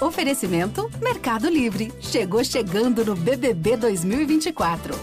Oferecimento 0.00 0.90
Mercado 1.02 1.50
Livre. 1.50 1.92
Chegou 2.00 2.42
chegando 2.42 3.04
no 3.04 3.14
BBB 3.14 3.76
2024. 3.76 4.94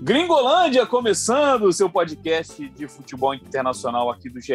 Gringolândia 0.00 0.86
começando 0.86 1.64
o 1.64 1.72
seu 1.72 1.90
podcast 1.90 2.68
de 2.68 2.86
futebol 2.86 3.34
internacional 3.34 4.08
aqui 4.08 4.30
do 4.30 4.40
GE. 4.40 4.54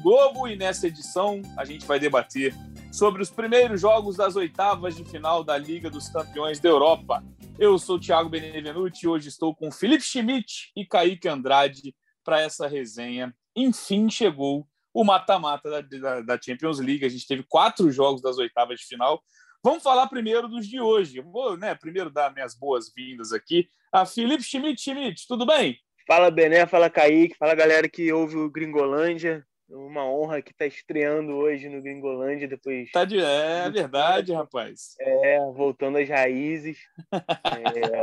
Globo 0.00 0.46
e 0.46 0.54
nessa 0.54 0.86
edição 0.86 1.42
a 1.56 1.64
gente 1.64 1.84
vai 1.84 1.98
debater 1.98 2.54
sobre 2.92 3.22
os 3.22 3.30
primeiros 3.30 3.80
jogos 3.80 4.16
das 4.16 4.36
oitavas 4.36 4.94
de 4.94 5.02
final 5.02 5.42
da 5.42 5.56
Liga 5.56 5.88
dos 5.88 6.10
Campeões 6.10 6.60
da 6.60 6.68
Europa. 6.68 7.24
Eu 7.58 7.78
sou 7.78 7.96
o 7.96 7.98
Thiago 7.98 8.28
Benevenuti 8.28 9.04
e 9.04 9.08
hoje 9.08 9.30
estou 9.30 9.54
com 9.56 9.72
Felipe 9.72 10.04
Schmidt 10.04 10.70
e 10.76 10.84
Kaique 10.84 11.26
Andrade 11.26 11.94
para 12.22 12.42
essa 12.42 12.68
resenha. 12.68 13.34
Enfim, 13.56 14.10
chegou 14.10 14.68
o 14.92 15.04
mata-mata 15.04 15.70
da, 15.70 15.80
da, 15.80 16.20
da 16.20 16.38
Champions 16.40 16.78
League. 16.80 17.06
A 17.06 17.08
gente 17.08 17.26
teve 17.26 17.42
quatro 17.48 17.90
jogos 17.90 18.20
das 18.20 18.36
oitavas 18.36 18.78
de 18.80 18.86
final. 18.86 19.22
Vamos 19.64 19.82
falar 19.82 20.06
primeiro 20.08 20.46
dos 20.46 20.68
de 20.68 20.78
hoje. 20.78 21.20
vou, 21.22 21.56
né, 21.56 21.74
primeiro 21.74 22.10
dar 22.10 22.32
minhas 22.34 22.54
boas-vindas 22.54 23.32
aqui 23.32 23.66
a 23.90 24.04
Felipe 24.04 24.42
Schmidt. 24.42 24.82
Schmidt, 24.82 25.26
tudo 25.26 25.46
bem? 25.46 25.78
Fala 26.06 26.30
Bené, 26.30 26.66
fala 26.66 26.90
Kaique, 26.90 27.36
fala 27.38 27.54
galera 27.54 27.88
que 27.88 28.12
ouve 28.12 28.36
o 28.36 28.50
Gringolândia. 28.50 29.46
Uma 29.68 30.04
honra 30.04 30.42
que 30.42 30.52
está 30.52 30.66
estreando 30.66 31.32
hoje 31.34 31.68
no 31.68 31.80
Gringolândia 31.80 32.46
depois. 32.46 32.90
Tá 32.90 33.04
de... 33.04 33.18
É 33.18 33.70
verdade, 33.70 34.32
rapaz. 34.32 34.94
É, 35.00 35.38
voltando 35.52 35.98
às 35.98 36.08
raízes. 36.08 36.78
é, 37.12 38.02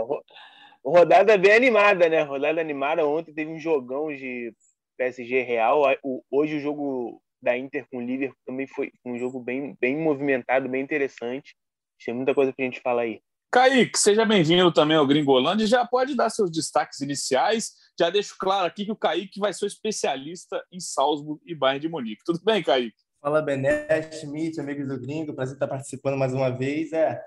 rodada 0.84 1.38
bem 1.38 1.54
animada, 1.54 2.10
né? 2.10 2.22
Rodada 2.22 2.60
animada. 2.60 3.06
Ontem 3.06 3.34
teve 3.34 3.52
um 3.52 3.60
jogão 3.60 4.08
de 4.08 4.54
PSG 4.98 5.42
Real. 5.42 5.84
Hoje 6.32 6.58
o 6.58 6.60
jogo 6.60 7.22
da 7.42 7.58
Inter 7.58 7.86
com 7.90 7.98
o 7.98 8.02
Liverpool 8.02 8.38
também 8.46 8.68
foi 8.68 8.92
um 9.06 9.18
jogo 9.18 9.40
bem, 9.40 9.76
bem 9.80 9.98
movimentado, 9.98 10.68
bem 10.68 10.82
interessante. 10.82 11.56
Tem 12.04 12.14
muita 12.14 12.34
coisa 12.34 12.54
para 12.54 12.64
a 12.64 12.66
gente 12.66 12.82
falar 12.82 13.04
aí. 13.04 13.22
Kaique, 13.52 13.98
seja 13.98 14.26
bem-vindo 14.26 14.72
também 14.72 14.96
ao 14.96 15.08
Gringolândia. 15.08 15.66
Já 15.66 15.84
pode 15.84 16.16
dar 16.16 16.30
seus 16.30 16.52
destaques 16.52 17.00
iniciais. 17.02 17.72
Já 17.98 18.12
deixo 18.12 18.36
claro 18.38 18.68
aqui 18.68 18.86
que 18.86 18.92
o 18.92 18.96
Kaique 18.96 19.40
vai 19.40 19.52
ser 19.52 19.66
o 19.66 19.68
especialista 19.68 20.64
em 20.72 20.80
Salzburg 20.80 21.42
e 21.44 21.56
Bayern 21.56 21.80
de 21.80 21.90
Munique. 21.90 22.22
Tudo 22.24 22.40
bem, 22.44 22.62
Kaique? 22.62 22.96
Fala, 23.20 23.42
Bené, 23.42 23.88
Schmidt, 24.12 24.60
amigos 24.60 24.88
do 24.88 25.02
Gringo. 25.02 25.34
Prazer 25.34 25.56
estar 25.56 25.68
participando 25.68 26.16
mais 26.16 26.32
uma 26.32 26.52
vez. 26.52 26.94
É, 26.94 27.20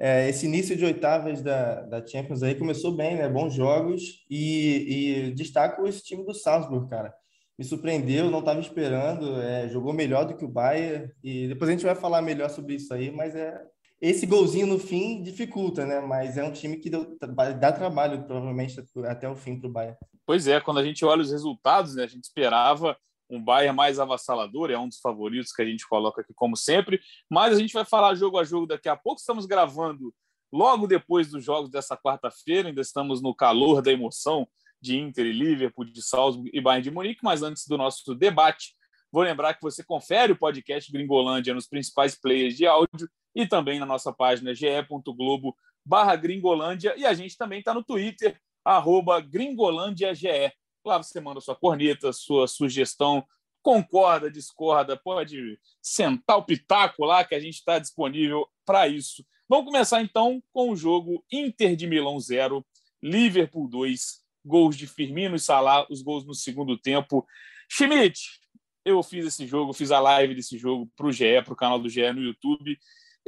é, 0.00 0.28
esse 0.28 0.46
início 0.46 0.76
de 0.76 0.84
oitavas 0.84 1.42
da, 1.42 1.82
da 1.82 2.04
Champions 2.04 2.42
aí 2.42 2.56
começou 2.56 2.90
bem, 2.90 3.14
né? 3.14 3.28
Bons 3.28 3.54
jogos. 3.54 4.24
E, 4.28 5.28
e 5.28 5.32
destaco 5.34 5.86
esse 5.86 6.02
time 6.02 6.24
do 6.24 6.34
Salzburg, 6.34 6.90
cara. 6.90 7.14
Me 7.56 7.64
surpreendeu, 7.64 8.28
não 8.32 8.40
estava 8.40 8.58
esperando. 8.58 9.40
É, 9.40 9.68
jogou 9.68 9.92
melhor 9.92 10.24
do 10.24 10.36
que 10.36 10.44
o 10.44 10.48
Bayern. 10.48 11.08
E 11.22 11.46
depois 11.46 11.68
a 11.68 11.72
gente 11.72 11.84
vai 11.84 11.94
falar 11.94 12.20
melhor 12.20 12.50
sobre 12.50 12.74
isso 12.74 12.92
aí, 12.92 13.12
mas 13.12 13.36
é 13.36 13.62
esse 14.00 14.26
golzinho 14.26 14.66
no 14.66 14.78
fim 14.78 15.22
dificulta, 15.22 15.84
né? 15.84 16.00
Mas 16.00 16.36
é 16.36 16.44
um 16.44 16.52
time 16.52 16.76
que 16.76 16.88
deu, 16.88 17.16
dá 17.58 17.72
trabalho, 17.72 18.22
provavelmente, 18.24 18.76
até 19.06 19.28
o 19.28 19.34
fim 19.34 19.58
para 19.58 19.68
o 19.68 19.72
Bayern. 19.72 19.96
Pois 20.24 20.46
é, 20.46 20.60
quando 20.60 20.78
a 20.78 20.84
gente 20.84 21.04
olha 21.04 21.22
os 21.22 21.32
resultados, 21.32 21.94
né, 21.94 22.04
a 22.04 22.06
gente 22.06 22.24
esperava 22.24 22.96
um 23.30 23.42
Bayern 23.42 23.76
mais 23.76 23.98
avassalador, 23.98 24.70
é 24.70 24.78
um 24.78 24.88
dos 24.88 25.00
favoritos 25.00 25.52
que 25.52 25.62
a 25.62 25.64
gente 25.64 25.86
coloca 25.86 26.22
aqui, 26.22 26.32
como 26.34 26.56
sempre. 26.56 27.00
Mas 27.30 27.56
a 27.56 27.58
gente 27.58 27.74
vai 27.74 27.84
falar 27.84 28.14
jogo 28.14 28.38
a 28.38 28.44
jogo 28.44 28.66
daqui 28.66 28.88
a 28.88 28.96
pouco. 28.96 29.20
Estamos 29.20 29.46
gravando 29.46 30.14
logo 30.52 30.86
depois 30.86 31.30
dos 31.30 31.44
jogos 31.44 31.70
dessa 31.70 31.96
quarta-feira, 31.96 32.68
ainda 32.68 32.80
estamos 32.80 33.20
no 33.20 33.34
calor 33.34 33.82
da 33.82 33.92
emoção 33.92 34.48
de 34.80 34.96
Inter 34.96 35.26
e 35.26 35.32
Liverpool, 35.32 35.84
de 35.84 36.00
Salzburg 36.00 36.50
e 36.54 36.60
Bayern 36.60 36.84
de 36.84 36.90
Munique. 36.90 37.20
Mas 37.22 37.42
antes 37.42 37.66
do 37.66 37.76
nosso 37.76 38.14
debate, 38.14 38.74
vou 39.10 39.22
lembrar 39.22 39.54
que 39.54 39.62
você 39.62 39.82
confere 39.82 40.32
o 40.32 40.38
podcast 40.38 40.90
Gringolândia 40.90 41.52
nos 41.52 41.66
principais 41.66 42.18
players 42.18 42.56
de 42.56 42.66
áudio 42.66 43.08
e 43.34 43.46
também 43.46 43.78
na 43.78 43.86
nossa 43.86 44.12
página 44.12 44.54
ge.globo 44.54 45.56
barra 45.88 46.16
Gringolândia 46.16 46.94
e 46.98 47.06
a 47.06 47.14
gente 47.14 47.36
também 47.36 47.60
está 47.60 47.72
no 47.72 47.82
Twitter, 47.82 48.38
arroba 48.62 49.20
GringolândiaGE. 49.20 50.52
Lá 50.84 50.98
você 50.98 51.18
manda 51.20 51.40
sua 51.40 51.56
corneta, 51.56 52.12
sua 52.12 52.46
sugestão, 52.46 53.24
concorda, 53.62 54.30
discorda, 54.30 54.96
pode 54.96 55.58
sentar 55.80 56.36
o 56.36 56.44
pitaco 56.44 57.04
lá 57.04 57.24
que 57.24 57.34
a 57.34 57.40
gente 57.40 57.54
está 57.54 57.78
disponível 57.78 58.46
para 58.66 58.86
isso. 58.86 59.24
Vamos 59.48 59.64
começar 59.64 60.02
então 60.02 60.42
com 60.52 60.70
o 60.70 60.76
jogo 60.76 61.24
Inter 61.32 61.74
de 61.74 61.86
Milão 61.86 62.20
0, 62.20 62.64
Liverpool 63.02 63.66
2, 63.66 64.22
gols 64.44 64.76
de 64.76 64.86
Firmino 64.86 65.36
e 65.36 65.40
Salah, 65.40 65.86
os 65.90 66.02
gols 66.02 66.26
no 66.26 66.34
segundo 66.34 66.76
tempo. 66.76 67.26
Schmidt, 67.66 68.40
eu 68.84 69.02
fiz 69.02 69.24
esse 69.24 69.46
jogo, 69.46 69.72
fiz 69.72 69.90
a 69.90 70.00
live 70.00 70.34
desse 70.34 70.58
jogo 70.58 70.90
para 70.94 71.06
o 71.06 71.12
GE, 71.12 71.42
para 71.44 71.52
o 71.52 71.56
canal 71.56 71.78
do 71.78 71.88
GE 71.88 72.12
no 72.12 72.22
YouTube 72.22 72.78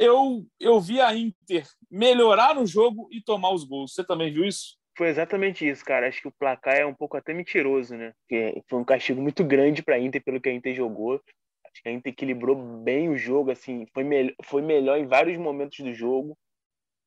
eu, 0.01 0.47
eu 0.59 0.81
vi 0.81 0.99
a 0.99 1.15
Inter 1.15 1.67
melhorar 1.91 2.55
no 2.55 2.67
jogo 2.67 3.07
e 3.13 3.23
tomar 3.23 3.53
os 3.53 3.65
gols. 3.65 3.93
Você 3.93 4.03
também 4.03 4.33
viu 4.33 4.47
isso? 4.47 4.79
Foi 4.97 5.09
exatamente 5.09 5.69
isso, 5.69 5.85
cara. 5.85 6.09
Acho 6.09 6.23
que 6.23 6.29
o 6.29 6.33
placar 6.33 6.75
é 6.75 6.87
um 6.87 6.95
pouco 6.95 7.19
até 7.19 7.35
mentiroso, 7.35 7.95
né? 7.95 8.15
Porque 8.21 8.63
foi 8.67 8.79
um 8.79 8.85
castigo 8.85 9.21
muito 9.21 9.45
grande 9.45 9.83
para 9.83 9.97
a 9.97 9.99
Inter 9.99 10.25
pelo 10.25 10.41
que 10.41 10.49
a 10.49 10.53
Inter 10.55 10.75
jogou. 10.75 11.21
Acho 11.67 11.83
que 11.83 11.89
a 11.91 11.93
Inter 11.93 12.13
equilibrou 12.15 12.57
bem 12.83 13.11
o 13.11 13.17
jogo, 13.17 13.51
assim, 13.51 13.87
foi, 13.93 14.03
me 14.03 14.35
foi 14.43 14.63
melhor 14.63 14.99
em 14.99 15.07
vários 15.07 15.39
momentos 15.39 15.79
do 15.79 15.93
jogo. 15.93 16.37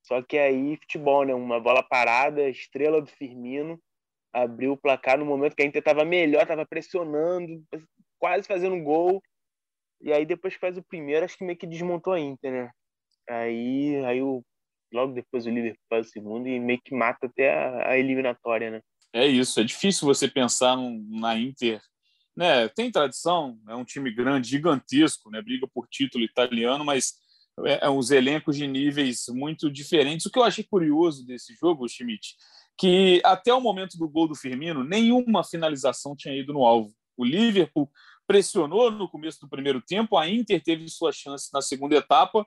Só 0.03 0.21
que 0.21 0.37
aí, 0.37 0.77
futebol, 0.77 1.25
né? 1.25 1.33
Uma 1.33 1.59
bola 1.59 1.81
parada, 1.81 2.47
estrela 2.47 3.01
do 3.01 3.09
Firmino, 3.09 3.81
abriu 4.31 4.73
o 4.73 4.77
placar 4.77 5.17
no 5.17 5.25
momento 5.25 5.55
que 5.55 5.63
a 5.63 5.65
Inter 5.65 5.79
estava 5.79 6.05
melhor, 6.05 6.43
estava 6.43 6.65
pressionando, 6.65 7.63
quase 8.19 8.47
fazendo 8.47 8.75
um 8.75 8.83
gol. 8.83 9.19
E 9.99 10.13
aí, 10.13 10.25
depois 10.27 10.53
que 10.53 10.59
faz 10.59 10.77
o 10.77 10.83
primeiro, 10.83 11.25
acho 11.25 11.37
que 11.37 11.43
meio 11.43 11.57
que 11.57 11.65
desmontou 11.65 12.13
a 12.13 12.19
Inter, 12.19 12.51
né? 12.51 12.71
Aí, 13.29 14.03
aí 14.05 14.21
o, 14.21 14.43
logo 14.91 15.13
depois 15.13 15.45
o 15.45 15.49
Liverpool 15.49 15.85
faz 15.89 16.07
o 16.07 16.09
segundo 16.11 16.47
e 16.47 16.59
meio 16.59 16.81
que 16.83 16.95
mata 16.95 17.27
até 17.27 17.53
a, 17.53 17.91
a 17.91 17.97
eliminatória, 17.97 18.71
né? 18.71 18.81
É 19.13 19.27
isso, 19.27 19.59
é 19.59 19.63
difícil 19.63 20.07
você 20.07 20.27
pensar 20.27 20.75
na 20.77 21.37
Inter, 21.37 21.81
né? 22.35 22.67
Tem 22.69 22.91
tradição, 22.91 23.59
é 23.67 23.75
um 23.75 23.85
time 23.85 24.11
grande, 24.11 24.49
gigantesco, 24.49 25.29
né? 25.29 25.41
Briga 25.41 25.67
por 25.67 25.87
título 25.87 26.23
italiano, 26.23 26.83
mas 26.83 27.13
é, 27.65 27.85
é 27.85 27.89
uns 27.89 28.09
elencos 28.09 28.57
de 28.57 28.67
níveis 28.67 29.25
muito 29.29 29.71
diferentes. 29.71 30.25
O 30.25 30.31
que 30.31 30.39
eu 30.39 30.43
achei 30.43 30.63
curioso 30.63 31.25
desse 31.25 31.53
jogo, 31.53 31.87
Schmidt, 31.87 32.35
que 32.77 33.21
até 33.23 33.53
o 33.53 33.61
momento 33.61 33.97
do 33.97 34.09
gol 34.09 34.27
do 34.27 34.35
Firmino, 34.35 34.83
nenhuma 34.83 35.43
finalização 35.43 36.15
tinha 36.15 36.35
ido 36.35 36.53
no 36.53 36.65
alvo. 36.65 36.93
O 37.15 37.23
Liverpool 37.23 37.89
pressionou 38.25 38.89
no 38.89 39.07
começo 39.07 39.39
do 39.41 39.49
primeiro 39.49 39.81
tempo, 39.81 40.17
a 40.17 40.27
Inter 40.27 40.61
teve 40.63 40.87
sua 40.89 41.11
chance 41.11 41.49
na 41.53 41.61
segunda 41.61 41.95
etapa, 41.95 42.45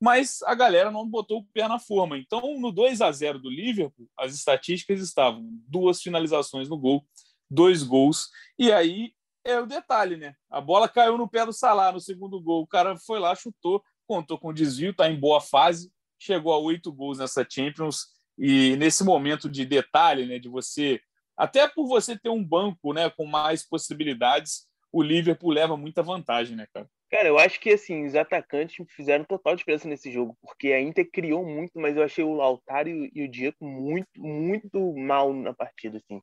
mas 0.00 0.42
a 0.42 0.54
galera 0.54 0.90
não 0.90 1.08
botou 1.08 1.40
o 1.40 1.46
pé 1.52 1.66
na 1.66 1.78
forma. 1.78 2.16
Então, 2.18 2.58
no 2.58 2.70
2 2.70 3.00
a 3.00 3.10
0 3.10 3.38
do 3.38 3.50
Liverpool, 3.50 4.08
as 4.16 4.34
estatísticas 4.34 5.00
estavam 5.00 5.48
duas 5.66 6.00
finalizações 6.00 6.68
no 6.68 6.78
gol, 6.78 7.04
dois 7.50 7.82
gols, 7.82 8.28
e 8.58 8.72
aí 8.72 9.12
é 9.44 9.58
o 9.58 9.66
detalhe, 9.66 10.16
né? 10.16 10.34
A 10.50 10.60
bola 10.60 10.88
caiu 10.88 11.16
no 11.16 11.28
pé 11.28 11.44
do 11.44 11.52
Salah 11.52 11.92
no 11.92 12.00
segundo 12.00 12.40
gol, 12.40 12.62
o 12.62 12.66
cara 12.66 12.96
foi 12.96 13.18
lá, 13.18 13.34
chutou, 13.34 13.82
contou 14.06 14.38
com 14.38 14.52
desvio, 14.52 14.90
está 14.90 15.10
em 15.10 15.18
boa 15.18 15.40
fase, 15.40 15.90
chegou 16.18 16.52
a 16.52 16.58
oito 16.58 16.92
gols 16.92 17.18
nessa 17.18 17.46
Champions, 17.48 18.06
e 18.38 18.76
nesse 18.76 19.02
momento 19.02 19.48
de 19.48 19.64
detalhe, 19.64 20.26
né, 20.26 20.38
de 20.38 20.48
você, 20.48 21.00
até 21.36 21.66
por 21.66 21.88
você 21.88 22.16
ter 22.16 22.28
um 22.28 22.44
banco, 22.44 22.92
né, 22.92 23.10
com 23.10 23.26
mais 23.26 23.66
possibilidades, 23.66 24.66
o 24.92 25.02
Liverpool 25.02 25.50
leva 25.50 25.76
muita 25.76 26.02
vantagem, 26.02 26.56
né, 26.56 26.66
cara? 26.72 26.88
Cara, 27.10 27.28
eu 27.28 27.38
acho 27.38 27.58
que 27.60 27.70
assim, 27.70 28.04
os 28.04 28.14
atacantes 28.14 28.84
fizeram 28.94 29.24
total 29.24 29.56
diferença 29.56 29.88
nesse 29.88 30.10
jogo, 30.12 30.36
porque 30.42 30.72
a 30.72 30.80
Inter 30.80 31.08
criou 31.10 31.44
muito, 31.44 31.78
mas 31.78 31.96
eu 31.96 32.02
achei 32.02 32.22
o 32.22 32.34
Lautaro 32.34 32.88
e 32.90 33.22
o 33.24 33.28
Diego 33.30 33.56
muito, 33.62 34.08
muito 34.20 34.94
mal 34.94 35.32
na 35.32 35.54
partida, 35.54 35.98
assim. 35.98 36.20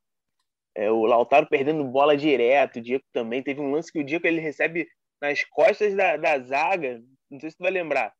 É, 0.76 0.90
o 0.90 1.06
Lautaro 1.06 1.48
perdendo 1.48 1.84
bola 1.84 2.16
direto, 2.16 2.78
o 2.78 2.82
Diego 2.82 3.04
também. 3.12 3.42
Teve 3.42 3.60
um 3.60 3.72
lance 3.72 3.92
que 3.92 4.00
o 4.00 4.04
Diego 4.04 4.26
ele 4.26 4.40
recebe 4.40 4.88
nas 5.20 5.44
costas 5.44 5.94
da, 5.94 6.16
da 6.16 6.38
zaga, 6.40 7.02
não 7.30 7.40
sei 7.40 7.50
se 7.50 7.56
tu 7.56 7.62
vai 7.62 7.72
lembrar. 7.72 8.12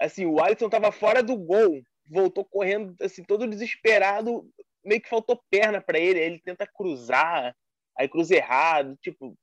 Assim, 0.00 0.26
o 0.26 0.40
Alisson 0.42 0.68
tava 0.70 0.92
fora 0.92 1.22
do 1.22 1.36
gol, 1.36 1.82
voltou 2.08 2.44
correndo, 2.44 2.94
assim, 3.02 3.24
todo 3.24 3.48
desesperado, 3.48 4.48
meio 4.84 5.00
que 5.02 5.08
faltou 5.08 5.40
perna 5.50 5.80
para 5.82 5.98
ele, 5.98 6.20
ele 6.20 6.40
tenta 6.40 6.66
cruzar, 6.66 7.54
aí 7.98 8.08
cruza 8.08 8.36
errado, 8.36 8.96
tipo, 9.02 9.36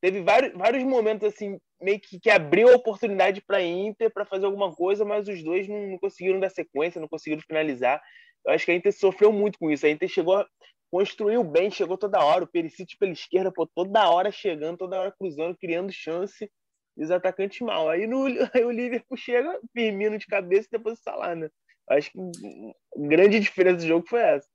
teve 0.00 0.22
vários, 0.22 0.52
vários 0.54 0.84
momentos 0.84 1.28
assim 1.28 1.58
meio 1.80 2.00
que, 2.00 2.18
que 2.18 2.30
abriu 2.30 2.68
a 2.68 2.76
oportunidade 2.76 3.40
para 3.40 3.58
a 3.58 3.62
Inter 3.62 4.12
para 4.12 4.24
fazer 4.24 4.46
alguma 4.46 4.74
coisa, 4.74 5.04
mas 5.04 5.28
os 5.28 5.42
dois 5.42 5.68
não, 5.68 5.86
não, 5.88 5.98
conseguiram 5.98 6.40
dar 6.40 6.50
sequência, 6.50 7.00
não 7.00 7.08
conseguiram 7.08 7.42
finalizar. 7.42 8.02
Eu 8.44 8.52
acho 8.52 8.64
que 8.64 8.70
a 8.70 8.74
Inter 8.74 8.92
sofreu 8.92 9.32
muito 9.32 9.58
com 9.58 9.70
isso. 9.70 9.86
A 9.86 9.90
Inter 9.90 10.08
chegou, 10.08 10.44
construiu 10.90 11.42
bem, 11.44 11.70
chegou 11.70 11.98
toda 11.98 12.24
hora. 12.24 12.44
O 12.44 12.46
Perisic 12.46 12.96
pela 12.98 13.12
esquerda, 13.12 13.52
pô, 13.52 13.66
toda 13.66 14.08
hora 14.08 14.30
chegando, 14.30 14.78
toda 14.78 15.00
hora 15.00 15.14
cruzando, 15.18 15.56
criando 15.56 15.92
chance. 15.92 16.50
E 16.96 17.04
os 17.04 17.10
atacantes 17.10 17.60
mal. 17.60 17.90
Aí, 17.90 18.06
no, 18.06 18.26
aí 18.54 18.64
o 18.64 18.70
Liverpool 18.70 19.16
chega, 19.16 19.60
Firmino 19.72 20.16
de 20.18 20.26
cabeça 20.26 20.68
e 20.68 20.78
depois 20.78 20.98
o 20.98 21.02
Salah, 21.02 21.34
né? 21.34 21.50
Acho 21.90 22.10
que 22.10 22.18
a 22.18 23.08
grande 23.08 23.38
diferença 23.38 23.76
do 23.78 23.86
jogo 23.86 24.06
foi 24.08 24.20
essa. 24.20 24.48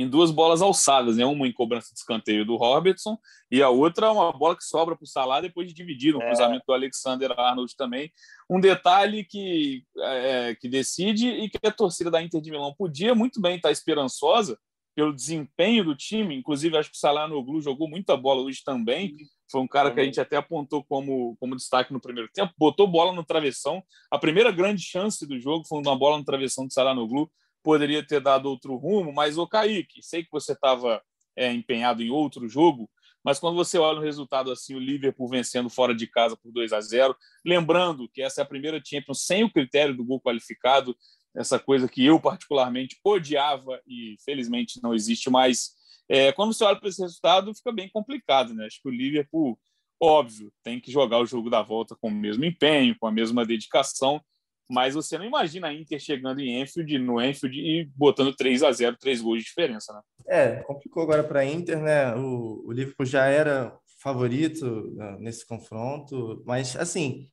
Em 0.00 0.08
duas 0.08 0.30
bolas 0.30 0.62
alçadas, 0.62 1.16
né? 1.16 1.24
Uma 1.26 1.46
em 1.46 1.52
cobrança 1.52 1.92
de 1.92 1.98
escanteio 1.98 2.44
do 2.44 2.56
Robertson 2.56 3.18
e 3.50 3.62
a 3.62 3.68
outra 3.68 4.12
uma 4.12 4.32
bola 4.32 4.56
que 4.56 4.64
sobra 4.64 4.94
para 4.94 5.04
o 5.04 5.08
Salah 5.08 5.40
depois 5.40 5.66
de 5.66 5.74
dividir 5.74 6.14
um 6.14 6.22
é. 6.22 6.26
cruzamento 6.26 6.64
do 6.66 6.72
Alexander 6.72 7.32
Arnold 7.38 7.74
também. 7.76 8.12
Um 8.48 8.60
detalhe 8.60 9.24
que, 9.24 9.84
é, 9.96 10.54
que 10.54 10.68
decide 10.68 11.28
e 11.28 11.48
que 11.48 11.58
a 11.66 11.72
torcida 11.72 12.10
da 12.10 12.22
Inter 12.22 12.40
de 12.40 12.50
Milão 12.50 12.74
podia 12.76 13.14
muito 13.14 13.40
bem 13.40 13.56
estar 13.56 13.70
esperançosa 13.70 14.58
pelo 14.94 15.14
desempenho 15.14 15.84
do 15.84 15.94
time. 15.94 16.34
Inclusive, 16.36 16.76
acho 16.76 16.90
que 16.90 16.96
o 16.96 17.00
Salah 17.00 17.28
Noglu 17.28 17.60
jogou 17.60 17.88
muita 17.88 18.16
bola 18.16 18.42
hoje 18.42 18.62
também. 18.64 19.16
Foi 19.50 19.60
um 19.60 19.68
cara 19.68 19.92
que 19.92 20.00
a 20.00 20.04
gente 20.04 20.20
até 20.20 20.36
apontou 20.36 20.84
como, 20.84 21.36
como 21.38 21.56
destaque 21.56 21.92
no 21.92 22.00
primeiro 22.00 22.28
tempo. 22.32 22.52
Botou 22.58 22.86
bola 22.86 23.12
no 23.12 23.24
travessão. 23.24 23.82
A 24.10 24.18
primeira 24.18 24.50
grande 24.50 24.82
chance 24.82 25.26
do 25.26 25.38
jogo 25.38 25.64
foi 25.66 25.80
uma 25.80 25.96
bola 25.96 26.18
no 26.18 26.24
travessão 26.24 26.66
do 26.66 26.72
Salah 26.72 26.94
Noglu 26.94 27.30
poderia 27.62 28.06
ter 28.06 28.20
dado 28.20 28.48
outro 28.48 28.76
rumo, 28.76 29.12
mas 29.12 29.38
o 29.38 29.46
Kaique, 29.46 30.02
sei 30.02 30.22
que 30.22 30.30
você 30.30 30.52
estava 30.52 31.02
é, 31.36 31.52
empenhado 31.52 32.02
em 32.02 32.10
outro 32.10 32.48
jogo, 32.48 32.90
mas 33.24 33.38
quando 33.38 33.56
você 33.56 33.78
olha 33.78 33.98
o 33.98 34.02
resultado 34.02 34.50
assim, 34.50 34.74
o 34.74 34.78
Liverpool 34.78 35.28
vencendo 35.28 35.68
fora 35.68 35.94
de 35.94 36.06
casa 36.06 36.36
por 36.36 36.52
2 36.52 36.72
a 36.72 36.80
0, 36.80 37.16
lembrando 37.44 38.08
que 38.08 38.22
essa 38.22 38.40
é 38.40 38.44
a 38.44 38.48
primeira 38.48 38.80
Champions 38.84 39.24
sem 39.26 39.44
o 39.44 39.52
critério 39.52 39.96
do 39.96 40.04
gol 40.04 40.20
qualificado, 40.20 40.96
essa 41.36 41.58
coisa 41.58 41.88
que 41.88 42.04
eu 42.04 42.20
particularmente 42.20 42.98
odiava 43.04 43.80
e 43.86 44.16
felizmente 44.24 44.80
não 44.82 44.94
existe 44.94 45.30
mais. 45.30 45.72
É, 46.08 46.32
quando 46.32 46.52
você 46.52 46.64
olha 46.64 46.78
para 46.78 46.88
esse 46.88 47.02
resultado, 47.02 47.54
fica 47.54 47.70
bem 47.70 47.88
complicado, 47.90 48.54
né? 48.54 48.66
Acho 48.66 48.80
que 48.80 48.88
o 48.88 48.92
Liverpool, 48.92 49.58
óbvio, 50.00 50.52
tem 50.62 50.80
que 50.80 50.90
jogar 50.90 51.18
o 51.18 51.26
jogo 51.26 51.50
da 51.50 51.62
volta 51.62 51.94
com 52.00 52.08
o 52.08 52.14
mesmo 52.14 52.44
empenho, 52.44 52.96
com 52.98 53.06
a 53.06 53.12
mesma 53.12 53.44
dedicação, 53.44 54.22
mas 54.68 54.94
você 54.94 55.16
não 55.16 55.24
imagina 55.24 55.68
a 55.68 55.74
Inter 55.74 55.98
chegando 55.98 56.40
em 56.40 56.60
Enfield, 56.60 56.98
no 56.98 57.20
Enfield 57.20 57.58
e 57.58 57.88
botando 57.96 58.34
3 58.34 58.62
a 58.62 58.70
0 58.70 58.96
três 58.96 59.20
gols 59.20 59.38
de 59.38 59.44
diferença, 59.46 59.92
né? 59.92 60.00
É, 60.26 60.56
complicou 60.62 61.02
agora 61.02 61.24
para 61.24 61.40
a 61.40 61.44
Inter, 61.44 61.80
né? 61.80 62.14
O, 62.14 62.64
o 62.66 62.72
Liverpool 62.72 63.06
já 63.06 63.26
era 63.26 63.74
favorito 64.00 64.92
né, 64.94 65.16
nesse 65.20 65.46
confronto, 65.46 66.42
mas 66.46 66.76
assim, 66.76 67.26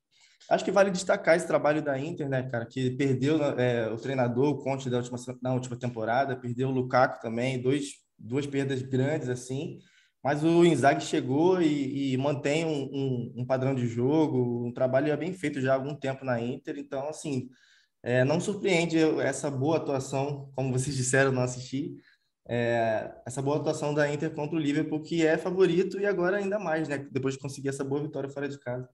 acho 0.50 0.66
que 0.66 0.72
vale 0.72 0.90
destacar 0.90 1.36
esse 1.36 1.48
trabalho 1.48 1.82
da 1.82 1.98
Inter, 2.00 2.28
né, 2.28 2.44
cara, 2.50 2.66
que 2.66 2.92
perdeu 2.92 3.42
é, 3.60 3.88
o 3.90 3.98
treinador, 3.98 4.50
o 4.50 4.58
Conte 4.58 4.90
da 4.90 4.98
última, 4.98 5.18
na 5.42 5.54
última 5.54 5.78
temporada, 5.78 6.36
perdeu 6.36 6.70
o 6.70 6.72
Lukaku 6.72 7.22
também, 7.22 7.62
dois, 7.62 7.94
duas 8.18 8.48
perdas 8.48 8.82
grandes 8.82 9.30
assim, 9.30 9.80
mas 10.26 10.44
o 10.44 10.66
Inzaghi 10.66 11.06
chegou 11.06 11.62
e, 11.62 12.14
e 12.14 12.18
mantém 12.18 12.66
um, 12.66 12.90
um, 12.92 13.34
um, 13.42 13.46
padrão 13.46 13.76
de 13.76 13.86
jogo, 13.86 14.66
um 14.66 14.74
trabalho 14.74 15.16
bem 15.16 15.32
feito 15.32 15.62
já 15.62 15.74
há 15.74 15.76
algum 15.76 15.94
tempo 15.94 16.26
na 16.26 16.42
Inter. 16.42 16.80
Então, 16.80 17.08
assim, 17.08 17.48
é, 18.02 18.24
não 18.24 18.40
surpreende 18.40 18.98
essa 19.22 19.52
boa 19.52 19.78
atuação, 19.78 20.52
como 20.56 20.72
vocês 20.72 20.96
disseram, 20.98 21.32
não 21.32 21.44
assisti, 21.44 21.98
é, 22.50 23.14
essa 23.24 23.40
boa 23.40 23.58
atuação 23.58 23.94
da 23.94 24.12
Inter 24.12 24.34
contra 24.34 24.56
o 24.56 24.60
Liverpool, 24.60 25.04
que 25.04 25.24
é 25.24 25.38
favorito 25.38 26.00
e 26.00 26.08
agora 26.08 26.38
ainda 26.38 26.58
mais, 26.58 26.88
né? 26.90 27.08
Depois 27.12 27.36
de 27.36 27.40
conseguir 27.40 27.70
essa 27.70 27.84
boa 27.84 28.02
vitória 28.02 28.28
fora 28.28 28.50
de 28.50 28.58
casa. 28.58 28.90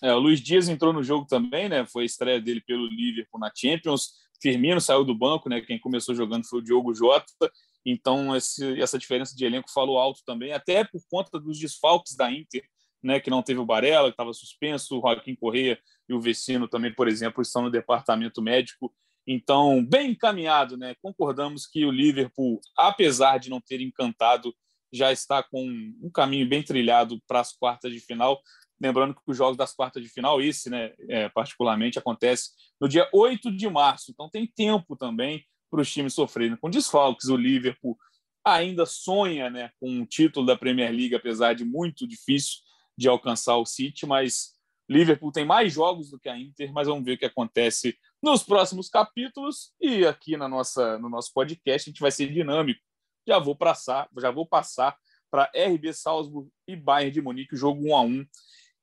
É, 0.00 0.14
o 0.14 0.20
Luiz 0.20 0.40
Dias 0.40 0.68
entrou 0.68 0.92
no 0.92 1.02
jogo 1.02 1.26
também, 1.26 1.68
né? 1.68 1.84
Foi 1.86 2.04
a 2.04 2.06
estreia 2.06 2.40
dele 2.40 2.60
pelo 2.60 2.86
Liverpool 2.86 3.40
na 3.40 3.50
Champions. 3.52 4.12
Firmino 4.40 4.80
saiu 4.80 5.02
do 5.02 5.12
banco, 5.12 5.48
né? 5.48 5.60
Quem 5.60 5.76
começou 5.76 6.14
jogando 6.14 6.46
foi 6.46 6.60
o 6.60 6.62
Diogo 6.62 6.94
Jota. 6.94 7.50
Então, 7.88 8.34
esse, 8.34 8.80
essa 8.82 8.98
diferença 8.98 9.36
de 9.36 9.44
elenco 9.44 9.70
falou 9.70 9.96
alto 9.96 10.20
também, 10.26 10.52
até 10.52 10.82
por 10.82 11.00
conta 11.08 11.38
dos 11.38 11.56
desfalques 11.56 12.16
da 12.16 12.28
Inter, 12.32 12.68
né, 13.00 13.20
que 13.20 13.30
não 13.30 13.44
teve 13.44 13.60
o 13.60 13.64
Barella, 13.64 14.08
que 14.08 14.14
estava 14.14 14.32
suspenso, 14.32 14.98
o 14.98 15.00
Joaquim 15.00 15.36
Correia 15.36 15.78
e 16.08 16.12
o 16.12 16.20
Vecino 16.20 16.66
também, 16.66 16.92
por 16.92 17.06
exemplo, 17.06 17.40
estão 17.40 17.62
no 17.62 17.70
departamento 17.70 18.42
médico. 18.42 18.92
Então, 19.24 19.84
bem 19.84 20.10
encaminhado, 20.10 20.76
né? 20.76 20.96
Concordamos 21.00 21.66
que 21.66 21.84
o 21.84 21.90
Liverpool, 21.92 22.60
apesar 22.76 23.38
de 23.38 23.50
não 23.50 23.60
ter 23.60 23.80
encantado, 23.80 24.52
já 24.92 25.12
está 25.12 25.40
com 25.42 25.64
um 26.02 26.10
caminho 26.10 26.48
bem 26.48 26.64
trilhado 26.64 27.20
para 27.26 27.38
as 27.38 27.52
quartas 27.52 27.92
de 27.92 28.00
final. 28.00 28.40
Lembrando 28.80 29.14
que 29.14 29.20
os 29.26 29.36
jogos 29.36 29.56
das 29.56 29.72
quartas 29.72 30.02
de 30.02 30.08
final, 30.08 30.40
esse, 30.40 30.68
né, 30.70 30.92
é, 31.08 31.28
particularmente, 31.28 31.98
acontece 31.98 32.50
no 32.80 32.88
dia 32.88 33.08
8 33.12 33.50
de 33.56 33.68
março. 33.68 34.10
Então, 34.10 34.28
tem 34.28 34.46
tempo 34.46 34.96
também 34.96 35.44
para 35.70 35.80
os 35.80 35.92
times 35.92 36.14
sofrerem 36.14 36.56
com 36.56 36.70
desfalques. 36.70 37.28
O 37.28 37.36
Liverpool 37.36 37.96
ainda 38.44 38.86
sonha 38.86 39.50
né, 39.50 39.70
com 39.80 39.90
um 39.90 40.06
título 40.06 40.46
da 40.46 40.56
Premier 40.56 40.90
League, 40.90 41.14
apesar 41.14 41.54
de 41.54 41.64
muito 41.64 42.06
difícil 42.06 42.58
de 42.96 43.08
alcançar 43.08 43.56
o 43.56 43.66
City, 43.66 44.06
mas 44.06 44.54
Liverpool 44.88 45.32
tem 45.32 45.44
mais 45.44 45.72
jogos 45.72 46.10
do 46.10 46.18
que 46.18 46.28
a 46.28 46.38
Inter, 46.38 46.72
mas 46.72 46.86
vamos 46.86 47.04
ver 47.04 47.12
o 47.14 47.18
que 47.18 47.24
acontece 47.24 47.96
nos 48.22 48.42
próximos 48.42 48.88
capítulos 48.88 49.72
e 49.80 50.06
aqui 50.06 50.36
na 50.36 50.48
nossa 50.48 50.98
no 50.98 51.08
nosso 51.08 51.32
podcast 51.34 51.88
a 51.88 51.90
gente 51.90 52.00
vai 52.00 52.10
ser 52.10 52.32
dinâmico. 52.32 52.80
Já 53.26 53.38
vou 53.38 53.56
passar, 53.56 54.08
já 54.16 54.30
vou 54.30 54.46
passar 54.46 54.96
para 55.30 55.50
RB 55.54 55.92
Salzburg 55.92 56.48
e 56.68 56.76
Bayern 56.76 57.10
de 57.10 57.20
Munique, 57.20 57.54
o 57.54 57.58
jogo 57.58 57.90
1 57.90 57.96
a 57.96 58.00
1 58.02 58.26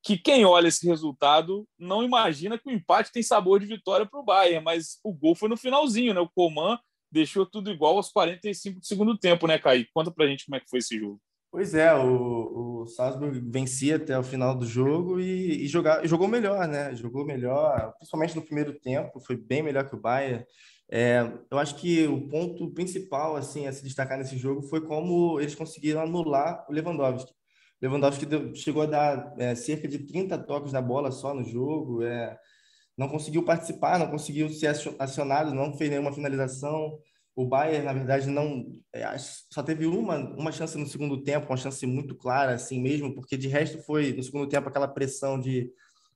que 0.04 0.18
quem 0.18 0.44
olha 0.44 0.68
esse 0.68 0.86
resultado 0.86 1.66
não 1.80 2.04
imagina 2.04 2.60
que 2.60 2.70
o 2.70 2.72
empate 2.72 3.12
tem 3.12 3.24
sabor 3.24 3.60
de 3.60 3.66
vitória 3.66 4.06
para 4.06 4.20
o 4.20 4.24
Bayern, 4.24 4.64
mas 4.64 5.00
o 5.04 5.14
gol 5.14 5.34
foi 5.34 5.48
no 5.48 5.56
finalzinho, 5.56 6.14
né? 6.14 6.20
O 6.20 6.30
Coman 6.30 6.78
deixou 7.10 7.46
tudo 7.46 7.72
igual 7.72 7.96
aos 7.96 8.12
45 8.12 8.82
do 8.82 8.86
segundo 8.86 9.18
tempo, 9.18 9.48
né, 9.48 9.58
Kaique? 9.58 9.92
Conta 9.94 10.12
pra 10.12 10.28
gente 10.28 10.46
como 10.46 10.58
é 10.58 10.60
que 10.60 10.70
foi 10.70 10.80
esse 10.80 11.00
jogo. 11.00 11.22
Pois 11.50 11.74
é, 11.74 11.94
o, 11.94 12.82
o 12.82 12.88
Salzburg 12.88 13.40
vencia 13.50 13.96
até 13.96 14.18
o 14.18 14.24
final 14.24 14.58
do 14.58 14.66
jogo 14.66 15.20
e, 15.20 15.64
e 15.64 15.68
jogar, 15.68 16.06
jogou 16.06 16.28
melhor, 16.28 16.68
né? 16.68 16.94
Jogou 16.96 17.24
melhor, 17.24 17.94
principalmente 17.94 18.36
no 18.36 18.42
primeiro 18.42 18.74
tempo, 18.80 19.20
foi 19.22 19.38
bem 19.38 19.64
melhor 19.64 19.88
que 19.88 19.96
o 19.96 20.00
Bayern. 20.02 20.44
É, 20.92 21.32
eu 21.50 21.58
acho 21.58 21.76
que 21.76 22.06
o 22.08 22.28
ponto 22.28 22.72
principal 22.72 23.36
assim 23.36 23.68
a 23.68 23.72
se 23.72 23.84
destacar 23.84 24.18
nesse 24.18 24.38
jogo 24.38 24.64
foi 24.64 24.82
como 24.82 25.40
eles 25.40 25.56
conseguiram 25.56 26.02
anular 26.02 26.66
o 26.68 26.74
Lewandowski. 26.74 27.32
Lewandowski 27.84 28.26
deu, 28.26 28.56
chegou 28.56 28.84
a 28.84 28.86
dar 28.86 29.34
é, 29.38 29.54
cerca 29.56 29.90
de 29.90 30.00
30 30.00 30.38
toques 30.38 30.72
na 30.72 30.82
bola 30.82 31.12
só 31.12 31.34
no 31.34 31.44
jogo, 31.44 32.02
é, 32.02 32.38
não 32.98 33.10
conseguiu 33.10 33.44
participar, 33.44 34.00
não 34.00 34.08
conseguiu 34.08 34.48
ser 34.48 34.74
acionado, 34.98 35.54
não 35.54 35.78
fez 35.78 35.90
nenhuma 35.90 36.14
finalização. 36.14 36.98
O 37.36 37.46
Bayern, 37.46 37.84
na 37.86 37.92
verdade, 37.92 38.30
não 38.30 38.66
é, 38.94 39.06
só 39.18 39.62
teve 39.62 39.86
uma, 39.86 40.18
uma 40.18 40.52
chance 40.52 40.78
no 40.78 40.88
segundo 40.88 41.22
tempo, 41.24 41.48
uma 41.48 41.58
chance 41.58 41.86
muito 41.86 42.16
clara, 42.16 42.54
assim 42.54 42.82
mesmo, 42.82 43.14
porque 43.14 43.36
de 43.36 43.50
resto 43.50 43.78
foi 43.80 44.14
no 44.14 44.24
segundo 44.24 44.48
tempo 44.48 44.70
aquela 44.70 44.88
pressão 44.88 45.38
de 45.38 45.70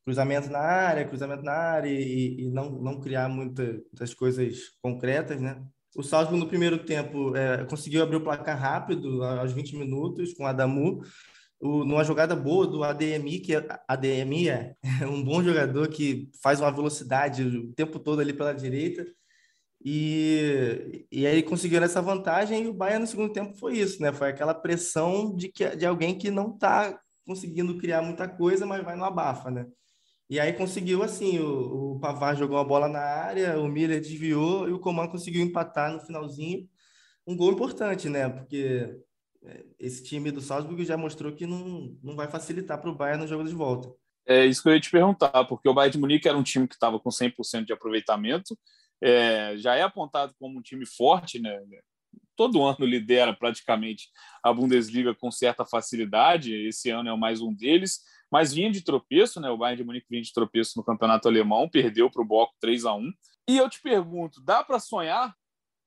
cruzamento 0.05 0.49
na 0.49 0.59
área, 0.59 1.05
cruzamento 1.05 1.43
na 1.43 1.51
área 1.51 1.89
e, 1.89 2.43
e 2.43 2.49
não, 2.49 2.69
não 2.69 3.01
criar 3.01 3.27
muitas 3.27 4.13
coisas 4.13 4.69
concretas, 4.81 5.41
né? 5.41 5.61
O 5.97 6.03
Salzburg, 6.03 6.39
no 6.39 6.47
primeiro 6.47 6.85
tempo, 6.85 7.35
é, 7.35 7.65
conseguiu 7.65 8.03
abrir 8.03 8.17
o 8.17 8.23
placar 8.23 8.57
rápido, 8.57 9.21
aos 9.21 9.51
20 9.51 9.75
minutos, 9.75 10.33
com 10.33 10.43
o 10.43 10.47
Adamu, 10.47 11.01
o, 11.59 11.83
numa 11.83 12.03
jogada 12.03 12.35
boa 12.35 12.67
do 12.67 12.83
ADMI, 12.83 13.39
que 13.39 13.55
é, 13.55 13.67
ADMI 13.87 14.49
é 14.49 14.75
um 15.07 15.23
bom 15.23 15.43
jogador 15.43 15.87
que 15.89 16.29
faz 16.41 16.59
uma 16.59 16.71
velocidade 16.71 17.43
o 17.43 17.73
tempo 17.73 17.99
todo 17.99 18.21
ali 18.21 18.33
pela 18.33 18.53
direita. 18.53 19.05
E, 19.83 21.05
e 21.11 21.25
aí 21.27 21.43
conseguiram 21.43 21.85
essa 21.85 22.01
vantagem 22.01 22.63
e 22.63 22.67
o 22.67 22.73
Bayern 22.73 23.01
no 23.01 23.07
segundo 23.07 23.31
tempo 23.31 23.57
foi 23.57 23.77
isso, 23.77 24.01
né? 24.01 24.11
Foi 24.11 24.29
aquela 24.29 24.53
pressão 24.53 25.35
de, 25.35 25.49
que, 25.49 25.75
de 25.75 25.85
alguém 25.85 26.17
que 26.17 26.31
não 26.31 26.53
está 26.53 26.99
conseguindo 27.25 27.77
criar 27.77 28.01
muita 28.01 28.27
coisa, 28.27 28.65
mas 28.65 28.83
vai 28.83 28.95
no 28.95 29.03
abafa, 29.05 29.51
né? 29.51 29.67
E 30.29 30.39
aí 30.39 30.53
conseguiu 30.53 31.03
assim, 31.03 31.39
o, 31.39 31.93
o 31.93 31.99
Pavar 31.99 32.35
jogou 32.35 32.57
a 32.57 32.63
bola 32.63 32.89
na 32.89 32.99
área, 32.99 33.59
o 33.59 33.67
Miller 33.67 34.01
desviou 34.01 34.67
e 34.67 34.73
o 34.73 34.79
Coman 34.79 35.07
conseguiu 35.07 35.41
empatar 35.41 35.91
no 35.93 36.01
finalzinho. 36.01 36.67
Um 37.25 37.35
gol 37.37 37.51
importante, 37.53 38.09
né? 38.09 38.27
Porque 38.27 38.99
esse 39.79 40.03
time 40.03 40.31
do 40.31 40.41
Salzburg 40.41 40.83
já 40.83 40.97
mostrou 40.97 41.31
que 41.33 41.45
não, 41.45 41.97
não 42.03 42.15
vai 42.15 42.27
facilitar 42.27 42.79
para 42.79 42.89
o 42.89 42.95
Bayern 42.95 43.23
no 43.23 43.27
jogo 43.27 43.43
de 43.43 43.53
volta. 43.53 43.93
É 44.25 44.45
isso 44.45 44.61
que 44.61 44.69
eu 44.69 44.73
ia 44.73 44.79
te 44.79 44.91
perguntar, 44.91 45.45
porque 45.45 45.69
o 45.69 45.73
Bayern 45.73 45.93
de 45.93 45.99
Munique 45.99 46.27
era 46.27 46.37
um 46.37 46.43
time 46.43 46.67
que 46.67 46.75
estava 46.75 46.99
com 46.99 47.09
100% 47.09 47.65
de 47.65 47.73
aproveitamento, 47.73 48.57
é, 49.01 49.55
já 49.57 49.75
é 49.75 49.83
apontado 49.83 50.33
como 50.39 50.59
um 50.59 50.61
time 50.61 50.85
forte, 50.85 51.39
né? 51.39 51.57
todo 52.35 52.63
ano 52.63 52.85
lidera 52.85 53.33
praticamente 53.33 54.09
a 54.43 54.53
Bundesliga 54.53 55.15
com 55.15 55.31
certa 55.31 55.65
facilidade, 55.65 56.53
esse 56.53 56.89
ano 56.89 57.09
é 57.09 57.17
mais 57.17 57.41
um 57.41 57.53
deles, 57.53 58.01
mas 58.31 58.53
vinha 58.53 58.69
de 58.69 58.81
tropeço, 58.81 59.39
né? 59.39 59.49
o 59.49 59.57
Bayern 59.57 59.81
de 59.81 59.87
Munique 59.87 60.07
vinha 60.09 60.21
de 60.21 60.31
tropeço 60.31 60.73
no 60.77 60.83
campeonato 60.83 61.27
alemão, 61.27 61.67
perdeu 61.69 62.09
para 62.11 62.21
o 62.21 62.25
Boco 62.25 62.53
3 62.59 62.85
a 62.85 62.93
1 62.93 63.11
E 63.49 63.57
eu 63.57 63.69
te 63.69 63.81
pergunto, 63.81 64.41
dá 64.41 64.63
para 64.63 64.79
sonhar 64.79 65.35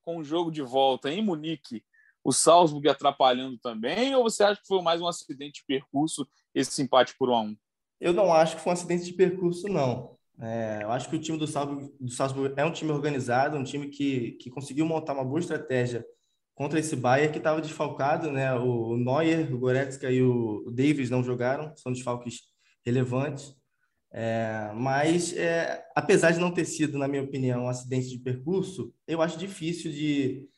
com 0.02 0.17
o 0.17 0.25
jogo 0.25 0.50
de 0.50 0.62
volta 0.62 1.11
em 1.11 1.23
Munique 1.23 1.85
o 2.23 2.33
Salzburg 2.33 2.89
atrapalhando 2.89 3.59
também, 3.59 4.15
ou 4.15 4.25
você 4.25 4.43
acha 4.43 4.61
que 4.61 4.67
foi 4.67 4.83
mais 4.83 5.00
um 5.00 5.07
acidente 5.07 5.61
de 5.61 5.67
percurso 5.67 6.27
esse 6.55 6.83
empate 6.83 7.15
por 7.19 7.31
1 7.31 7.35
a 7.35 7.41
1? 7.43 7.57
Eu 8.00 8.12
não 8.12 8.33
acho 8.33 8.57
que 8.57 8.62
foi 8.62 8.71
um 8.71 8.75
acidente 8.75 9.05
de 9.05 9.12
percurso, 9.12 9.69
não. 9.69 10.19
É, 10.41 10.81
eu 10.83 10.91
acho 10.91 11.09
que 11.09 11.17
o 11.17 11.21
time 11.21 11.39
do 11.39 11.47
Salzburg, 11.47 11.93
do 12.00 12.11
Salzburg 12.11 12.55
é 12.57 12.65
um 12.65 12.73
time 12.73 12.91
organizado, 12.91 13.59
um 13.59 13.65
time 13.65 13.89
que, 13.89 14.33
que 14.33 14.50
conseguiu 14.50 14.87
montar 14.87 15.12
uma 15.12 15.25
boa 15.25 15.39
estratégia 15.39 16.05
contra 16.55 16.79
esse 16.79 16.97
Bayern 16.97 17.33
que 17.33 17.39
estava 17.39 17.61
desfalcado, 17.61 18.31
né? 18.31 18.55
O 18.55 18.97
Neuer, 18.97 19.53
o 19.55 19.59
Goretzka 19.59 20.11
e 20.11 20.23
o 20.23 20.71
Davis 20.71 21.11
não 21.11 21.23
jogaram, 21.23 21.75
são 21.77 21.93
desfalques 21.93 22.41
relevantes. 22.85 23.55
É, 24.12 24.73
mas, 24.75 25.33
é, 25.37 25.85
apesar 25.95 26.33
de 26.33 26.41
não 26.41 26.50
ter 26.50 26.65
sido, 26.65 26.99
na 26.99 27.07
minha 27.07 27.23
opinião, 27.23 27.65
um 27.65 27.69
acidente 27.69 28.09
de 28.09 28.19
percurso, 28.19 28.93
eu 29.07 29.23
acho 29.23 29.39
difícil 29.39 29.93
de, 29.93 30.49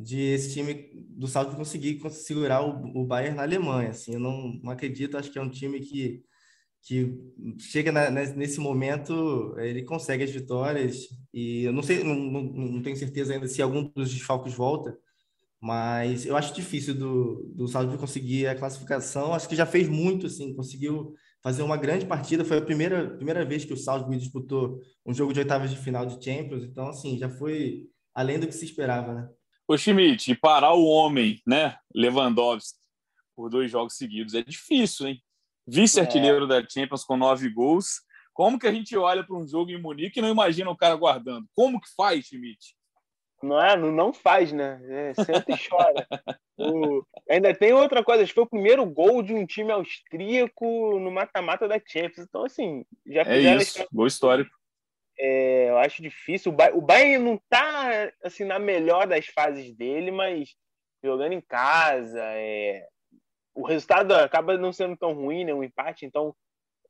de 0.00 0.18
esse 0.18 0.54
time 0.54 0.90
do 0.94 1.28
Salzburg 1.28 1.58
conseguir 1.58 2.00
segurar 2.10 2.62
o, 2.62 3.02
o 3.02 3.06
Bayern 3.06 3.36
na 3.36 3.42
Alemanha. 3.42 3.90
Assim, 3.90 4.14
eu 4.14 4.20
não, 4.20 4.58
não 4.62 4.72
acredito, 4.72 5.18
acho 5.18 5.30
que 5.30 5.38
é 5.38 5.42
um 5.42 5.50
time 5.50 5.78
que, 5.80 6.22
que 6.82 7.14
chega 7.58 7.92
na, 7.92 8.10
nesse 8.10 8.58
momento, 8.60 9.54
ele 9.58 9.82
consegue 9.82 10.24
as 10.24 10.30
vitórias. 10.30 11.06
E 11.34 11.64
eu 11.64 11.72
não 11.72 11.82
sei, 11.82 12.02
não, 12.02 12.14
não, 12.14 12.42
não 12.42 12.82
tenho 12.82 12.96
certeza 12.96 13.34
ainda 13.34 13.46
se 13.46 13.60
algum 13.60 13.84
dos 13.94 14.10
desfalques 14.10 14.54
volta, 14.54 14.96
mas 15.60 16.24
eu 16.24 16.34
acho 16.34 16.54
difícil 16.54 16.94
do, 16.94 17.52
do 17.54 17.68
Salzburg 17.68 18.00
conseguir 18.00 18.46
a 18.46 18.54
classificação. 18.54 19.34
Acho 19.34 19.48
que 19.48 19.56
já 19.56 19.66
fez 19.66 19.86
muito, 19.86 20.26
assim, 20.26 20.54
conseguiu 20.54 21.14
fazer 21.42 21.62
uma 21.62 21.76
grande 21.76 22.06
partida. 22.06 22.44
Foi 22.44 22.56
a 22.56 22.62
primeira, 22.62 23.10
primeira 23.16 23.44
vez 23.44 23.66
que 23.66 23.74
o 23.74 23.76
Salzburg 23.76 24.18
disputou 24.18 24.80
um 25.04 25.12
jogo 25.12 25.34
de 25.34 25.40
oitavas 25.40 25.70
de 25.70 25.76
final 25.76 26.06
de 26.06 26.24
Champions. 26.24 26.64
Então, 26.64 26.88
assim, 26.88 27.18
já 27.18 27.28
foi 27.28 27.82
além 28.14 28.40
do 28.40 28.46
que 28.46 28.54
se 28.54 28.64
esperava, 28.64 29.12
né? 29.14 29.28
O 29.70 29.78
Schmidt, 29.78 30.34
parar 30.34 30.72
o 30.72 30.84
homem, 30.84 31.40
né, 31.46 31.78
Lewandowski, 31.94 32.76
por 33.36 33.48
dois 33.48 33.70
jogos 33.70 33.96
seguidos 33.96 34.34
é 34.34 34.42
difícil, 34.42 35.06
hein? 35.06 35.22
Vice-artilheiro 35.64 36.44
é. 36.46 36.48
da 36.48 36.68
Champions 36.68 37.04
com 37.04 37.16
nove 37.16 37.48
gols. 37.48 38.00
Como 38.34 38.58
que 38.58 38.66
a 38.66 38.72
gente 38.72 38.96
olha 38.96 39.22
para 39.22 39.36
um 39.36 39.46
jogo 39.46 39.70
em 39.70 39.80
Munique 39.80 40.18
e 40.18 40.22
não 40.22 40.28
imagina 40.28 40.68
o 40.68 40.76
cara 40.76 40.96
guardando? 40.96 41.46
Como 41.54 41.80
que 41.80 41.86
faz, 41.96 42.26
Schmidt? 42.26 42.74
Não 43.40 43.62
é? 43.62 43.76
Não 43.76 44.12
faz, 44.12 44.50
né? 44.50 44.80
É, 44.88 45.14
senta 45.14 45.52
e 45.52 45.68
chora. 45.68 46.04
o... 46.58 47.06
Ainda 47.30 47.54
tem 47.54 47.72
outra 47.72 48.02
coisa, 48.02 48.24
acho 48.24 48.32
que 48.32 48.40
foi 48.40 48.44
o 48.44 48.50
primeiro 48.50 48.84
gol 48.84 49.22
de 49.22 49.32
um 49.32 49.46
time 49.46 49.70
austríaco 49.70 50.98
no 50.98 51.12
mata-mata 51.12 51.68
da 51.68 51.78
Champions. 51.78 52.26
Então, 52.28 52.44
assim, 52.44 52.84
já 53.06 53.22
É 53.22 53.38
isso, 53.54 53.86
gol 53.92 54.08
histórico. 54.08 54.50
É, 55.22 55.68
eu 55.68 55.76
acho 55.78 56.02
difícil. 56.02 56.50
O, 56.50 56.54
ba 56.54 56.70
o 56.74 56.80
Bayern 56.80 57.22
não 57.22 57.38
tá 57.50 58.10
assim, 58.24 58.44
na 58.44 58.58
melhor 58.58 59.06
das 59.06 59.26
fases 59.26 59.74
dele, 59.74 60.10
mas 60.10 60.56
jogando 61.04 61.32
em 61.32 61.42
casa, 61.42 62.20
é... 62.22 62.86
o 63.54 63.66
resultado 63.66 64.12
acaba 64.14 64.56
não 64.56 64.72
sendo 64.72 64.96
tão 64.96 65.12
ruim, 65.12 65.44
né? 65.44 65.52
Um 65.52 65.62
empate, 65.62 66.06
então 66.06 66.34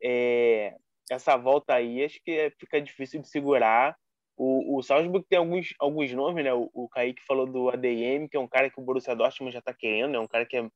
é... 0.02 0.76
essa 1.10 1.36
volta 1.36 1.74
aí 1.74 2.04
acho 2.04 2.20
que 2.24 2.52
fica 2.58 2.80
difícil 2.80 3.20
de 3.20 3.28
segurar. 3.28 3.96
O, 4.36 4.78
o 4.78 4.82
Salzburg 4.82 5.26
tem 5.28 5.38
alguns, 5.38 5.74
alguns 5.78 6.12
nomes, 6.12 6.44
né? 6.44 6.54
O, 6.54 6.70
o 6.72 6.88
Kaique 6.88 7.22
falou 7.26 7.46
do 7.46 7.68
ADM, 7.68 8.28
que 8.30 8.36
é 8.36 8.40
um 8.40 8.48
cara 8.48 8.70
que 8.70 8.80
o 8.80 8.82
Borussia 8.82 9.16
Dortmund 9.16 9.52
já 9.52 9.58
está 9.58 9.74
querendo, 9.74 10.16
é 10.16 10.20
um 10.20 10.28
cara 10.28 10.46
que 10.46 10.56
é, 10.56 10.68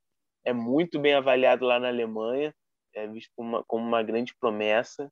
é 0.46 0.52
muito 0.52 0.98
bem 0.98 1.14
avaliado 1.14 1.64
lá 1.64 1.78
na 1.78 1.88
Alemanha, 1.88 2.52
é 2.94 3.06
visto 3.06 3.30
como 3.36 3.48
uma, 3.50 3.64
como 3.64 3.86
uma 3.86 4.02
grande 4.02 4.34
promessa, 4.38 5.10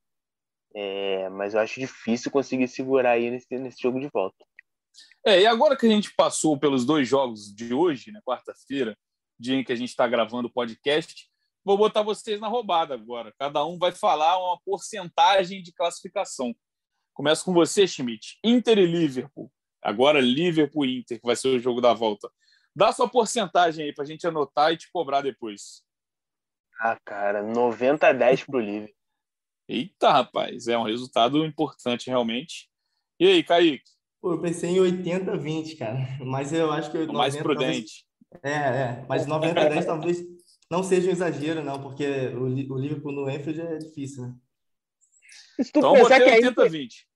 é, 0.75 1.29
mas 1.31 1.55
eu 1.55 1.61
acho 1.61 1.81
difícil 1.81 2.31
conseguir 2.31 2.69
segurar 2.69 3.13
aí 3.13 3.31
nesse, 3.31 3.59
nesse 3.59 3.81
jogo 3.81 4.01
de 4.01 4.09
volta. 4.13 4.45
É, 5.25 5.41
e 5.41 5.47
agora 5.47 5.77
que 5.77 5.87
a 5.87 5.89
gente 5.89 6.13
passou 6.15 6.59
pelos 6.59 6.85
dois 6.85 7.07
jogos 7.07 7.55
de 7.55 7.73
hoje, 7.73 8.11
né, 8.11 8.21
quarta-feira, 8.25 8.97
dia 9.39 9.57
em 9.57 9.65
que 9.65 9.73
a 9.73 9.77
gente 9.77 9.91
está 9.91 10.07
gravando 10.07 10.49
o 10.49 10.53
podcast, 10.53 11.29
vou 11.65 11.77
botar 11.77 12.03
vocês 12.03 12.41
na 12.41 12.49
roubada 12.49 12.95
agora. 12.95 13.33
Cada 13.39 13.65
um 13.65 13.79
vai 13.79 13.93
falar 13.93 14.39
uma 14.39 14.59
porcentagem 14.65 15.63
de 15.63 15.73
classificação. 15.73 16.55
Começo 17.15 17.45
com 17.45 17.53
você, 17.53 17.87
Schmidt. 17.87 18.39
Inter 18.43 18.79
e 18.79 18.87
Liverpool. 18.87 19.51
Agora 19.83 20.21
Liverpool 20.21 20.87
e 20.87 20.99
Inter, 20.99 21.21
que 21.21 21.27
vai 21.27 21.37
ser 21.37 21.49
o 21.49 21.59
jogo 21.59 21.81
da 21.81 21.93
volta. 21.93 22.31
Dá 22.75 22.91
sua 22.93 23.09
porcentagem 23.09 23.85
aí 23.85 23.95
para 23.95 24.05
a 24.05 24.07
gente 24.07 24.27
anotar 24.27 24.73
e 24.73 24.77
te 24.77 24.91
cobrar 24.91 25.21
depois. 25.21 25.83
Ah, 26.81 26.99
cara, 27.05 27.43
90 27.43 28.09
a 28.09 28.13
10 28.13 28.45
para 28.45 28.57
o 28.57 28.61
Liverpool. 28.61 29.02
Eita, 29.69 30.11
rapaz, 30.11 30.67
é 30.69 30.77
um 30.77 30.85
resultado 30.85 31.45
importante 31.45 32.09
realmente. 32.09 32.69
E 33.19 33.27
aí, 33.27 33.43
Kaique? 33.43 33.83
Pô, 34.21 34.33
eu 34.33 34.41
pensei 34.41 34.71
em 34.71 34.81
80 34.81 35.33
a 35.33 35.37
20, 35.37 35.77
cara. 35.77 35.99
Mas 36.21 36.53
eu 36.53 36.71
acho 36.71 36.91
que. 36.91 36.99
90, 36.99 37.13
mais 37.13 37.37
prudente. 37.37 38.07
Talvez... 38.31 38.45
É, 38.45 39.01
é. 39.01 39.07
Mas 39.09 39.27
90 39.27 39.61
a 39.61 39.69
10 39.69 39.85
talvez 39.85 40.23
não 40.71 40.83
seja 40.83 41.09
um 41.09 41.13
exagero, 41.13 41.63
não, 41.63 41.83
porque 41.83 42.07
o 42.07 42.47
Liverpool 42.79 43.13
no 43.13 43.31
Enfield 43.31 43.61
é 43.61 43.77
difícil, 43.79 44.23
né? 44.23 44.35
Se 45.61 45.71
tu 45.71 45.81
então, 45.81 45.93
pensar 45.93 46.19
que 46.19 46.31
a 46.31 46.39
Inter, 46.39 46.71
20. 46.71 46.95
Se 46.95 47.07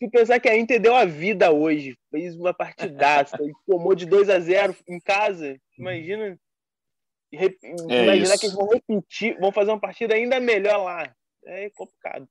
tu 0.00 0.10
pensar 0.10 0.40
que 0.40 0.48
a 0.48 0.58
Inter 0.58 0.80
deu 0.80 0.94
a 0.94 1.04
vida 1.04 1.52
hoje, 1.52 1.96
fez 2.10 2.36
uma 2.36 2.52
partidaça, 2.52 3.36
tomou 3.66 3.94
de 3.94 4.06
2 4.06 4.28
a 4.28 4.40
0 4.40 4.74
em 4.88 4.98
casa, 4.98 5.56
imagina. 5.78 6.38
É 7.32 8.04
imaginar 8.04 8.34
isso. 8.34 8.40
que 8.40 8.46
eles 8.46 8.56
vão 8.56 8.68
repetir, 8.68 9.38
vão 9.38 9.52
fazer 9.52 9.70
uma 9.70 9.80
partida 9.80 10.14
ainda 10.14 10.40
melhor 10.40 10.82
lá. 10.82 11.14
É 11.46 11.70
complicado. 11.70 12.28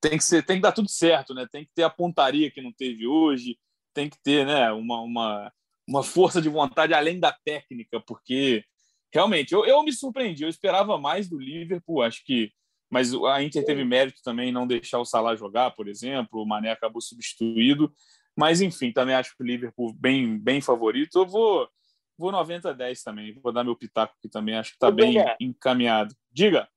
Tem 0.00 0.18
que, 0.18 0.24
ser, 0.24 0.44
tem 0.44 0.56
que 0.56 0.62
dar 0.62 0.72
tudo 0.72 0.88
certo, 0.88 1.34
né? 1.34 1.46
Tem 1.50 1.64
que 1.64 1.70
ter 1.74 1.82
a 1.82 1.90
pontaria 1.90 2.50
que 2.50 2.60
não 2.60 2.72
teve 2.72 3.06
hoje, 3.06 3.58
tem 3.94 4.08
que 4.08 4.18
ter 4.22 4.46
né, 4.46 4.70
uma, 4.72 5.00
uma, 5.00 5.52
uma 5.88 6.02
força 6.02 6.42
de 6.42 6.48
vontade 6.48 6.92
além 6.92 7.18
da 7.18 7.32
técnica, 7.32 8.00
porque 8.00 8.64
realmente 9.12 9.52
eu, 9.52 9.64
eu 9.64 9.82
me 9.82 9.92
surpreendi, 9.92 10.42
eu 10.42 10.48
esperava 10.48 10.98
mais 10.98 11.28
do 11.28 11.38
Liverpool, 11.38 12.02
acho 12.02 12.24
que 12.24 12.52
mas 12.90 13.12
a 13.12 13.42
Inter 13.42 13.64
teve 13.64 13.84
mérito 13.84 14.22
também 14.22 14.52
não 14.52 14.68
deixar 14.68 15.00
o 15.00 15.04
Salah 15.04 15.34
jogar, 15.34 15.72
por 15.72 15.88
exemplo, 15.88 16.40
o 16.40 16.46
Mané 16.46 16.70
acabou 16.70 17.00
substituído, 17.00 17.92
mas 18.36 18.60
enfim, 18.60 18.92
também 18.92 19.16
acho 19.16 19.36
que 19.36 19.42
o 19.42 19.46
Liverpool 19.46 19.92
bem, 19.92 20.38
bem 20.38 20.60
favorito. 20.60 21.18
Eu 21.18 21.26
vou 21.26 21.68
vou 22.16 22.30
90 22.30 22.70
a 22.70 22.72
10 22.72 23.02
também, 23.02 23.34
vou 23.42 23.52
dar 23.52 23.64
meu 23.64 23.74
pitaco 23.74 24.14
aqui 24.16 24.28
também, 24.28 24.54
acho 24.54 24.70
que 24.70 24.76
está 24.76 24.92
bem 24.92 25.16
encaminhado. 25.40 26.14
Diga. 26.30 26.68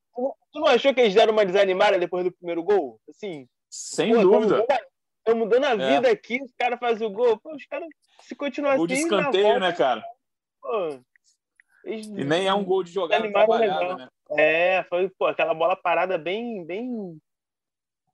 Tu 0.52 0.60
não 0.60 0.68
achou 0.68 0.94
que 0.94 1.02
eles 1.02 1.14
deram 1.14 1.34
uma 1.34 1.46
desanimada 1.46 2.00
depois 2.00 2.24
do 2.24 2.32
primeiro 2.32 2.64
gol? 2.64 3.00
Assim, 3.08 3.48
sem 3.70 4.14
pô, 4.14 4.22
dúvida. 4.22 4.66
Estamos 5.20 5.44
mudando 5.44 5.66
a 5.66 5.72
é. 5.72 5.96
vida 5.96 6.10
aqui, 6.10 6.42
os 6.42 6.52
caras 6.58 6.80
fazem 6.80 7.06
o 7.06 7.12
gol. 7.12 7.38
Pô, 7.38 7.54
os 7.54 7.66
caras, 7.66 7.88
se 8.22 8.36
continuar 8.36 8.72
assim. 8.72 8.78
Gol 8.80 8.88
de 8.88 8.94
escanteio, 8.96 9.44
volta, 9.44 9.60
né, 9.60 9.74
cara? 9.74 10.04
Pô, 10.62 11.00
eles... 11.84 12.08
E 12.08 12.24
nem 12.24 12.48
é 12.48 12.54
um 12.54 12.64
gol 12.64 12.84
de 12.84 12.92
jogada 12.92 13.30
trabalhada, 13.32 13.96
né? 13.96 14.10
É, 14.32 14.84
foi 14.90 15.10
pô, 15.10 15.28
aquela 15.28 15.54
bola 15.54 15.76
parada 15.76 16.18
bem, 16.18 16.66
bem, 16.66 17.18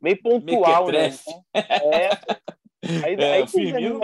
bem 0.02 0.16
pontual, 0.16 0.92
né? 0.92 1.10
É. 1.56 2.10
Aí, 3.06 3.16
é, 3.16 3.34
aí 3.36 3.42
o 3.42 3.48
Firmino, 3.48 4.02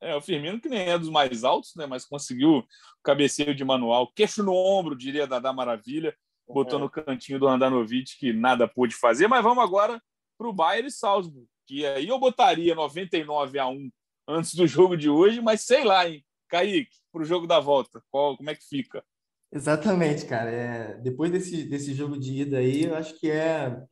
é, 0.00 0.16
o 0.16 0.20
Firmino 0.20 0.60
que 0.60 0.68
nem 0.68 0.90
é 0.90 0.98
dos 0.98 1.08
mais 1.08 1.44
altos, 1.44 1.76
né? 1.76 1.86
Mas 1.86 2.04
conseguiu 2.04 2.58
o 2.58 2.66
cabeceio 3.04 3.54
de 3.54 3.64
manual, 3.64 4.10
queixo 4.16 4.42
no 4.42 4.52
ombro, 4.52 4.98
diria 4.98 5.28
da 5.28 5.52
Maravilha, 5.52 6.12
botou 6.48 6.78
é. 6.78 6.82
no 6.82 6.90
cantinho 6.90 7.38
do 7.38 7.48
Andanovic 7.48 8.16
que 8.18 8.32
nada 8.32 8.66
pôde 8.66 8.94
fazer. 8.94 9.28
Mas 9.28 9.42
vamos 9.42 9.62
agora 9.62 10.00
para 10.36 10.48
o 10.48 10.52
Bayern 10.52 10.88
e 10.88 10.92
Salzburg, 10.92 11.46
que 11.66 11.84
aí 11.84 12.08
eu 12.08 12.18
botaria 12.18 12.74
99 12.74 13.58
a 13.58 13.66
1 13.66 13.90
antes 14.28 14.54
do 14.54 14.66
jogo 14.66 14.96
de 14.96 15.08
hoje, 15.08 15.40
mas 15.40 15.62
sei 15.62 15.84
lá, 15.84 16.08
hein? 16.08 16.24
Kaique, 16.48 16.96
para 17.12 17.22
o 17.22 17.24
jogo 17.24 17.46
da 17.46 17.60
volta, 17.60 18.02
qual, 18.10 18.36
como 18.36 18.50
é 18.50 18.54
que 18.54 18.64
fica? 18.64 19.04
Exatamente, 19.52 20.26
cara. 20.26 20.50
É, 20.50 20.94
depois 20.98 21.30
desse, 21.30 21.64
desse 21.64 21.94
jogo 21.94 22.18
de 22.18 22.42
ida 22.42 22.58
aí, 22.58 22.84
eu 22.84 22.94
acho 22.94 23.18
que 23.18 23.30
é 23.30 23.82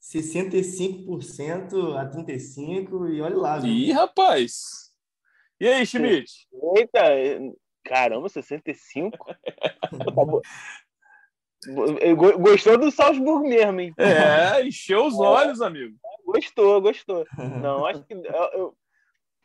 65% 0.00 1.96
a 1.96 2.10
35% 2.10 3.12
e 3.12 3.20
olha 3.20 3.36
lá. 3.36 3.58
Viu? 3.58 3.72
Ih, 3.72 3.92
rapaz! 3.92 4.92
E 5.60 5.68
aí, 5.68 5.86
Schmidt? 5.86 6.30
Eita, 6.76 7.00
caramba, 7.84 8.28
65%? 8.28 9.12
Gostou 12.38 12.78
do 12.78 12.90
Salzburg 12.90 13.48
mesmo, 13.48 13.80
hein? 13.80 13.94
É, 13.98 14.66
encheu 14.66 15.06
os 15.06 15.18
olhos, 15.18 15.60
amigo. 15.60 15.96
Gostou, 16.26 16.80
gostou. 16.80 17.26
Não, 17.62 17.86
acho 17.86 18.02
que 18.04 18.14
eu, 18.14 18.74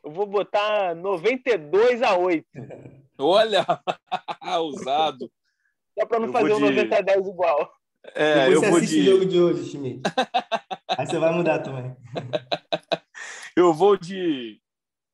eu 0.03 0.11
vou 0.11 0.25
botar 0.25 0.95
92 0.95 2.01
a 2.01 2.17
8. 2.17 2.45
Olha, 3.17 3.65
usado. 4.63 5.29
Só 5.97 6.05
para 6.05 6.19
não 6.19 6.27
eu 6.27 6.33
fazer 6.33 6.53
um 6.53 6.57
de... 6.57 6.61
90 6.61 6.97
a 6.97 7.01
10 7.01 7.27
igual. 7.27 7.73
É, 8.15 8.33
Depois 8.35 8.53
eu 8.53 8.61
você 8.61 8.69
vou 8.69 8.77
assiste 8.77 8.93
de... 8.93 9.01
o 9.01 9.11
jogo 9.11 9.25
de 9.25 9.39
hoje, 9.41 9.69
Schmidt. 9.69 10.01
Aí 10.97 11.05
você 11.05 11.19
vai 11.19 11.33
mudar 11.33 11.59
também. 11.59 11.95
Eu 13.55 13.73
vou 13.73 13.97
de 13.97 14.61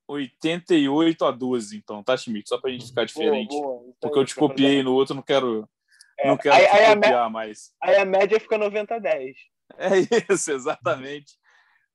88 0.08 1.26
a 1.26 1.32
12, 1.32 1.78
então, 1.78 2.04
tá, 2.04 2.16
Schmidt? 2.16 2.48
Só 2.48 2.60
para 2.60 2.70
a 2.70 2.74
gente 2.74 2.86
ficar 2.86 3.06
diferente. 3.06 3.50
Boa, 3.50 3.80
boa. 3.80 3.94
Porque 4.00 4.20
eu 4.20 4.26
te 4.26 4.36
copiei 4.36 4.84
no 4.84 4.94
outro, 4.94 5.16
não 5.16 5.24
quero, 5.24 5.68
é, 6.20 6.28
não 6.28 6.38
quero 6.38 6.56
aí, 6.56 6.66
aí 6.66 6.96
copiar 6.96 7.30
mais. 7.30 7.72
Aí 7.82 7.96
a 7.98 8.06
média 8.06 8.40
fica 8.40 8.58
90 8.58 8.96
a 8.96 9.00
10. 9.00 9.36
É 9.78 9.90
isso, 10.32 10.52
exatamente. 10.52 11.34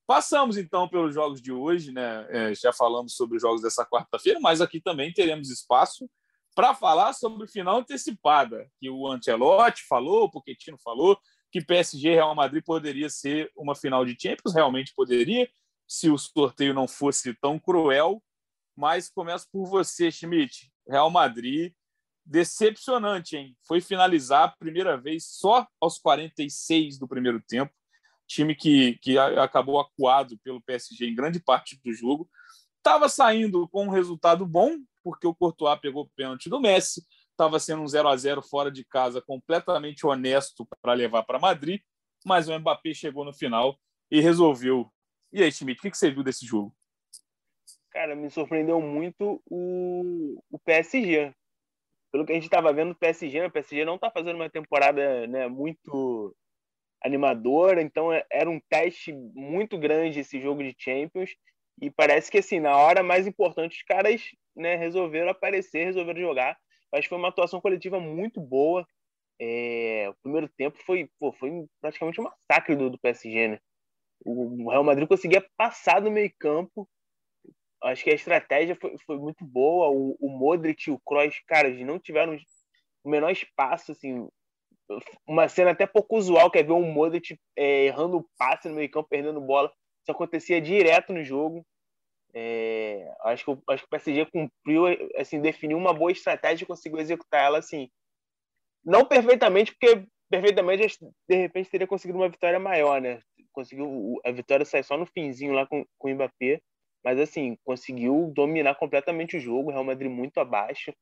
Passamos 0.06 0.56
então 0.56 0.88
pelos 0.88 1.14
jogos 1.14 1.40
de 1.40 1.52
hoje, 1.52 1.92
né? 1.92 2.26
É, 2.30 2.54
já 2.54 2.72
falamos 2.72 3.14
sobre 3.14 3.36
os 3.36 3.42
jogos 3.42 3.62
dessa 3.62 3.86
quarta-feira, 3.86 4.40
mas 4.40 4.60
aqui 4.60 4.80
também 4.80 5.12
teremos 5.12 5.50
espaço 5.50 6.10
para 6.54 6.74
falar 6.74 7.12
sobre 7.12 7.46
final 7.46 7.78
antecipada, 7.78 8.68
que 8.80 8.90
o 8.90 9.06
Ancelotti 9.06 9.84
falou, 9.88 10.24
o 10.24 10.30
Pochettino 10.30 10.76
falou, 10.82 11.16
que 11.52 11.64
PSG 11.64 12.08
e 12.08 12.14
Real 12.14 12.34
Madrid 12.34 12.62
poderia 12.64 13.08
ser 13.08 13.50
uma 13.56 13.74
final 13.74 14.04
de 14.04 14.16
Champions, 14.20 14.54
realmente 14.54 14.92
poderia, 14.94 15.48
se 15.86 16.10
o 16.10 16.18
sorteio 16.18 16.74
não 16.74 16.86
fosse 16.86 17.34
tão 17.34 17.58
cruel. 17.58 18.22
Mas 18.76 19.08
começo 19.08 19.46
por 19.52 19.66
você, 19.66 20.10
Schmidt. 20.10 20.72
Real 20.88 21.10
Madrid, 21.10 21.72
decepcionante, 22.30 23.36
hein? 23.36 23.56
Foi 23.66 23.80
finalizar 23.80 24.44
a 24.44 24.56
primeira 24.56 24.96
vez 24.96 25.26
só 25.26 25.66
aos 25.80 25.98
46 25.98 26.96
do 26.98 27.08
primeiro 27.08 27.42
tempo 27.42 27.72
time 28.30 28.54
que, 28.54 28.96
que 29.02 29.18
acabou 29.18 29.80
acuado 29.80 30.38
pelo 30.44 30.62
PSG 30.62 31.06
em 31.06 31.14
grande 31.14 31.40
parte 31.40 31.78
do 31.84 31.92
jogo. 31.92 32.30
Estava 32.76 33.08
saindo 33.08 33.68
com 33.68 33.86
um 33.86 33.90
resultado 33.90 34.46
bom, 34.46 34.78
porque 35.02 35.26
o 35.26 35.34
Courtois 35.34 35.80
pegou 35.80 36.04
o 36.04 36.10
pênalti 36.14 36.48
do 36.48 36.60
Messi, 36.60 37.04
estava 37.30 37.58
sendo 37.58 37.82
um 37.82 37.88
0 37.88 38.08
a 38.08 38.16
0 38.16 38.40
fora 38.40 38.70
de 38.70 38.84
casa, 38.84 39.20
completamente 39.20 40.06
honesto 40.06 40.66
para 40.80 40.92
levar 40.92 41.24
para 41.24 41.40
Madrid, 41.40 41.80
mas 42.24 42.48
o 42.48 42.56
Mbappé 42.56 42.94
chegou 42.94 43.24
no 43.24 43.34
final 43.34 43.76
e 44.10 44.20
resolveu. 44.20 44.88
E 45.32 45.42
aí, 45.42 45.50
Schmidt, 45.50 45.80
o 45.80 45.90
que 45.90 45.96
você 45.96 46.10
viu 46.10 46.22
desse 46.22 46.46
jogo? 46.46 46.74
Cara, 47.90 48.14
me 48.14 48.30
surpreendeu 48.30 48.80
muito 48.80 49.42
o, 49.50 50.40
o 50.48 50.58
PSG. 50.60 51.34
Pelo 52.12 52.26
que 52.26 52.32
a 52.32 52.34
gente 52.34 52.44
estava 52.44 52.72
vendo, 52.72 52.92
o 52.92 52.96
PSG, 52.96 53.44
o 53.44 53.50
PSG 53.50 53.84
não 53.84 53.94
está 53.94 54.10
fazendo 54.10 54.36
uma 54.36 54.50
temporada 54.50 55.26
né, 55.26 55.46
muito 55.46 56.34
animadora, 57.02 57.80
então 57.80 58.12
é, 58.12 58.24
era 58.30 58.50
um 58.50 58.60
teste 58.68 59.12
muito 59.12 59.78
grande 59.78 60.20
esse 60.20 60.40
jogo 60.40 60.62
de 60.62 60.74
Champions. 60.76 61.30
E 61.80 61.90
parece 61.90 62.30
que 62.30 62.38
assim, 62.38 62.60
na 62.60 62.76
hora 62.76 63.02
mais 63.02 63.26
importante, 63.26 63.78
os 63.78 63.82
caras 63.82 64.22
né, 64.54 64.76
resolveram 64.76 65.30
aparecer, 65.30 65.84
resolveram 65.84 66.20
jogar. 66.20 66.58
Acho 66.92 67.02
que 67.02 67.08
foi 67.08 67.18
uma 67.18 67.28
atuação 67.28 67.60
coletiva 67.60 67.98
muito 67.98 68.40
boa. 68.40 68.86
É, 69.40 70.08
o 70.10 70.14
primeiro 70.22 70.48
tempo 70.48 70.78
foi, 70.84 71.08
pô, 71.18 71.32
foi 71.32 71.64
praticamente 71.80 72.20
um 72.20 72.24
massacre 72.24 72.76
do, 72.76 72.90
do 72.90 72.98
PSG, 72.98 73.48
né? 73.48 73.58
O 74.22 74.68
Real 74.70 74.84
Madrid 74.84 75.08
conseguia 75.08 75.46
passar 75.56 76.00
do 76.00 76.10
meio 76.10 76.30
campo. 76.38 76.86
Acho 77.82 78.04
que 78.04 78.10
a 78.10 78.14
estratégia 78.14 78.76
foi, 78.76 78.96
foi 78.98 79.18
muito 79.18 79.44
boa. 79.44 79.88
O, 79.88 80.16
o 80.20 80.28
Modric 80.28 80.88
e 80.88 80.92
o 80.92 80.98
Kroos, 80.98 81.40
cara, 81.46 81.68
eles 81.68 81.86
não 81.86 81.98
tiveram 81.98 82.36
o 83.04 83.10
menor 83.10 83.30
espaço, 83.30 83.92
assim. 83.92 84.28
Uma 85.26 85.48
cena 85.48 85.70
até 85.70 85.86
pouco 85.86 86.16
usual, 86.16 86.50
que 86.50 86.58
é 86.58 86.62
ver 86.62 86.72
o 86.72 86.80
Modric 86.80 87.38
é, 87.56 87.86
errando 87.86 88.18
o 88.18 88.26
passe 88.36 88.68
no 88.68 88.74
meio 88.74 88.90
campo, 88.90 89.08
perdendo 89.08 89.40
bola. 89.40 89.72
Isso 90.02 90.10
acontecia 90.10 90.60
direto 90.60 91.12
no 91.12 91.24
jogo. 91.24 91.64
É, 92.34 93.12
acho, 93.22 93.44
que, 93.44 93.72
acho 93.72 93.82
que 93.82 93.86
o 93.86 93.90
PSG 93.90 94.26
cumpriu, 94.26 94.84
assim, 95.16 95.40
definiu 95.40 95.76
uma 95.78 95.92
boa 95.92 96.12
estratégia 96.12 96.64
e 96.64 96.66
conseguiu 96.66 96.98
executar 96.98 97.44
ela, 97.44 97.58
assim, 97.58 97.90
não 98.84 99.04
perfeitamente, 99.04 99.72
porque 99.72 100.06
perfeitamente 100.30 100.98
de 101.28 101.36
repente 101.36 101.70
teria 101.70 101.86
conseguido 101.86 102.18
uma 102.18 102.28
vitória 102.28 102.58
maior, 102.58 103.00
né? 103.00 103.20
Conseguiu 103.52 104.20
a 104.24 104.30
vitória 104.30 104.64
sair 104.64 104.84
só 104.84 104.96
no 104.96 105.06
finzinho 105.06 105.52
lá 105.52 105.66
com, 105.66 105.84
com 105.98 106.08
o 106.08 106.14
Mbappé, 106.14 106.60
mas 107.04 107.18
assim, 107.18 107.56
conseguiu 107.64 108.32
dominar 108.34 108.74
completamente 108.76 109.36
o 109.36 109.40
jogo, 109.40 109.70
Real 109.70 109.84
Madrid 109.84 110.10
muito 110.10 110.38
abaixo. 110.38 110.92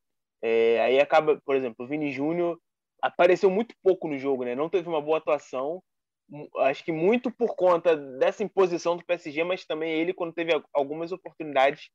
É, 0.43 0.81
aí 0.81 1.01
acaba, 1.01 1.41
por 1.45 1.57
exemplo, 1.57 1.85
o 1.85 1.89
Vini 1.89 2.13
Júnior 2.13 2.59
apareceu 3.03 3.51
muito 3.51 3.75
pouco 3.83 4.09
no 4.09 4.19
jogo, 4.19 4.45
né? 4.45 4.55
Não 4.55 4.69
teve 4.69 4.89
uma 4.89 5.01
boa 5.01 5.19
atuação, 5.19 5.83
acho 6.59 6.85
que 6.85 6.93
muito 6.93 7.31
por 7.31 7.57
conta 7.57 7.97
dessa 7.97 8.43
imposição 8.43 8.97
do 8.97 9.05
PSG, 9.05 9.45
mas 9.45 9.65
também 9.65 9.93
ele, 9.93 10.13
quando 10.13 10.33
teve 10.35 10.53
algumas 10.73 11.13
oportunidades, 11.13 11.89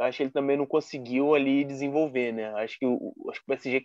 acho 0.00 0.18
que 0.18 0.22
ele 0.24 0.30
também 0.30 0.56
não 0.56 0.66
conseguiu 0.66 1.34
ali 1.34 1.64
desenvolver, 1.64 2.32
né? 2.32 2.52
Acho 2.54 2.78
que 2.78 2.86
o, 2.86 3.14
acho 3.30 3.40
que 3.40 3.44
o 3.44 3.48
PSG 3.48 3.84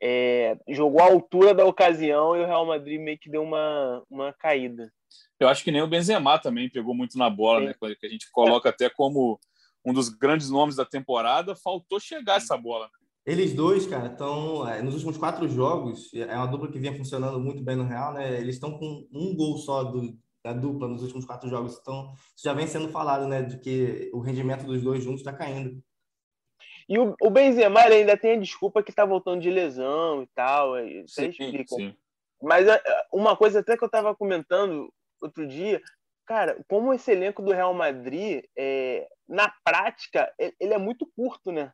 é, 0.00 0.56
jogou 0.68 1.00
à 1.00 1.04
altura 1.04 1.54
da 1.54 1.64
ocasião 1.64 2.36
e 2.36 2.40
o 2.40 2.46
Real 2.46 2.66
Madrid 2.66 3.00
meio 3.00 3.18
que 3.18 3.30
deu 3.30 3.42
uma, 3.42 4.02
uma 4.08 4.32
caída. 4.32 4.92
Eu 5.40 5.48
acho 5.48 5.64
que 5.64 5.70
nem 5.70 5.82
o 5.82 5.88
Benzema 5.88 6.38
também 6.38 6.68
pegou 6.68 6.94
muito 6.94 7.16
na 7.16 7.30
bola, 7.30 7.60
Sim. 7.60 7.66
né? 7.66 7.74
Que 7.98 8.06
a 8.06 8.10
gente 8.10 8.30
coloca 8.30 8.68
até 8.68 8.88
como 8.90 9.38
um 9.84 9.92
dos 9.92 10.08
grandes 10.08 10.50
nomes 10.50 10.76
da 10.76 10.84
temporada, 10.84 11.54
faltou 11.54 11.98
chegar 12.00 12.36
essa 12.36 12.56
bola. 12.56 12.88
Eles 13.24 13.52
dois, 13.52 13.86
cara, 13.86 14.06
estão 14.06 14.66
é, 14.66 14.82
nos 14.82 14.94
últimos 14.94 15.18
quatro 15.18 15.48
jogos, 15.48 16.12
é 16.14 16.34
uma 16.34 16.46
dupla 16.46 16.70
que 16.70 16.78
vinha 16.78 16.96
funcionando 16.96 17.38
muito 17.38 17.62
bem 17.62 17.76
no 17.76 17.84
Real, 17.84 18.14
né? 18.14 18.40
Eles 18.40 18.54
estão 18.54 18.78
com 18.78 19.06
um 19.12 19.36
gol 19.36 19.58
só 19.58 19.84
do, 19.84 20.16
da 20.42 20.52
dupla 20.52 20.88
nos 20.88 21.02
últimos 21.02 21.26
quatro 21.26 21.48
jogos, 21.48 21.78
então 21.78 22.12
isso 22.34 22.44
já 22.44 22.54
vem 22.54 22.66
sendo 22.66 22.88
falado, 22.88 23.28
né? 23.28 23.42
De 23.42 23.58
que 23.60 24.10
o 24.14 24.20
rendimento 24.20 24.64
dos 24.64 24.82
dois 24.82 25.04
juntos 25.04 25.20
está 25.20 25.32
caindo. 25.32 25.78
E 26.88 26.98
o, 26.98 27.14
o 27.20 27.30
Benzema 27.30 27.80
ainda 27.80 28.16
tem 28.16 28.32
a 28.32 28.40
desculpa 28.40 28.82
que 28.82 28.90
está 28.90 29.04
voltando 29.04 29.40
de 29.40 29.50
lesão 29.50 30.22
e 30.22 30.26
tal, 30.34 30.78
isso 30.86 31.14
sim, 31.14 31.28
explica. 31.28 31.74
Sim. 31.74 31.94
Mas 32.42 32.66
é, 32.66 32.80
uma 33.12 33.36
coisa 33.36 33.60
até 33.60 33.76
que 33.76 33.84
eu 33.84 33.86
estava 33.86 34.14
comentando 34.14 34.92
outro 35.20 35.46
dia, 35.46 35.82
cara, 36.24 36.58
como 36.68 36.94
esse 36.94 37.10
elenco 37.10 37.42
do 37.42 37.52
Real 37.52 37.74
Madrid, 37.74 38.44
é, 38.56 39.06
na 39.28 39.52
prática, 39.64 40.32
ele 40.38 40.72
é 40.72 40.78
muito 40.78 41.06
curto, 41.14 41.52
né? 41.52 41.72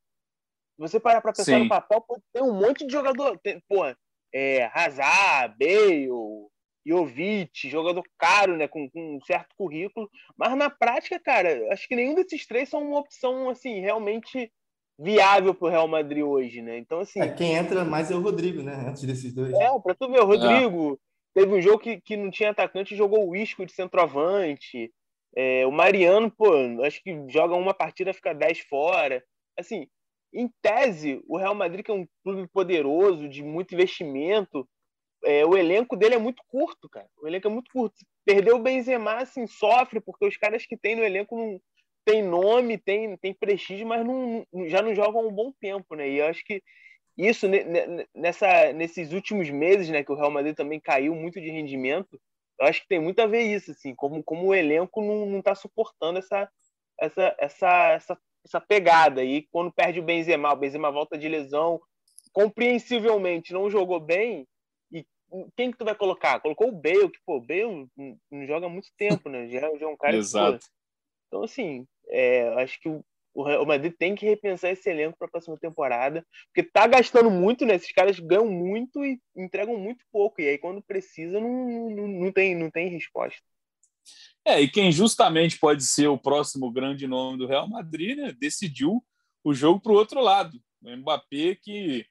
você 0.77 0.99
parar 0.99 1.21
para 1.21 1.33
pensar 1.33 1.57
Sim. 1.57 1.65
no 1.65 1.69
papel, 1.69 2.05
tem 2.33 2.43
um 2.43 2.53
monte 2.53 2.87
de 2.87 2.93
jogador. 2.93 3.39
Tem, 3.39 3.61
porra, 3.69 3.97
é, 4.33 4.65
Hazard, 4.75 5.57
Bale, 5.59 6.09
Jovic, 6.87 7.69
jogador 7.71 8.03
caro, 8.19 8.57
né, 8.57 8.69
com, 8.69 8.91
com, 8.91 9.17
um 9.17 9.21
certo 9.25 9.55
currículo. 9.57 10.11
Mas 10.37 10.57
na 10.57 10.69
prática, 10.69 11.19
cara, 11.19 11.73
acho 11.73 11.87
que 11.89 11.97
nenhum 11.97 12.15
desses 12.15 12.47
três 12.47 12.69
são 12.69 12.83
uma 12.83 12.99
opção 12.99 13.49
assim 13.49 13.81
realmente 13.81 14.53
viável 14.99 15.55
para 15.55 15.67
o 15.67 15.71
Real 15.71 15.89
Madrid 15.89 16.23
hoje, 16.23 16.63
né? 16.63 16.79
Então 16.79 17.01
assim. 17.01 17.21
É, 17.21 17.29
quem 17.29 17.55
entra 17.55 17.85
mais 17.85 18.11
é 18.11 18.15
o 18.15 18.21
Rodrigo, 18.21 18.63
né? 18.63 18.75
Antes 18.89 19.05
desses 19.05 19.33
dois. 19.33 19.53
É, 19.53 19.79
para 19.81 19.95
tu 19.95 20.11
ver, 20.11 20.21
o 20.21 20.27
Rodrigo 20.27 20.95
é. 21.37 21.41
teve 21.41 21.55
um 21.55 21.61
jogo 21.61 21.79
que, 21.79 22.01
que 22.01 22.17
não 22.17 22.31
tinha 22.31 22.51
atacante, 22.51 22.97
jogou 22.97 23.29
o 23.29 23.37
Isco 23.37 23.65
de 23.65 23.73
centroavante. 23.73 24.93
É, 25.37 25.67
o 25.67 25.73
Mariano, 25.73 26.31
pô, 26.31 26.53
acho 26.85 27.03
que 27.03 27.25
joga 27.29 27.55
uma 27.57 27.75
partida, 27.75 28.15
fica 28.15 28.33
10 28.33 28.61
fora. 28.61 29.23
Assim, 29.59 29.89
em 30.33 30.49
tese, 30.63 31.23
o 31.27 31.37
Real 31.37 31.55
Madrid, 31.55 31.85
que 31.85 31.91
é 31.91 31.95
um 31.95 32.07
clube 32.23 32.49
poderoso, 32.49 33.29
de 33.29 33.43
muito 33.43 33.75
investimento, 33.75 34.69
é, 35.25 35.45
o 35.45 35.57
elenco 35.57 35.97
dele 35.97 36.15
é 36.15 36.19
muito 36.19 36.43
curto, 36.49 36.89
cara. 36.89 37.09
O 37.21 37.27
elenco 37.27 37.49
é 37.49 37.51
muito 37.51 37.71
curto. 37.73 37.97
Perdeu 38.25 38.57
o 38.57 38.63
Benzema, 38.63 39.15
assim, 39.15 39.47
sofre, 39.47 40.01
porque 40.01 40.27
os 40.27 40.37
caras 40.37 40.67
que 40.67 40.77
tem 40.77 40.95
no 40.95 41.03
elenco 41.03 41.37
não 41.37 41.61
tem 42.05 42.23
nome, 42.23 42.79
tem, 42.79 43.17
tem 43.17 43.33
prestígio, 43.33 43.87
mas 43.87 44.05
não, 44.05 44.47
já 44.67 44.83
não 44.83 44.95
jogam 44.95 45.23
há 45.23 45.27
um 45.27 45.33
bom 45.33 45.53
tempo, 45.61 45.95
né? 45.95 46.09
E 46.09 46.19
eu 46.19 46.27
acho 46.27 46.45
que 46.45 46.63
isso, 47.17 47.47
nessa, 48.15 48.73
nesses 48.73 49.13
últimos 49.13 49.49
meses, 49.49 49.89
né, 49.89 50.03
que 50.03 50.13
o 50.13 50.17
Real 50.17 50.31
Madrid 50.31 50.55
também 50.57 50.81
caiu 50.81 51.15
muito 51.15 51.41
de 51.41 51.49
rendimento, 51.49 52.21
eu 52.59 52.67
acho 52.67 52.83
que 52.83 52.89
tem 52.89 53.01
muito 53.01 53.21
a 53.21 53.27
ver 53.27 53.43
isso, 53.43 53.71
assim, 53.71 53.95
como, 53.95 54.23
como 54.23 54.49
o 54.49 54.55
elenco 54.55 55.01
não 55.01 55.39
está 55.39 55.55
suportando 55.55 56.19
essa, 56.19 56.49
essa, 56.99 57.37
essa, 57.39 57.93
essa 57.93 58.19
essa 58.45 58.61
pegada. 58.61 59.25
E 59.25 59.43
quando 59.51 59.73
perde 59.73 60.01
o 60.01 60.03
Benzema, 60.03 60.53
o 60.53 60.57
Benzema 60.57 60.91
volta 60.91 61.17
de 61.17 61.29
lesão, 61.29 61.81
compreensivelmente 62.33 63.53
não 63.53 63.71
jogou 63.71 63.99
bem. 63.99 64.47
E 64.93 65.05
quem 65.57 65.71
que 65.71 65.79
tu 65.79 65.85
vai 65.85 65.95
colocar? 65.95 66.41
Colocou 66.41 66.69
o 66.69 66.73
Bale, 66.73 67.11
que, 67.11 67.19
pô, 67.25 67.39
o 67.39 67.41
Bale 67.41 67.89
não 68.31 68.47
joga 68.47 68.67
há 68.67 68.69
muito 68.69 68.89
tempo, 68.97 69.29
né? 69.29 69.49
Já, 69.49 69.61
já 69.77 69.87
é 69.87 69.89
um 69.89 69.97
cara 69.97 70.17
Exato. 70.17 70.59
Que, 70.59 70.67
então, 71.29 71.43
assim, 71.43 71.87
é, 72.09 72.63
acho 72.63 72.81
que 72.81 72.89
o, 72.89 73.05
o 73.35 73.67
Madrid 73.67 73.93
tem 73.99 74.15
que 74.15 74.25
repensar 74.25 74.71
esse 74.71 74.89
elenco 74.89 75.19
para 75.19 75.27
a 75.27 75.31
próxima 75.31 75.59
temporada, 75.59 76.25
porque 76.47 76.63
tá 76.63 76.87
gastando 76.87 77.31
muito, 77.31 77.67
né? 77.67 77.75
Esses 77.75 77.93
caras 77.93 78.19
ganham 78.19 78.47
muito 78.47 79.05
e 79.05 79.21
entregam 79.37 79.77
muito 79.77 80.05
pouco. 80.13 80.41
E 80.41 80.49
aí, 80.49 80.59
quando 80.59 80.81
precisa, 80.83 81.41
não, 81.41 81.91
não, 81.91 82.09
não, 82.09 82.33
tem, 82.33 82.55
não 82.55 82.71
tem 82.71 82.89
resposta. 82.89 83.43
É, 84.45 84.61
e 84.61 84.69
quem 84.69 84.93
justamente 84.93 85.59
pode 85.59 85.83
ser 85.83 86.07
o 86.07 86.19
próximo 86.19 86.71
grande 86.71 87.07
nome 87.07 87.39
do 87.39 87.47
Real 87.47 87.69
Madrid, 87.69 88.17
né, 88.17 88.33
decidiu 88.39 89.03
o 89.43 89.53
jogo 89.53 89.81
para 89.81 89.93
o 89.93 89.97
outro 89.97 90.21
lado. 90.21 90.61
O 90.83 90.97
Mbappé, 90.97 91.57
que 91.61 92.07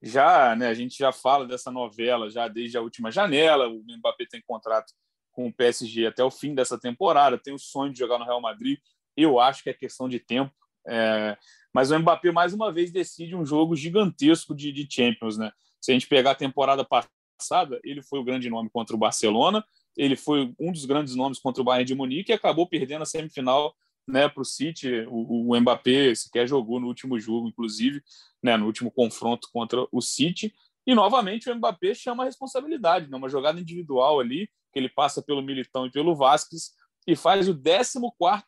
já, 0.00 0.54
né, 0.54 0.68
a 0.68 0.74
gente 0.74 0.96
já 0.96 1.10
fala 1.12 1.46
dessa 1.46 1.70
novela 1.70 2.30
já 2.30 2.46
desde 2.46 2.76
a 2.76 2.82
última 2.82 3.10
janela. 3.10 3.68
O 3.68 3.82
Mbappé 3.82 4.26
tem 4.30 4.42
contrato 4.46 4.92
com 5.32 5.48
o 5.48 5.52
PSG 5.52 6.06
até 6.06 6.22
o 6.22 6.30
fim 6.30 6.54
dessa 6.54 6.78
temporada, 6.78 7.38
tem 7.38 7.54
o 7.54 7.58
sonho 7.58 7.92
de 7.92 7.98
jogar 7.98 8.18
no 8.18 8.24
Real 8.24 8.40
Madrid. 8.40 8.78
Eu 9.20 9.40
acho 9.40 9.62
que 9.62 9.70
é 9.70 9.74
questão 9.74 10.08
de 10.08 10.18
tempo. 10.18 10.52
É... 10.86 11.36
Mas 11.74 11.90
o 11.90 11.98
Mbappé, 11.98 12.32
mais 12.32 12.54
uma 12.54 12.72
vez, 12.72 12.90
decide 12.90 13.34
um 13.34 13.44
jogo 13.44 13.76
gigantesco 13.76 14.54
de, 14.54 14.72
de 14.72 14.86
Champions. 14.90 15.36
Né? 15.36 15.50
Se 15.80 15.90
a 15.90 15.94
gente 15.94 16.08
pegar 16.08 16.32
a 16.32 16.34
temporada 16.34 16.84
passada, 16.84 17.80
ele 17.84 18.02
foi 18.02 18.18
o 18.18 18.24
grande 18.24 18.48
nome 18.48 18.70
contra 18.70 18.96
o 18.96 18.98
Barcelona 18.98 19.64
ele 19.98 20.14
foi 20.14 20.54
um 20.58 20.70
dos 20.70 20.84
grandes 20.84 21.16
nomes 21.16 21.40
contra 21.40 21.60
o 21.60 21.64
Bayern 21.64 21.84
de 21.84 21.94
Munique 21.94 22.30
e 22.30 22.34
acabou 22.34 22.66
perdendo 22.66 23.02
a 23.02 23.06
semifinal 23.06 23.74
né, 24.06 24.28
para 24.28 24.40
o 24.40 24.44
City. 24.44 25.04
O, 25.08 25.58
Mbappé 25.60 26.14
sequer 26.14 26.46
jogou 26.46 26.78
no 26.78 26.86
último 26.86 27.18
jogo, 27.18 27.48
inclusive, 27.48 28.00
né, 28.40 28.56
no 28.56 28.64
último 28.64 28.92
confronto 28.92 29.48
contra 29.52 29.84
o 29.90 30.00
City. 30.00 30.54
E 30.86 30.94
novamente 30.94 31.50
o 31.50 31.54
Mbappé 31.54 31.94
chama 31.94 32.22
a 32.22 32.26
responsabilidade, 32.26 33.10
né, 33.10 33.16
uma 33.16 33.28
jogada 33.28 33.60
individual 33.60 34.20
ali, 34.20 34.48
que 34.72 34.78
ele 34.78 34.88
passa 34.88 35.20
pelo 35.20 35.42
Militão 35.42 35.86
e 35.86 35.90
pelo 35.90 36.14
Vasquez 36.14 36.70
e 37.08 37.16
faz 37.16 37.48
o 37.48 37.58
14 37.58 37.98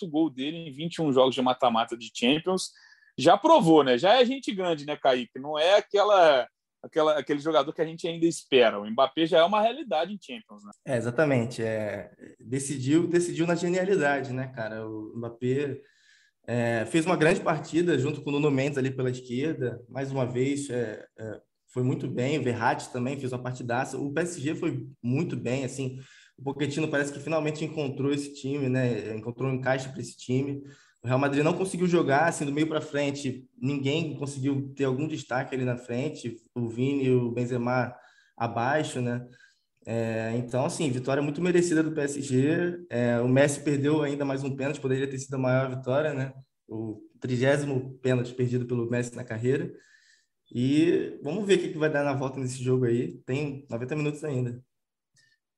gol 0.06 0.28
dele 0.28 0.68
em 0.68 0.70
21 0.70 1.10
jogos 1.14 1.34
de 1.34 1.40
mata-mata 1.40 1.96
de 1.96 2.12
Champions. 2.14 2.72
Já 3.16 3.38
provou, 3.38 3.82
né? 3.82 3.96
Já 3.96 4.20
é 4.20 4.24
gente 4.24 4.54
grande, 4.54 4.84
né, 4.84 4.98
Kaique? 4.98 5.38
Não 5.38 5.58
é 5.58 5.78
aquela 5.78 6.46
aquela, 6.82 7.18
aquele 7.18 7.40
jogador 7.40 7.72
que 7.72 7.80
a 7.80 7.86
gente 7.86 8.06
ainda 8.06 8.26
espera. 8.26 8.78
O 8.78 8.88
Mbappé 8.90 9.24
já 9.24 9.38
é 9.38 9.42
uma 9.44 9.62
realidade 9.62 10.12
em 10.12 10.18
Champions, 10.20 10.62
né? 10.62 10.70
É, 10.86 10.96
exatamente. 10.98 11.62
É, 11.62 12.10
decidiu, 12.38 13.06
decidiu 13.06 13.46
na 13.46 13.54
genialidade, 13.54 14.30
né, 14.30 14.48
cara? 14.54 14.86
O 14.86 15.14
Mbappé 15.16 15.80
é, 16.46 16.84
fez 16.84 17.06
uma 17.06 17.16
grande 17.16 17.40
partida 17.40 17.98
junto 17.98 18.20
com 18.20 18.28
o 18.28 18.32
Nuno 18.34 18.50
Mendes 18.50 18.76
ali 18.76 18.90
pela 18.90 19.10
esquerda. 19.10 19.82
Mais 19.88 20.12
uma 20.12 20.26
vez, 20.26 20.68
é, 20.68 21.06
é 21.18 21.40
foi 21.72 21.82
muito 21.82 22.06
bem. 22.06 22.38
O 22.38 22.42
Verratti 22.42 22.92
também 22.92 23.18
fez 23.18 23.32
uma 23.32 23.42
partidaça. 23.42 23.96
O 23.96 24.12
PSG 24.12 24.54
foi 24.54 24.86
muito 25.02 25.34
bem, 25.34 25.64
assim. 25.64 25.98
O 26.40 26.42
Pochettino 26.42 26.88
parece 26.88 27.12
que 27.12 27.20
finalmente 27.20 27.64
encontrou 27.64 28.12
esse 28.12 28.32
time, 28.34 28.68
né? 28.68 29.14
Encontrou 29.14 29.50
um 29.50 29.54
encaixe 29.54 29.88
para 29.90 30.00
esse 30.00 30.16
time. 30.16 30.62
o 31.02 31.06
Real 31.06 31.18
Madrid 31.18 31.44
não 31.44 31.52
conseguiu 31.54 31.86
jogar 31.86 32.28
assim 32.28 32.44
do 32.46 32.52
meio 32.52 32.66
para 32.68 32.80
frente, 32.80 33.46
ninguém 33.60 34.16
conseguiu 34.16 34.72
ter 34.74 34.84
algum 34.84 35.06
destaque 35.06 35.54
ali 35.54 35.64
na 35.64 35.76
frente, 35.76 36.36
o 36.54 36.68
Vini 36.68 37.04
e 37.06 37.10
o 37.10 37.30
Benzema 37.30 37.94
abaixo, 38.36 39.00
né? 39.00 39.26
É, 39.86 40.32
então, 40.36 40.64
assim, 40.64 40.90
vitória 40.90 41.22
muito 41.22 41.42
merecida 41.42 41.82
do 41.82 41.92
PSG. 41.92 42.86
É, 42.90 43.20
o 43.20 43.28
Messi 43.28 43.60
perdeu 43.62 44.02
ainda 44.02 44.24
mais 44.24 44.42
um 44.44 44.54
pênalti, 44.56 44.80
poderia 44.80 45.08
ter 45.08 45.18
sido 45.18 45.34
a 45.34 45.38
maior 45.38 45.70
vitória, 45.74 46.14
né? 46.14 46.32
O 46.68 47.02
trigésimo 47.20 47.98
pênalti 48.00 48.34
perdido 48.34 48.66
pelo 48.66 48.88
Messi 48.90 49.14
na 49.16 49.24
carreira. 49.24 49.72
E 50.52 51.18
vamos 51.22 51.46
ver 51.46 51.58
o 51.58 51.72
que 51.72 51.78
vai 51.78 51.90
dar 51.90 52.04
na 52.04 52.14
volta 52.14 52.40
nesse 52.40 52.62
jogo 52.62 52.84
aí. 52.86 53.18
Tem 53.24 53.66
90 53.70 53.96
minutos 53.96 54.24
ainda. 54.24 54.62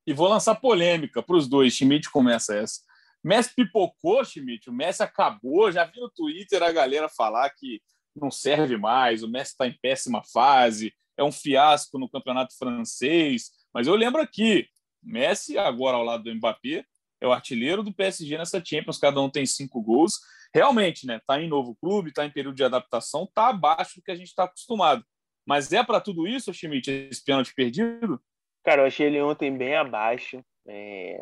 E 0.07 0.13
vou 0.13 0.29
lançar 0.29 0.55
polêmica 0.57 1.23
para 1.23 1.37
os 1.37 1.49
dois. 1.49 1.75
Schmidt 1.75 2.11
começa 2.11 2.57
essa. 2.57 2.81
Messi 3.23 3.55
pipocou, 3.55 4.25
Schmidt. 4.25 4.69
O 4.69 4.73
Messi 4.73 5.03
acabou. 5.03 5.71
Já 5.71 5.85
vi 5.85 6.01
no 6.01 6.11
Twitter 6.11 6.63
a 6.63 6.73
galera 6.73 7.09
falar 7.09 7.49
que 7.51 7.81
não 8.15 8.31
serve 8.31 8.77
mais. 8.77 9.23
O 9.23 9.29
Messi 9.29 9.53
está 9.53 9.67
em 9.67 9.79
péssima 9.81 10.23
fase. 10.25 10.93
É 11.17 11.23
um 11.23 11.31
fiasco 11.31 11.99
no 11.99 12.09
campeonato 12.09 12.57
francês. 12.57 13.51
Mas 13.73 13.87
eu 13.87 13.95
lembro 13.95 14.21
aqui: 14.21 14.67
Messi, 15.03 15.57
agora 15.57 15.97
ao 15.97 16.05
lado 16.05 16.25
do 16.25 16.35
Mbappé, 16.35 16.85
é 17.21 17.27
o 17.27 17.33
artilheiro 17.33 17.83
do 17.83 17.95
PSG 17.95 18.37
nessa 18.37 18.63
Champions. 18.65 18.99
Cada 18.99 19.21
um 19.21 19.31
tem 19.31 19.47
cinco 19.47 19.81
gols. 19.81 20.19
Realmente, 20.53 21.07
né? 21.07 21.17
Está 21.17 21.41
em 21.41 21.49
novo 21.49 21.77
clube, 21.77 22.09
está 22.09 22.27
em 22.27 22.31
período 22.31 22.57
de 22.57 22.65
adaptação, 22.65 23.25
está 23.25 23.49
abaixo 23.49 24.01
do 24.01 24.03
que 24.03 24.11
a 24.11 24.17
gente 24.17 24.29
está 24.29 24.45
acostumado. 24.45 25.05
Mas 25.47 25.73
é 25.73 25.83
para 25.83 26.01
tudo 26.01 26.27
isso, 26.27 26.53
Schmidt, 26.53 26.91
esse 26.91 27.25
pênalti 27.25 27.55
perdido? 27.55 28.21
Cara, 28.65 28.83
eu 28.83 28.87
achei 28.87 29.07
ele 29.07 29.21
ontem 29.21 29.57
bem 29.57 29.75
abaixo. 29.77 30.43
É 30.67 31.19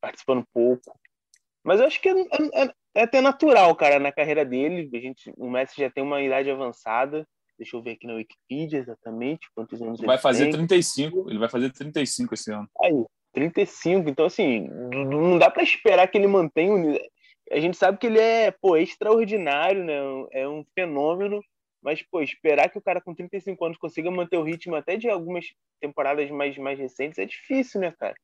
participando 0.00 0.44
pouco. 0.52 0.98
Mas 1.64 1.80
eu 1.80 1.86
acho 1.86 2.00
que 2.00 2.08
é, 2.08 2.12
é, 2.12 2.72
é, 2.94 3.02
até 3.02 3.20
natural, 3.20 3.74
cara, 3.74 3.98
na 3.98 4.12
carreira 4.12 4.44
dele. 4.44 4.88
A 4.94 5.00
gente, 5.00 5.32
o 5.36 5.50
Messi 5.50 5.80
já 5.80 5.90
tem 5.90 6.02
uma 6.02 6.22
idade 6.22 6.50
avançada. 6.50 7.26
Deixa 7.58 7.76
eu 7.76 7.82
ver 7.82 7.92
aqui 7.92 8.06
na 8.06 8.14
Wikipedia 8.14 8.78
exatamente 8.78 9.48
quantos 9.54 9.82
anos 9.82 10.00
vai 10.00 10.14
ele 10.14 10.22
fazer 10.22 10.44
tem. 10.44 10.52
35, 10.52 11.28
ele 11.28 11.38
vai 11.38 11.48
fazer 11.48 11.72
35 11.72 12.34
esse 12.34 12.52
ano. 12.52 12.68
Aí, 12.80 13.04
35. 13.32 14.08
Então, 14.08 14.26
assim, 14.26 14.68
não 14.68 15.38
dá 15.38 15.50
para 15.50 15.64
esperar 15.64 16.06
que 16.08 16.16
ele 16.16 16.28
mantenha 16.28 16.72
o. 16.72 16.98
A 17.50 17.58
gente 17.58 17.76
sabe 17.76 17.98
que 17.98 18.06
ele 18.06 18.20
é, 18.20 18.50
pô, 18.50 18.76
extraordinário, 18.76 19.82
né? 19.82 19.98
É 20.32 20.48
um 20.48 20.64
fenômeno. 20.74 21.42
Mas, 21.82 22.02
pô, 22.02 22.20
esperar 22.20 22.68
que 22.70 22.78
o 22.78 22.82
cara 22.82 23.00
com 23.00 23.14
35 23.14 23.64
anos 23.64 23.78
consiga 23.78 24.10
manter 24.10 24.36
o 24.36 24.42
ritmo 24.42 24.74
até 24.74 24.96
de 24.96 25.08
algumas 25.08 25.46
temporadas 25.80 26.28
mais, 26.30 26.56
mais 26.58 26.78
recentes 26.78 27.18
é 27.18 27.24
difícil, 27.24 27.80
né, 27.80 27.92
cara? 27.98 28.14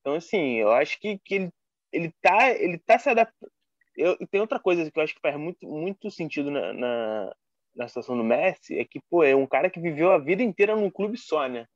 Então, 0.00 0.14
assim, 0.14 0.56
eu 0.56 0.70
acho 0.70 0.98
que, 1.00 1.18
que 1.24 1.34
ele, 1.34 1.50
ele, 1.92 2.14
tá, 2.20 2.50
ele 2.50 2.78
tá 2.78 2.98
se 2.98 3.08
adaptando. 3.08 3.50
Eu, 3.96 4.16
tem 4.28 4.40
outra 4.40 4.58
coisa 4.58 4.90
que 4.90 4.98
eu 4.98 5.02
acho 5.02 5.14
que 5.14 5.20
faz 5.20 5.36
muito, 5.36 5.66
muito 5.66 6.10
sentido 6.10 6.50
na, 6.50 6.72
na, 6.72 7.34
na 7.74 7.88
situação 7.88 8.16
do 8.16 8.24
Messi, 8.24 8.78
é 8.78 8.84
que, 8.84 9.00
pô, 9.10 9.24
é 9.24 9.34
um 9.34 9.46
cara 9.46 9.70
que 9.70 9.80
viveu 9.80 10.10
a 10.12 10.18
vida 10.18 10.42
inteira 10.42 10.76
num 10.76 10.90
clube 10.90 11.18
só, 11.18 11.48
né? 11.48 11.66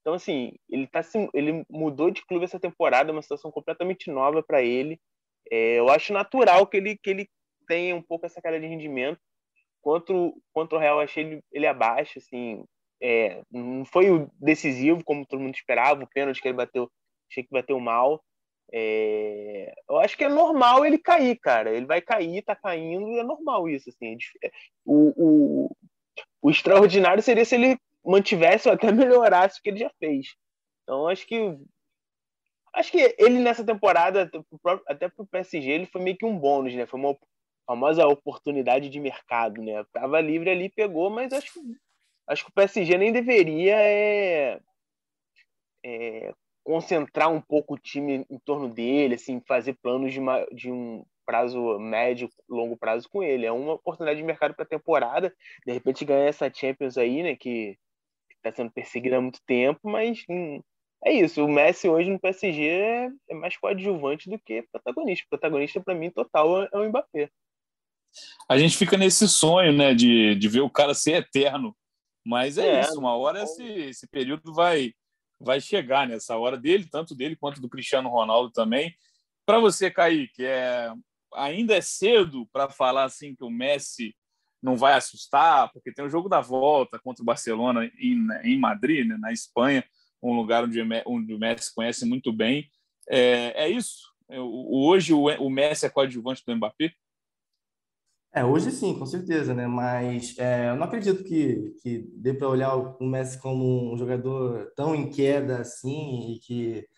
Então, 0.00 0.14
assim, 0.14 0.52
ele, 0.68 0.86
tá, 0.86 1.00
ele 1.32 1.64
mudou 1.70 2.10
de 2.10 2.24
clube 2.26 2.44
essa 2.44 2.60
temporada, 2.60 3.10
uma 3.10 3.22
situação 3.22 3.50
completamente 3.50 4.10
nova 4.10 4.42
para 4.42 4.62
ele. 4.62 5.00
É, 5.50 5.78
eu 5.78 5.88
acho 5.88 6.12
natural 6.12 6.66
que 6.66 6.76
ele, 6.76 6.98
que 6.98 7.10
ele 7.10 7.28
tenha 7.66 7.96
um 7.96 8.02
pouco 8.02 8.26
essa 8.26 8.40
cara 8.40 8.60
de 8.60 8.66
rendimento. 8.66 9.18
Contra, 9.84 10.14
contra 10.50 10.78
o 10.78 10.80
Real, 10.80 10.98
achei 10.98 11.24
ele, 11.24 11.40
ele 11.52 11.66
abaixo, 11.66 12.18
assim, 12.18 12.64
é, 13.02 13.42
não 13.52 13.84
foi 13.84 14.10
o 14.10 14.30
decisivo, 14.40 15.04
como 15.04 15.26
todo 15.26 15.40
mundo 15.40 15.54
esperava, 15.54 16.02
o 16.02 16.08
pênalti 16.08 16.40
que 16.40 16.48
ele 16.48 16.56
bateu 16.56 16.90
achei 17.30 17.44
que 17.44 17.74
um 17.74 17.80
mal. 17.80 18.24
É... 18.72 19.74
Eu 19.86 19.98
acho 19.98 20.16
que 20.16 20.24
é 20.24 20.28
normal 20.28 20.86
ele 20.86 20.96
cair, 20.96 21.38
cara. 21.38 21.70
Ele 21.70 21.84
vai 21.84 22.00
cair, 22.00 22.42
tá 22.42 22.56
caindo, 22.56 23.18
é 23.18 23.22
normal 23.22 23.68
isso. 23.68 23.90
Assim. 23.90 24.16
É, 24.42 24.50
o, 24.86 25.12
o, 25.16 25.76
o 26.40 26.50
extraordinário 26.50 27.22
seria 27.22 27.44
se 27.44 27.54
ele 27.54 27.78
mantivesse 28.02 28.68
ou 28.68 28.74
até 28.74 28.90
melhorasse 28.90 29.58
o 29.58 29.62
que 29.62 29.68
ele 29.68 29.80
já 29.80 29.90
fez. 29.98 30.28
Então, 30.82 31.08
acho 31.08 31.26
que. 31.26 31.58
Acho 32.72 32.90
que 32.90 33.14
ele 33.18 33.38
nessa 33.38 33.64
temporada, 33.64 34.30
até 34.88 35.08
pro 35.10 35.26
PSG, 35.26 35.70
ele 35.70 35.86
foi 35.86 36.00
meio 36.00 36.16
que 36.16 36.24
um 36.24 36.36
bônus, 36.36 36.74
né? 36.74 36.86
Foi 36.86 36.98
uma 36.98 37.16
famosa 37.66 38.06
oportunidade 38.06 38.88
de 38.88 39.00
mercado, 39.00 39.62
né? 39.62 39.84
Tava 39.92 40.20
livre 40.20 40.50
ali, 40.50 40.68
pegou, 40.68 41.10
mas 41.10 41.32
acho 41.32 41.60
acho 42.26 42.44
que 42.44 42.50
o 42.50 42.54
PSG 42.54 42.96
nem 42.96 43.12
deveria 43.12 43.76
é, 43.76 44.60
é, 45.84 46.34
concentrar 46.64 47.30
um 47.30 47.40
pouco 47.40 47.74
o 47.74 47.78
time 47.78 48.26
em 48.30 48.38
torno 48.38 48.68
dele, 48.68 49.14
assim, 49.14 49.40
fazer 49.46 49.74
planos 49.74 50.12
de, 50.12 50.20
uma, 50.20 50.44
de 50.46 50.70
um 50.70 51.04
prazo 51.26 51.78
médio, 51.78 52.28
longo 52.48 52.76
prazo 52.76 53.08
com 53.08 53.22
ele. 53.22 53.46
É 53.46 53.52
uma 53.52 53.74
oportunidade 53.74 54.18
de 54.18 54.26
mercado 54.26 54.54
para 54.54 54.64
a 54.64 54.68
temporada. 54.68 55.34
De 55.66 55.72
repente 55.72 56.04
ganhar 56.04 56.26
essa 56.26 56.52
Champions 56.52 56.96
aí, 56.96 57.22
né, 57.22 57.36
que 57.36 57.78
está 58.36 58.54
sendo 58.54 58.70
perseguida 58.70 59.18
há 59.18 59.20
muito 59.20 59.40
tempo, 59.46 59.80
mas 59.84 60.24
hum, 60.28 60.60
é 61.04 61.12
isso. 61.12 61.44
O 61.44 61.48
Messi 61.48 61.88
hoje 61.88 62.10
no 62.10 62.18
PSG 62.20 62.66
é, 62.68 63.10
é 63.30 63.34
mais 63.34 63.56
coadjuvante 63.56 64.28
do 64.30 64.38
que 64.38 64.62
protagonista. 64.72 65.24
O 65.26 65.28
protagonista, 65.30 65.80
para 65.80 65.94
mim, 65.94 66.10
total 66.10 66.64
é 66.64 66.78
o 66.78 66.88
Mbappé. 66.88 67.30
A 68.48 68.58
gente 68.58 68.76
fica 68.76 68.96
nesse 68.96 69.28
sonho, 69.28 69.72
né, 69.72 69.94
de, 69.94 70.34
de 70.34 70.48
ver 70.48 70.60
o 70.60 70.70
cara 70.70 70.94
ser 70.94 71.12
eterno. 71.12 71.76
Mas 72.24 72.56
é, 72.56 72.76
é 72.76 72.80
isso, 72.80 72.98
uma 72.98 73.16
hora 73.16 73.42
esse, 73.42 73.62
esse 73.62 74.06
período 74.08 74.52
vai, 74.52 74.92
vai 75.38 75.60
chegar 75.60 76.08
nessa 76.08 76.36
hora 76.36 76.56
dele, 76.56 76.88
tanto 76.90 77.14
dele 77.14 77.36
quanto 77.36 77.60
do 77.60 77.68
Cristiano 77.68 78.08
Ronaldo 78.08 78.50
também. 78.50 78.94
Para 79.44 79.58
você, 79.58 79.90
Kaique, 79.90 80.44
é, 80.44 80.90
ainda 81.34 81.74
é 81.74 81.80
cedo 81.80 82.48
para 82.52 82.70
falar 82.70 83.04
assim 83.04 83.34
que 83.34 83.44
o 83.44 83.50
Messi 83.50 84.14
não 84.62 84.76
vai 84.76 84.94
assustar, 84.94 85.70
porque 85.72 85.92
tem 85.92 86.04
o 86.04 86.08
jogo 86.08 86.28
da 86.28 86.40
volta 86.40 86.98
contra 86.98 87.22
o 87.22 87.26
Barcelona 87.26 87.84
em, 87.98 88.26
em 88.42 88.58
Madrid, 88.58 89.06
né, 89.06 89.18
na 89.18 89.30
Espanha, 89.30 89.84
um 90.22 90.34
lugar 90.34 90.64
onde, 90.64 90.80
onde 91.04 91.34
o 91.34 91.38
Messi 91.38 91.74
conhece 91.74 92.06
muito 92.06 92.32
bem. 92.32 92.70
É, 93.06 93.64
é 93.64 93.68
isso? 93.68 94.14
Hoje 94.30 95.12
o, 95.12 95.50
Messi 95.50 95.84
é 95.84 95.90
coadjuvante 95.90 96.42
do 96.46 96.56
Mbappé? 96.56 96.94
É, 98.36 98.44
hoje 98.44 98.72
sim, 98.72 98.98
com 98.98 99.06
certeza, 99.06 99.54
né? 99.54 99.66
Mas 99.68 100.36
é, 100.38 100.70
eu 100.70 100.76
não 100.76 100.84
acredito 100.84 101.22
que, 101.22 101.72
que 101.80 102.10
dê 102.16 102.34
para 102.34 102.48
olhar 102.48 102.74
o 102.74 103.04
Messi 103.06 103.40
como 103.40 103.94
um 103.94 103.96
jogador 103.96 104.72
tão 104.74 104.92
em 104.92 105.08
queda 105.08 105.60
assim 105.60 106.32
e 106.32 106.40
que, 106.40 106.88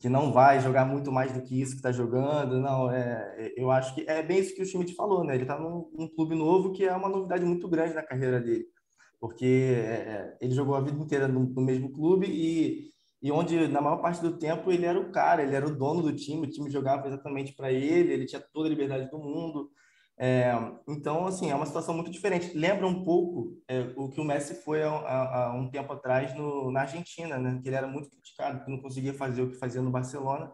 que 0.00 0.08
não 0.08 0.32
vai 0.32 0.60
jogar 0.60 0.84
muito 0.84 1.12
mais 1.12 1.32
do 1.32 1.42
que 1.42 1.60
isso 1.60 1.72
que 1.72 1.78
está 1.78 1.92
jogando. 1.92 2.60
Não, 2.60 2.90
é, 2.90 3.52
eu 3.56 3.70
acho 3.70 3.94
que 3.94 4.04
é 4.08 4.20
bem 4.20 4.40
isso 4.40 4.52
que 4.52 4.62
o 4.62 4.66
Schmidt 4.66 4.94
falou, 4.96 5.22
né? 5.24 5.34
Ele 5.34 5.44
está 5.44 5.56
num, 5.58 5.88
num, 5.96 6.08
clube 6.08 6.34
novo 6.34 6.72
que 6.72 6.84
é 6.84 6.92
uma 6.92 7.08
novidade 7.08 7.44
muito 7.44 7.68
grande 7.68 7.94
na 7.94 8.02
carreira 8.02 8.40
dele, 8.40 8.66
porque 9.20 9.46
é, 9.46 10.36
ele 10.40 10.54
jogou 10.54 10.74
a 10.74 10.80
vida 10.80 10.98
inteira 10.98 11.28
no, 11.28 11.40
no 11.44 11.62
mesmo 11.62 11.92
clube 11.92 12.26
e 12.26 12.90
e 13.22 13.30
onde 13.30 13.68
na 13.68 13.82
maior 13.82 13.98
parte 13.98 14.22
do 14.22 14.38
tempo 14.38 14.72
ele 14.72 14.86
era 14.86 14.98
o 14.98 15.12
cara, 15.12 15.42
ele 15.42 15.54
era 15.54 15.66
o 15.66 15.76
dono 15.76 16.02
do 16.02 16.16
time, 16.16 16.46
o 16.46 16.50
time 16.50 16.70
jogava 16.70 17.06
exatamente 17.06 17.52
para 17.52 17.70
ele, 17.70 18.12
ele 18.14 18.26
tinha 18.26 18.40
toda 18.40 18.66
a 18.66 18.70
liberdade 18.70 19.10
do 19.10 19.18
mundo. 19.18 19.70
É, 20.22 20.52
então, 20.86 21.26
assim, 21.26 21.50
é 21.50 21.54
uma 21.54 21.64
situação 21.64 21.94
muito 21.94 22.10
diferente. 22.10 22.52
Lembra 22.54 22.86
um 22.86 23.02
pouco 23.02 23.58
é, 23.66 23.80
o 23.96 24.10
que 24.10 24.20
o 24.20 24.24
Messi 24.24 24.54
foi 24.62 24.82
há, 24.82 25.50
um 25.56 25.70
tempo 25.70 25.90
atrás 25.94 26.36
no, 26.36 26.70
na 26.70 26.82
Argentina, 26.82 27.38
né? 27.38 27.58
Que 27.62 27.70
ele 27.70 27.76
era 27.76 27.86
muito 27.86 28.10
criticado, 28.10 28.62
que 28.62 28.70
não 28.70 28.82
conseguia 28.82 29.14
fazer 29.14 29.40
o 29.40 29.50
que 29.50 29.56
fazia 29.56 29.80
no 29.80 29.90
Barcelona. 29.90 30.52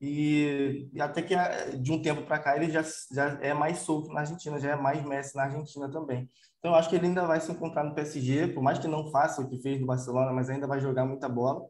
E, 0.00 0.90
e 0.92 1.00
até 1.00 1.22
que 1.22 1.36
de 1.78 1.92
um 1.92 2.02
tempo 2.02 2.22
para 2.22 2.40
cá 2.40 2.56
ele 2.56 2.68
já, 2.70 2.82
já 3.12 3.38
é 3.40 3.54
mais 3.54 3.78
solto 3.78 4.12
na 4.12 4.20
Argentina, 4.20 4.58
já 4.58 4.72
é 4.72 4.76
mais 4.76 5.04
Messi 5.04 5.36
na 5.36 5.44
Argentina 5.44 5.88
também. 5.88 6.28
Então, 6.58 6.72
eu 6.72 6.74
acho 6.74 6.90
que 6.90 6.96
ele 6.96 7.06
ainda 7.06 7.24
vai 7.26 7.40
se 7.40 7.52
encontrar 7.52 7.84
no 7.84 7.94
PSG, 7.94 8.48
por 8.48 8.62
mais 8.62 8.78
que 8.80 8.88
não 8.88 9.10
faça 9.12 9.40
o 9.40 9.48
que 9.48 9.62
fez 9.62 9.80
no 9.80 9.86
Barcelona, 9.86 10.32
mas 10.32 10.50
ainda 10.50 10.66
vai 10.66 10.80
jogar 10.80 11.06
muita 11.06 11.28
bola. 11.28 11.64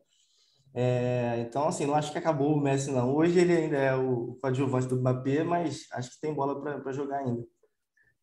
É, 0.78 1.38
então, 1.40 1.66
assim, 1.66 1.86
não 1.86 1.94
acho 1.94 2.12
que 2.12 2.18
acabou 2.18 2.54
o 2.54 2.60
Messi, 2.60 2.92
não. 2.92 3.14
Hoje 3.16 3.38
ele 3.40 3.56
ainda 3.56 3.78
é 3.78 3.94
o 3.96 4.36
coadjuvante 4.42 4.86
do 4.86 4.96
Mbappé, 4.96 5.42
mas 5.42 5.86
acho 5.90 6.10
que 6.10 6.20
tem 6.20 6.34
bola 6.34 6.60
para 6.60 6.92
jogar 6.92 7.20
ainda. 7.20 7.42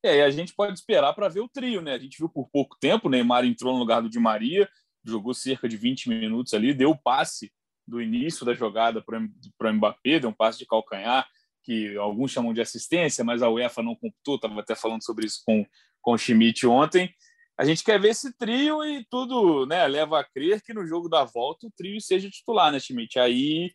É, 0.04 0.18
e 0.18 0.22
a 0.22 0.30
gente 0.30 0.54
pode 0.54 0.74
esperar 0.74 1.14
para 1.14 1.30
ver 1.30 1.40
o 1.40 1.50
trio, 1.50 1.82
né? 1.82 1.94
A 1.96 1.98
gente 1.98 2.20
viu 2.20 2.30
por 2.30 2.48
pouco 2.52 2.78
tempo, 2.80 3.10
Neymar 3.10 3.44
entrou 3.44 3.74
no 3.74 3.80
lugar 3.80 4.04
do 4.04 4.10
Di 4.10 4.20
Maria, 4.20 4.70
jogou 5.04 5.34
cerca 5.34 5.68
de 5.68 5.76
20 5.76 6.10
minutos 6.10 6.54
ali, 6.54 6.76
deu 6.76 6.92
o 6.92 6.98
passe 6.98 7.52
do 7.88 8.00
início 8.00 8.46
da 8.46 8.54
jogada 8.54 9.02
para 9.02 9.18
o 9.18 9.74
Mbappé, 9.74 10.20
deu 10.20 10.30
um 10.30 10.34
passe 10.34 10.60
de 10.60 10.68
calcanhar, 10.68 11.28
que 11.64 11.98
alguns 11.98 12.30
chamam 12.30 12.54
de 12.54 12.62
assistência, 12.62 13.24
mas 13.24 13.42
a 13.42 13.50
UEFA 13.50 13.82
não 13.82 13.96
computou, 13.96 14.36
estava 14.36 14.60
até 14.60 14.76
falando 14.76 15.04
sobre 15.04 15.26
isso 15.26 15.42
com, 15.44 15.66
com 16.02 16.12
o 16.12 16.18
Schmidt 16.20 16.68
ontem 16.68 17.12
a 17.58 17.66
gente 17.66 17.84
quer 17.84 18.00
ver 18.00 18.10
esse 18.10 18.36
trio 18.36 18.84
e 18.84 19.06
tudo 19.10 19.66
né, 19.66 19.86
leva 19.88 20.20
a 20.20 20.24
crer 20.24 20.62
que 20.62 20.74
no 20.74 20.86
jogo 20.86 21.08
da 21.08 21.24
volta 21.24 21.68
o 21.68 21.72
trio 21.72 22.02
seja 22.02 22.30
titular, 22.30 22.72
né, 22.72 22.80
Schmidt? 22.80 23.20
Aí 23.20 23.72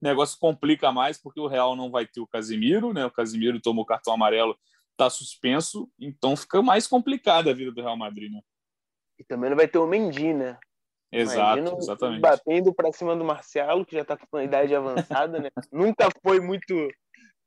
o 0.00 0.04
negócio 0.04 0.38
complica 0.38 0.92
mais 0.92 1.20
porque 1.20 1.40
o 1.40 1.46
Real 1.46 1.74
não 1.74 1.90
vai 1.90 2.06
ter 2.06 2.20
o 2.20 2.26
Casimiro, 2.26 2.92
né? 2.92 3.06
O 3.06 3.10
Casimiro 3.10 3.60
tomou 3.60 3.86
cartão 3.86 4.12
amarelo, 4.12 4.58
está 4.90 5.08
suspenso, 5.08 5.90
então 5.98 6.36
fica 6.36 6.60
mais 6.60 6.86
complicada 6.86 7.50
a 7.50 7.54
vida 7.54 7.72
do 7.72 7.80
Real 7.80 7.96
Madrid, 7.96 8.30
né? 8.30 8.40
E 9.18 9.24
também 9.24 9.48
não 9.48 9.56
vai 9.56 9.68
ter 9.68 9.78
o 9.78 9.86
Mendy, 9.86 10.34
né? 10.34 10.58
Exato, 11.10 11.58
Imagina 11.58 11.78
exatamente. 11.78 12.20
Batendo 12.20 12.74
para 12.74 12.92
cima 12.92 13.14
do 13.14 13.24
Marcelo, 13.24 13.84
que 13.84 13.94
já 13.94 14.02
está 14.02 14.16
com 14.16 14.26
uma 14.32 14.44
idade 14.44 14.74
avançada, 14.74 15.38
né? 15.38 15.50
Nunca 15.70 16.08
foi 16.22 16.40
muito 16.40 16.74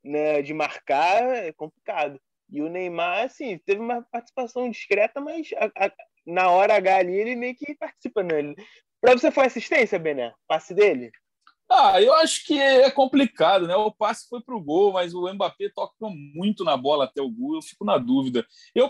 né, 0.04 0.42
de 0.42 0.54
marcar 0.54 1.24
é 1.36 1.52
complicado. 1.52 2.20
E 2.56 2.62
o 2.62 2.70
Neymar, 2.70 3.26
assim, 3.26 3.58
teve 3.60 3.82
uma 3.82 4.02
participação 4.02 4.70
discreta, 4.70 5.20
mas 5.20 5.50
a, 5.58 5.86
a, 5.86 5.92
na 6.26 6.50
hora 6.50 6.76
H 6.76 6.98
ali 6.98 7.14
ele 7.14 7.36
meio 7.36 7.56
que 7.56 7.76
participa, 7.76 8.24
né? 8.24 8.54
Para 9.02 9.14
você 9.14 9.30
foi 9.30 9.46
assistência, 9.46 10.00
Bené? 10.00 10.34
Passe 10.48 10.74
dele? 10.74 11.12
Ah, 11.70 12.00
eu 12.00 12.14
acho 12.14 12.46
que 12.46 12.60
é 12.60 12.90
complicado, 12.92 13.68
né? 13.68 13.76
O 13.76 13.92
passe 13.92 14.28
foi 14.30 14.42
para 14.42 14.56
o 14.56 14.62
gol, 14.62 14.94
mas 14.94 15.14
o 15.14 15.32
Mbappé 15.34 15.70
toca 15.76 15.94
muito 16.34 16.64
na 16.64 16.78
bola 16.78 17.06
até 17.06 17.22
o 17.22 17.30
gol. 17.30 17.56
Eu 17.56 17.62
fico 17.62 17.84
na 17.84 17.98
dúvida. 17.98 18.46
Eu 18.74 18.90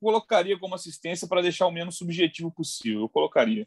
colocaria 0.00 0.58
como 0.58 0.74
assistência 0.74 1.28
para 1.28 1.40
deixar 1.40 1.66
o 1.66 1.70
menos 1.70 1.96
subjetivo 1.96 2.50
possível. 2.50 3.02
Eu 3.02 3.08
colocaria. 3.08 3.66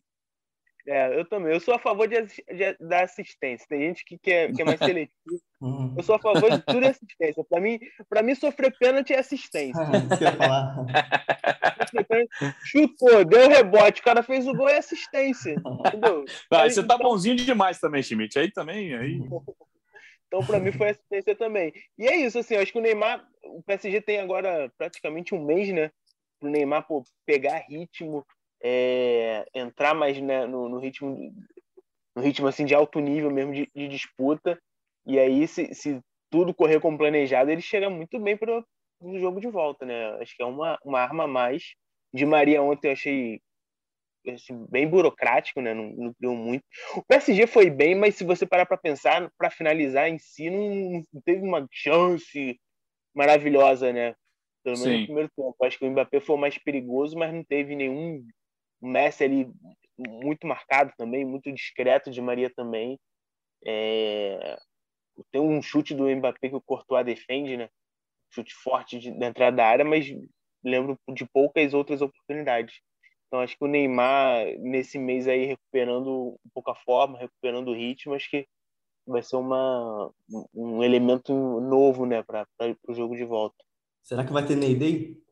É, 0.86 1.18
eu 1.18 1.24
também. 1.26 1.54
Eu 1.54 1.62
sou 1.62 1.74
a 1.74 1.80
favor 1.80 2.08
de, 2.08 2.22
de, 2.22 2.78
da 2.80 3.04
assistência. 3.04 3.66
Tem 3.70 3.82
gente 3.82 4.04
que 4.04 4.18
quer, 4.18 4.52
que 4.52 4.62
é 4.62 4.66
mais 4.66 4.78
seletivo. 4.78 5.42
Uhum. 5.62 5.94
eu 5.96 6.04
sou 6.04 6.16
a 6.16 6.20
favor 6.20 6.52
de 6.52 6.62
tudo 6.62 6.86
assistência. 6.86 7.42
Para 7.50 7.62
mim, 7.62 7.80
para 8.10 8.22
mim, 8.22 8.36
sofrer 8.36 8.76
pênalti 8.78 9.14
é 9.14 9.20
assistência. 9.20 9.82
Chutou, 12.66 13.24
deu 13.24 13.48
rebote, 13.48 14.02
o 14.02 14.04
cara 14.04 14.22
fez 14.22 14.46
o 14.46 14.54
gol 14.54 14.68
é 14.68 14.78
assistência. 14.78 15.56
Entendeu? 15.56 16.26
Tá, 16.50 16.70
você 16.70 16.84
tá 16.84 16.96
então... 16.96 17.10
bonzinho 17.10 17.38
demais 17.38 17.80
também, 17.80 18.04
Schmidt. 18.04 18.38
Aí 18.38 18.52
também. 18.52 18.94
Aí... 18.94 19.20
Então, 20.28 20.44
para 20.48 20.60
mim, 20.60 20.72
foi 20.72 20.90
assistência 20.90 21.36
também. 21.36 21.72
E 21.96 22.08
é 22.08 22.16
isso, 22.16 22.40
assim, 22.40 22.56
eu 22.56 22.62
acho 22.62 22.72
que 22.72 22.80
o 22.80 22.82
Neymar, 22.82 23.24
o 23.44 23.62
PSG 23.62 24.02
tem 24.02 24.20
agora 24.20 24.68
praticamente 24.80 25.36
um 25.36 25.46
mês, 25.46 25.72
né? 25.72 25.92
Para 26.40 26.50
o 26.50 26.52
Neymar 26.52 26.88
pô, 26.88 27.04
pegar 27.24 27.64
ritmo, 27.70 28.26
é, 28.64 29.46
entrar 29.54 29.94
mais 29.94 30.20
né, 30.22 30.46
no, 30.46 30.70
no, 30.70 30.80
ritmo 30.80 31.34
no 32.16 32.22
ritmo 32.22 32.48
assim 32.48 32.64
de 32.64 32.74
alto 32.74 33.00
nível 33.00 33.30
mesmo 33.30 33.54
de, 33.54 33.70
de 33.76 33.88
disputa. 33.90 34.58
E 35.06 35.20
aí 35.20 35.46
se, 35.48 35.74
se, 35.76 36.00
tudo 36.32 36.54
correr 36.54 36.80
como 36.80 36.98
planejado 36.98 37.52
ele 37.52 37.62
chega 37.62 37.90
muito 37.90 38.18
bem 38.18 38.38
para 38.38 38.64
o 39.02 39.20
jogo 39.20 39.42
de 39.42 39.50
volta 39.50 39.86
né? 39.86 40.12
Acho 40.22 40.36
que 40.36 40.42
é 40.42 40.46
uma, 40.46 40.80
uma 40.84 41.02
arma 41.02 41.26
a 41.26 41.28
mais. 41.28 41.76
De 42.14 42.26
Maria 42.26 42.62
ontem 42.62 42.88
eu 42.88 42.94
achei 42.94 43.42
assim, 44.30 44.66
bem 44.70 44.88
burocrático 44.88 45.60
né? 45.60 45.74
Não, 45.74 45.90
não 45.90 46.14
criou 46.14 46.36
muito. 46.36 46.64
O 46.96 47.04
PSG 47.04 47.46
foi 47.48 47.70
bem 47.70 47.96
mas 47.96 48.16
se 48.16 48.24
você 48.24 48.46
parar 48.46 48.66
para 48.66 48.78
pensar 48.78 49.30
para 49.38 49.50
finalizar 49.50 50.08
em 50.08 50.18
si 50.18 50.50
não, 50.50 51.04
não 51.12 51.22
teve 51.22 51.42
uma 51.42 51.68
chance 51.70 52.58
maravilhosa 53.14 53.92
né? 53.92 54.16
Pelo 54.64 54.78
menos 54.78 54.94
Sim. 54.94 55.00
no 55.00 55.06
primeiro 55.06 55.30
tempo. 55.36 55.56
Acho 55.66 55.78
que 55.78 55.86
o 55.86 55.92
Mbappé 55.92 56.22
foi 56.22 56.36
o 56.38 56.40
mais 56.40 56.58
perigoso, 56.58 57.18
mas 57.18 57.34
não 57.34 57.44
teve 57.44 57.76
nenhum 57.76 58.26
o 58.84 58.88
Messi 58.88 59.24
ali 59.24 59.50
muito 59.98 60.46
marcado 60.46 60.92
também, 60.98 61.24
muito 61.24 61.50
discreto 61.54 62.12
de 62.12 62.22
Maria 62.22 62.52
também. 62.54 63.00
É... 63.66 64.58
Tem 65.32 65.40
um 65.40 65.62
chute 65.62 65.94
do 65.94 66.10
Mbappé 66.10 66.50
que 66.50 66.56
o 66.56 66.62
Courtois 66.62 67.06
defende, 67.06 67.56
né? 67.56 67.70
Chute 68.34 68.54
forte 68.54 69.00
de, 69.00 69.18
da 69.18 69.28
entrada 69.28 69.56
da 69.56 69.66
área, 69.66 69.86
mas 69.86 70.06
lembro 70.64 71.00
de 71.14 71.26
poucas 71.26 71.74
outras 71.74 72.02
oportunidades. 72.02 72.82
Então 73.28 73.40
acho 73.40 73.58
que 73.58 73.64
o 73.64 73.68
Neymar 73.68 74.46
nesse 74.60 75.00
mês 75.00 75.28
aí 75.28 75.46
recuperando 75.46 76.38
um 76.46 76.50
pouco 76.54 76.72
a 76.72 76.76
forma, 76.76 77.18
recuperando 77.18 77.70
o 77.70 77.76
ritmo, 77.76 78.16
acho 78.16 78.30
que 78.30 78.46
vai 79.08 79.24
ser 79.24 79.38
uma, 79.38 80.12
um 80.54 80.84
elemento 80.84 81.34
novo, 81.62 82.06
né, 82.06 82.22
para 82.24 82.46
o 82.88 82.94
jogo 82.94 83.16
de 83.16 83.24
volta. 83.24 83.56
Será 84.02 84.26
que 84.26 84.34
vai 84.34 84.46
ter 84.46 84.58
Ney 84.58 84.76
Day? 84.76 85.24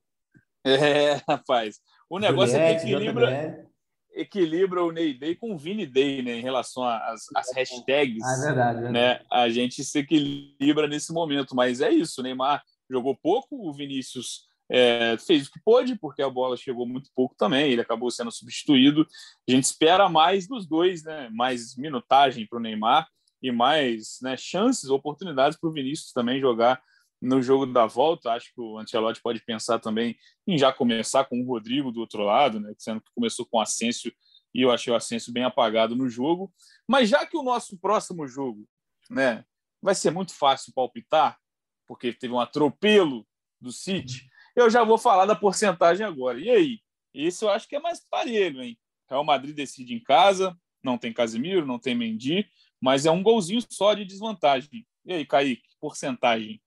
É, 0.64 1.14
rapaz. 1.28 1.82
O 2.12 2.20
negócio 2.20 2.58
Juliette, 2.58 2.76
é 2.76 2.86
que 2.86 2.94
equilibra, 2.94 3.70
equilibra 4.14 4.84
o 4.84 4.92
Ney 4.92 5.14
Day 5.18 5.34
com 5.34 5.54
o 5.54 5.58
Vini 5.58 5.86
Day, 5.86 6.22
né? 6.22 6.34
Em 6.34 6.42
relação 6.42 6.84
às, 6.84 7.26
às 7.34 7.56
hashtags. 7.56 8.22
Ah, 8.22 8.34
é 8.34 8.46
verdade, 8.48 8.80
é 8.80 8.82
verdade. 8.82 8.92
Né? 8.92 9.22
A 9.32 9.48
gente 9.48 9.82
se 9.82 10.00
equilibra 10.00 10.90
nesse 10.90 11.14
momento. 11.14 11.56
Mas 11.56 11.80
é 11.80 11.90
isso, 11.90 12.20
o 12.20 12.24
Neymar 12.24 12.62
jogou 12.90 13.16
pouco, 13.16 13.56
o 13.66 13.72
Vinícius 13.72 14.42
é, 14.70 15.16
fez 15.26 15.48
o 15.48 15.52
que 15.52 15.62
pôde, 15.64 15.96
porque 15.96 16.22
a 16.22 16.30
bola 16.30 16.58
chegou 16.58 16.86
muito 16.86 17.10
pouco 17.16 17.34
também, 17.38 17.72
ele 17.72 17.82
acabou 17.82 18.12
sendo 18.12 18.30
substituído. 18.30 19.08
A 19.48 19.52
gente 19.52 19.64
espera 19.64 20.10
mais 20.10 20.46
dos 20.46 20.68
dois, 20.68 21.06
né? 21.06 21.30
Mais 21.32 21.78
minutagem 21.78 22.46
para 22.46 22.60
o 22.60 22.62
Neymar 22.62 23.08
e 23.42 23.54
mais 23.54 24.20
né, 24.22 24.36
chances, 24.36 24.90
oportunidades 24.90 25.58
para 25.58 25.70
o 25.70 25.74
Vinícius 25.74 26.12
também 26.12 26.42
jogar 26.42 26.82
no 27.22 27.42
jogo 27.42 27.66
da 27.66 27.86
volta, 27.86 28.32
acho 28.32 28.54
que 28.54 28.60
o 28.60 28.80
Ancelotti 28.80 29.22
pode 29.22 29.44
pensar 29.46 29.80
também 29.80 30.18
em 30.48 30.58
já 30.58 30.74
começar 30.74 31.26
com 31.26 31.40
o 31.40 31.46
Rodrigo 31.46 31.92
do 31.92 32.00
outro 32.00 32.24
lado, 32.24 32.60
né, 32.60 32.74
sendo 32.78 33.00
que 33.02 33.12
começou 33.14 33.46
com 33.46 33.58
o 33.58 33.62
Asensio 33.62 34.12
e 34.54 34.62
eu 34.62 34.72
achei 34.72 34.92
o 34.92 34.96
Asensio 34.96 35.32
bem 35.32 35.44
apagado 35.44 35.96
no 35.96 36.10
jogo. 36.10 36.54
Mas 36.88 37.10
já 37.10 37.26
que 37.26 37.38
o 37.38 37.44
nosso 37.44 37.78
próximo 37.78 38.28
jogo 38.28 38.68
né, 39.10 39.46
vai 39.82 39.96
ser 39.96 40.12
muito 40.12 40.34
fácil 40.34 40.74
palpitar, 40.74 41.40
porque 41.88 42.14
teve 42.14 42.34
um 42.34 42.40
atropelo 42.40 43.26
do 43.60 43.72
City, 43.72 44.28
eu 44.56 44.70
já 44.70 44.84
vou 44.84 44.98
falar 44.98 45.26
da 45.26 45.36
porcentagem 45.36 46.06
agora. 46.06 46.40
E 46.40 46.50
aí? 46.50 46.80
Esse 47.14 47.44
eu 47.44 47.50
acho 47.50 47.68
que 47.68 47.76
é 47.76 47.80
mais 47.80 48.00
parelho, 48.10 48.62
hein? 48.62 48.78
Real 49.10 49.24
Madrid 49.24 49.54
decide 49.54 49.94
em 49.94 50.02
casa, 50.02 50.58
não 50.82 50.98
tem 50.98 51.12
Casemiro, 51.12 51.66
não 51.66 51.78
tem 51.78 51.94
Mendy, 51.94 52.48
mas 52.80 53.06
é 53.06 53.12
um 53.12 53.22
golzinho 53.22 53.62
só 53.70 53.94
de 53.94 54.06
desvantagem. 54.06 54.88
E 55.06 55.14
aí, 55.14 55.26
Kaique, 55.26 55.68
porcentagem? 55.80 56.62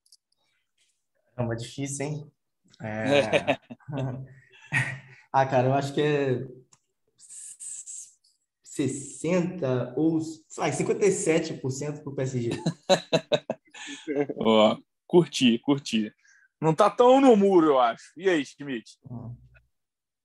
É 1.37 1.43
uma 1.43 1.57
difícil, 1.57 2.07
hein? 2.07 2.33
É... 2.83 3.59
ah, 5.33 5.47
cara, 5.47 5.69
eu 5.69 5.75
acho 5.75 5.93
que 5.95 6.01
é 6.01 6.47
60 8.63 9.95
ou 9.97 10.19
ah, 10.59 10.71
57% 10.71 12.03
para 12.03 12.13
o 12.13 12.15
PSG. 12.15 12.51
oh, 14.37 14.77
curti, 15.07 15.59
curti. 15.61 16.13
Não 16.61 16.75
tá 16.75 16.91
tão 16.91 17.21
no 17.21 17.37
muro, 17.37 17.69
eu 17.69 17.79
acho. 17.79 18.13
E 18.17 18.29
aí, 18.29 18.45
Schmidt? 18.45 18.99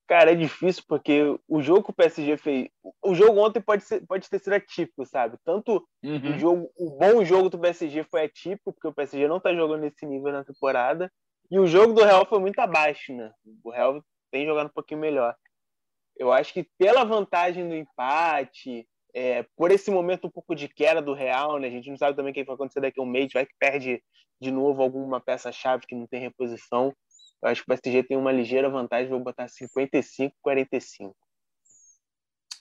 Cara, 0.09 0.31
é 0.31 0.35
difícil 0.35 0.83
porque 0.87 1.39
o 1.47 1.61
jogo 1.61 1.83
que 1.83 1.91
o 1.91 1.93
PSG 1.93 2.35
fez. 2.35 2.67
O 2.99 3.13
jogo 3.13 3.39
ontem 3.39 3.61
pode, 3.61 3.83
ser, 3.83 4.03
pode 4.07 4.27
ter 4.27 4.39
sido 4.39 4.53
atípico, 4.53 5.05
sabe? 5.05 5.37
Tanto 5.45 5.87
uhum. 6.03 6.35
o 6.35 6.39
jogo, 6.39 6.71
o 6.75 6.97
bom 6.97 7.23
jogo 7.23 7.47
do 7.47 7.59
PSG 7.59 8.03
foi 8.05 8.23
atípico, 8.23 8.73
porque 8.73 8.87
o 8.87 8.93
PSG 8.93 9.27
não 9.27 9.39
tá 9.39 9.53
jogando 9.53 9.81
nesse 9.81 10.07
nível 10.07 10.31
na 10.31 10.43
temporada. 10.43 11.11
E 11.51 11.59
o 11.59 11.67
jogo 11.67 11.93
do 11.93 12.03
Real 12.03 12.25
foi 12.25 12.39
muito 12.39 12.57
abaixo, 12.57 13.13
né? 13.13 13.31
O 13.63 13.69
Real 13.69 14.03
tem 14.31 14.47
jogado 14.47 14.65
um 14.65 14.73
pouquinho 14.73 14.99
melhor. 14.99 15.35
Eu 16.17 16.33
acho 16.33 16.55
que 16.55 16.67
pela 16.75 17.03
vantagem 17.03 17.69
do 17.69 17.75
empate, 17.75 18.87
é, 19.13 19.45
por 19.55 19.69
esse 19.69 19.91
momento 19.91 20.25
um 20.25 20.31
pouco 20.31 20.55
de 20.55 20.67
queda 20.67 21.03
do 21.03 21.13
Real, 21.13 21.59
né? 21.59 21.67
A 21.67 21.71
gente 21.71 21.87
não 21.87 21.97
sabe 21.97 22.15
também 22.15 22.31
o 22.31 22.33
que 22.33 22.43
vai 22.43 22.55
acontecer 22.55 22.81
daqui 22.81 22.99
a 22.99 23.03
um 23.03 23.05
mês, 23.05 23.31
vai 23.31 23.45
que 23.45 23.53
perde 23.59 24.01
de 24.41 24.49
novo 24.49 24.81
alguma 24.81 25.21
peça-chave 25.21 25.85
que 25.85 25.93
não 25.93 26.07
tem 26.07 26.19
reposição. 26.19 26.95
Eu 27.41 27.49
acho 27.49 27.61
que 27.61 27.65
o 27.65 27.67
PSG 27.67 28.03
tem 28.03 28.17
uma 28.17 28.31
ligeira 28.31 28.69
vantagem, 28.69 29.09
vou 29.09 29.19
botar 29.19 29.47
55, 29.47 30.35
45. 30.41 31.15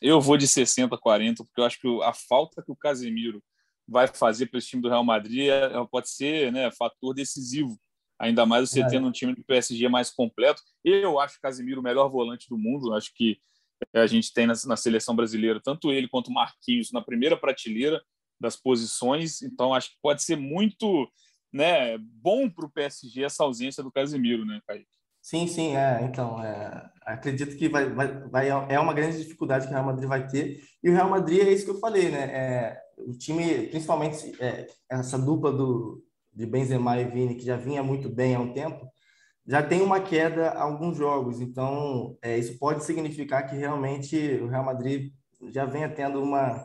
Eu 0.01 0.21
vou 0.21 0.37
de 0.37 0.47
60, 0.47 0.97
40, 0.97 1.45
porque 1.45 1.61
eu 1.61 1.65
acho 1.65 1.81
que 1.81 2.03
a 2.03 2.13
falta 2.13 2.63
que 2.63 2.71
o 2.71 2.77
Casemiro 2.77 3.43
vai 3.87 4.07
fazer 4.07 4.47
para 4.47 4.59
esse 4.59 4.69
time 4.69 4.83
do 4.83 4.89
Real 4.89 5.03
Madrid 5.03 5.49
é, 5.49 5.65
é, 5.65 5.87
pode 5.91 6.11
ser 6.11 6.53
né, 6.53 6.71
fator 6.71 7.15
decisivo. 7.15 7.79
Ainda 8.19 8.45
mais 8.45 8.69
você 8.69 8.83
é. 8.83 8.87
tendo 8.87 9.07
um 9.07 9.13
time 9.13 9.35
do 9.35 9.45
PSG 9.45 9.89
mais 9.89 10.11
completo. 10.11 10.63
Eu 10.85 11.19
acho 11.19 11.39
o 11.39 11.41
Casemiro 11.41 11.81
o 11.81 11.85
melhor 11.85 12.09
volante 12.09 12.49
do 12.49 12.59
mundo. 12.59 12.95
Acho 12.95 13.13
que 13.15 13.41
a 13.95 14.07
gente 14.07 14.33
tem 14.33 14.47
na, 14.47 14.55
na 14.67 14.77
seleção 14.77 15.15
brasileira 15.15 15.61
tanto 15.63 15.93
ele 15.93 16.09
quanto 16.09 16.29
o 16.29 16.35
Marquinhos 16.35 16.93
na 16.93 17.01
primeira 17.01 17.37
prateleira 17.37 18.03
das 18.41 18.57
posições. 18.57 19.41
Então 19.43 19.73
acho 19.73 19.91
que 19.91 19.97
pode 20.03 20.23
ser 20.23 20.37
muito 20.37 21.11
né, 21.53 21.97
bom 21.99 22.49
para 22.49 22.67
o 22.67 22.71
PSG 22.71 23.25
essa 23.25 23.45
ausência 23.45 23.83
do 23.83 23.93
Casemiro, 23.93 24.45
né, 24.45 24.61
Kaique? 24.67 24.87
Sim, 25.21 25.47
sim, 25.47 25.77
é. 25.77 26.03
Então, 26.05 26.43
é, 26.43 26.91
acredito 27.03 27.57
que 27.57 27.69
vai, 27.69 27.89
vai, 27.91 28.29
vai, 28.29 28.49
é 28.49 28.81
uma 28.81 28.95
grande 28.95 29.19
dificuldade 29.19 29.67
que 29.67 29.71
o 29.71 29.75
Real 29.75 29.85
Madrid 29.85 30.09
vai 30.09 30.27
ter. 30.27 30.63
E 30.83 30.89
o 30.89 30.93
Real 30.95 31.11
Madrid 31.11 31.41
é 31.41 31.53
isso 31.53 31.65
que 31.65 31.71
eu 31.71 31.81
falei, 31.81 32.09
né? 32.09 32.25
É, 32.33 32.81
o 32.97 33.13
time, 33.13 33.67
principalmente 33.69 34.35
é, 34.43 34.67
essa 34.89 35.19
dupla 35.19 35.53
do, 35.53 36.03
de 36.33 36.47
Benzema 36.47 36.99
e 36.99 37.05
Vini, 37.05 37.35
que 37.35 37.45
já 37.45 37.57
vinha 37.57 37.83
muito 37.83 38.09
bem 38.09 38.35
há 38.35 38.41
um 38.41 38.53
tempo, 38.53 38.89
já 39.47 39.63
tem 39.63 39.83
uma 39.83 40.01
queda 40.01 40.51
há 40.51 40.63
alguns 40.63 40.97
jogos. 40.97 41.41
Então, 41.41 42.17
é, 42.23 42.39
isso 42.39 42.59
pode 42.59 42.85
significar 42.85 43.47
que 43.47 43.57
realmente 43.57 44.17
o 44.43 44.47
Real 44.47 44.65
Madrid 44.65 45.13
já 45.51 45.65
venha 45.65 45.89
tendo 45.89 46.23
uma, 46.23 46.65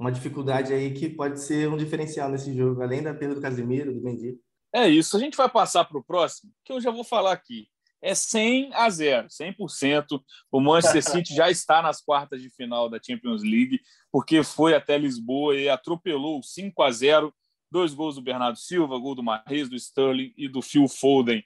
uma 0.00 0.10
dificuldade 0.10 0.72
aí 0.72 0.94
que 0.94 1.10
pode 1.10 1.38
ser 1.40 1.68
um 1.68 1.76
diferencial 1.76 2.30
nesse 2.30 2.56
jogo, 2.56 2.82
além 2.82 3.02
da 3.02 3.12
perda 3.12 3.34
do 3.34 3.40
Casemiro, 3.40 3.92
do 3.92 4.00
Mendy. 4.00 4.38
É 4.74 4.88
isso. 4.88 5.14
A 5.14 5.20
gente 5.20 5.36
vai 5.36 5.48
passar 5.48 5.84
para 5.84 5.98
o 5.98 6.02
próximo, 6.02 6.50
que 6.64 6.72
eu 6.72 6.80
já 6.80 6.90
vou 6.90 7.04
falar 7.04 7.32
aqui. 7.32 7.68
É 8.02 8.14
100 8.14 8.72
a 8.72 8.88
0, 8.88 9.28
100%. 9.28 10.22
O 10.50 10.58
Manchester 10.58 11.02
City 11.04 11.34
já 11.34 11.50
está 11.50 11.82
nas 11.82 12.00
quartas 12.00 12.40
de 12.40 12.48
final 12.48 12.88
da 12.88 12.98
Champions 12.98 13.42
League, 13.42 13.78
porque 14.10 14.42
foi 14.42 14.74
até 14.74 14.96
Lisboa 14.96 15.54
e 15.54 15.68
atropelou 15.68 16.42
5 16.42 16.82
a 16.82 16.90
0. 16.90 17.34
Dois 17.70 17.92
gols 17.92 18.14
do 18.14 18.22
Bernardo 18.22 18.58
Silva, 18.58 18.98
gol 18.98 19.14
do 19.14 19.22
Marrez, 19.22 19.68
do 19.68 19.76
Sterling 19.76 20.32
e 20.34 20.48
do 20.48 20.62
Phil 20.62 20.88
Foden. 20.88 21.44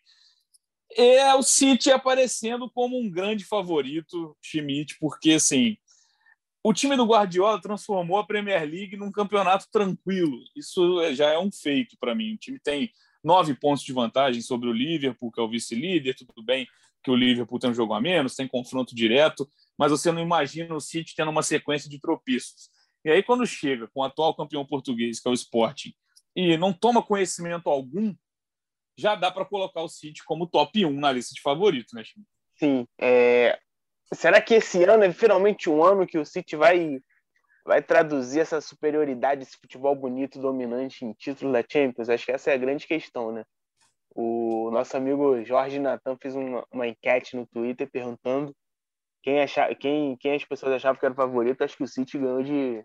É 0.97 1.35
o 1.35 1.43
City 1.43 1.91
aparecendo 1.91 2.71
como 2.71 2.97
um 2.97 3.11
grande 3.11 3.45
favorito, 3.45 4.37
Schmidt, 4.41 4.97
porque 5.01 5.33
assim, 5.33 5.77
o 6.67 6.73
time 6.73 6.97
do 6.97 7.05
Guardiola 7.05 7.61
transformou 7.61 8.17
a 8.17 8.27
Premier 8.27 8.63
League 8.63 8.97
num 8.97 9.13
campeonato 9.13 9.67
tranquilo. 9.71 10.39
Isso 10.57 11.13
já 11.13 11.31
é 11.31 11.39
um 11.39 11.53
feito 11.53 11.95
para 12.01 12.15
mim. 12.15 12.33
O 12.33 12.39
time 12.39 12.59
tem 12.59 12.91
nove 13.23 13.55
pontos 13.55 13.85
de 13.85 13.93
vantagem 13.93 14.41
sobre 14.41 14.71
o 14.71 14.73
Liverpool, 14.73 15.31
que 15.31 15.39
é 15.39 15.43
o 15.43 15.49
vice-líder. 15.49 16.15
Tudo 16.15 16.43
bem 16.43 16.67
que 17.03 17.11
o 17.11 17.15
Liverpool 17.15 17.59
tem 17.59 17.69
um 17.69 17.75
jogo 17.75 17.93
a 17.93 18.01
menos, 18.01 18.35
tem 18.35 18.49
confronto 18.49 18.95
direto, 18.95 19.47
mas 19.77 19.91
você 19.91 20.11
não 20.11 20.23
imagina 20.23 20.75
o 20.75 20.81
City 20.81 21.15
tendo 21.15 21.31
uma 21.31 21.43
sequência 21.43 21.89
de 21.91 22.01
tropeços. 22.01 22.71
E 23.05 23.11
aí, 23.11 23.23
quando 23.23 23.47
chega 23.47 23.87
com 23.89 24.01
o 24.01 24.03
atual 24.03 24.35
campeão 24.35 24.65
português, 24.65 25.21
que 25.21 25.29
é 25.29 25.31
o 25.31 25.35
Sporting, 25.35 25.93
e 26.35 26.57
não 26.57 26.73
toma 26.73 27.03
conhecimento 27.03 27.69
algum, 27.69 28.15
já 28.97 29.15
dá 29.15 29.31
para 29.31 29.45
colocar 29.45 29.83
o 29.83 29.89
City 29.89 30.25
como 30.25 30.47
top 30.47 30.87
1 30.87 30.99
na 30.99 31.13
lista 31.13 31.35
de 31.35 31.43
favoritos, 31.43 31.93
né, 31.93 32.03
Chico? 32.03 32.27
Sim. 32.57 32.87
É... 32.99 33.59
Será 34.15 34.41
que 34.41 34.55
esse 34.55 34.85
ano 34.85 35.05
é 35.05 35.13
finalmente 35.13 35.69
um 35.69 35.83
ano 35.83 36.07
que 36.07 36.19
o 36.19 36.25
City 36.25 36.57
vai, 36.57 37.01
vai 37.65 37.83
traduzir 37.83 38.41
essa 38.41 38.61
superioridade, 38.61 39.43
esse 39.43 39.57
futebol 39.57 39.95
bonito, 39.95 40.41
dominante 40.41 41.05
em 41.05 41.13
título 41.13 41.53
da 41.53 41.63
Champions? 41.69 42.09
Acho 42.09 42.27
que 42.27 42.33
essa 42.33 42.51
é 42.51 42.55
a 42.55 42.59
grande 42.59 42.87
questão, 42.87 43.33
né? 43.33 43.45
O 44.15 44.71
nosso 44.71 44.97
amigo 44.97 45.43
Jorge 45.45 45.79
Natan 45.79 46.17
fez 46.17 46.37
uma, 46.37 46.65
uma 46.73 46.87
enquete 46.87 47.37
no 47.37 47.47
Twitter 47.47 47.91
perguntando 47.91 48.55
quem, 49.23 49.41
achar, 49.41 49.75
quem, 49.75 50.17
quem 50.17 50.35
as 50.35 50.45
pessoas 50.45 50.75
achavam 50.75 50.99
que 50.99 51.05
era 51.05 51.13
o 51.13 51.17
favorito. 51.17 51.63
Acho 51.65 51.77
que 51.77 51.83
o 51.83 51.89
City 51.89 52.19
ganhou 52.19 52.43
de, 52.43 52.85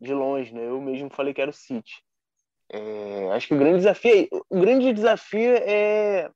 de 0.00 0.12
longe, 0.12 0.52
né? 0.52 0.66
Eu 0.66 0.80
mesmo 0.80 1.08
falei 1.10 1.32
que 1.32 1.40
era 1.40 1.50
o 1.50 1.54
City. 1.54 2.02
É, 2.70 3.30
acho 3.32 3.48
que 3.48 3.54
o 3.54 3.58
grande 3.58 3.78
desafio, 3.78 4.28
o 4.48 4.60
grande 4.60 4.92
desafio 4.92 5.54
é 5.56 6.30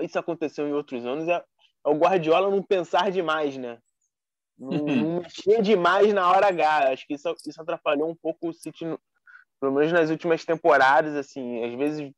isso 0.00 0.18
aconteceu 0.18 0.66
em 0.68 0.72
outros 0.72 1.04
anos 1.04 1.28
é 1.28 1.44
o 1.88 1.98
Guardiola 1.98 2.50
não 2.50 2.62
pensar 2.62 3.10
demais, 3.10 3.56
né? 3.56 3.78
Não, 4.58 4.70
não 5.16 5.22
mexer 5.22 5.62
demais 5.62 6.12
na 6.12 6.30
hora 6.30 6.48
H. 6.48 6.92
Acho 6.92 7.06
que 7.06 7.14
isso, 7.14 7.34
isso 7.46 7.60
atrapalhou 7.62 8.10
um 8.10 8.14
pouco 8.16 8.48
o 8.48 8.52
City, 8.52 8.84
pelo 9.60 9.72
menos 9.72 9.92
nas 9.92 10.10
últimas 10.10 10.44
temporadas. 10.44 11.14
Assim, 11.14 11.64
às 11.64 11.74
vezes 11.74 12.12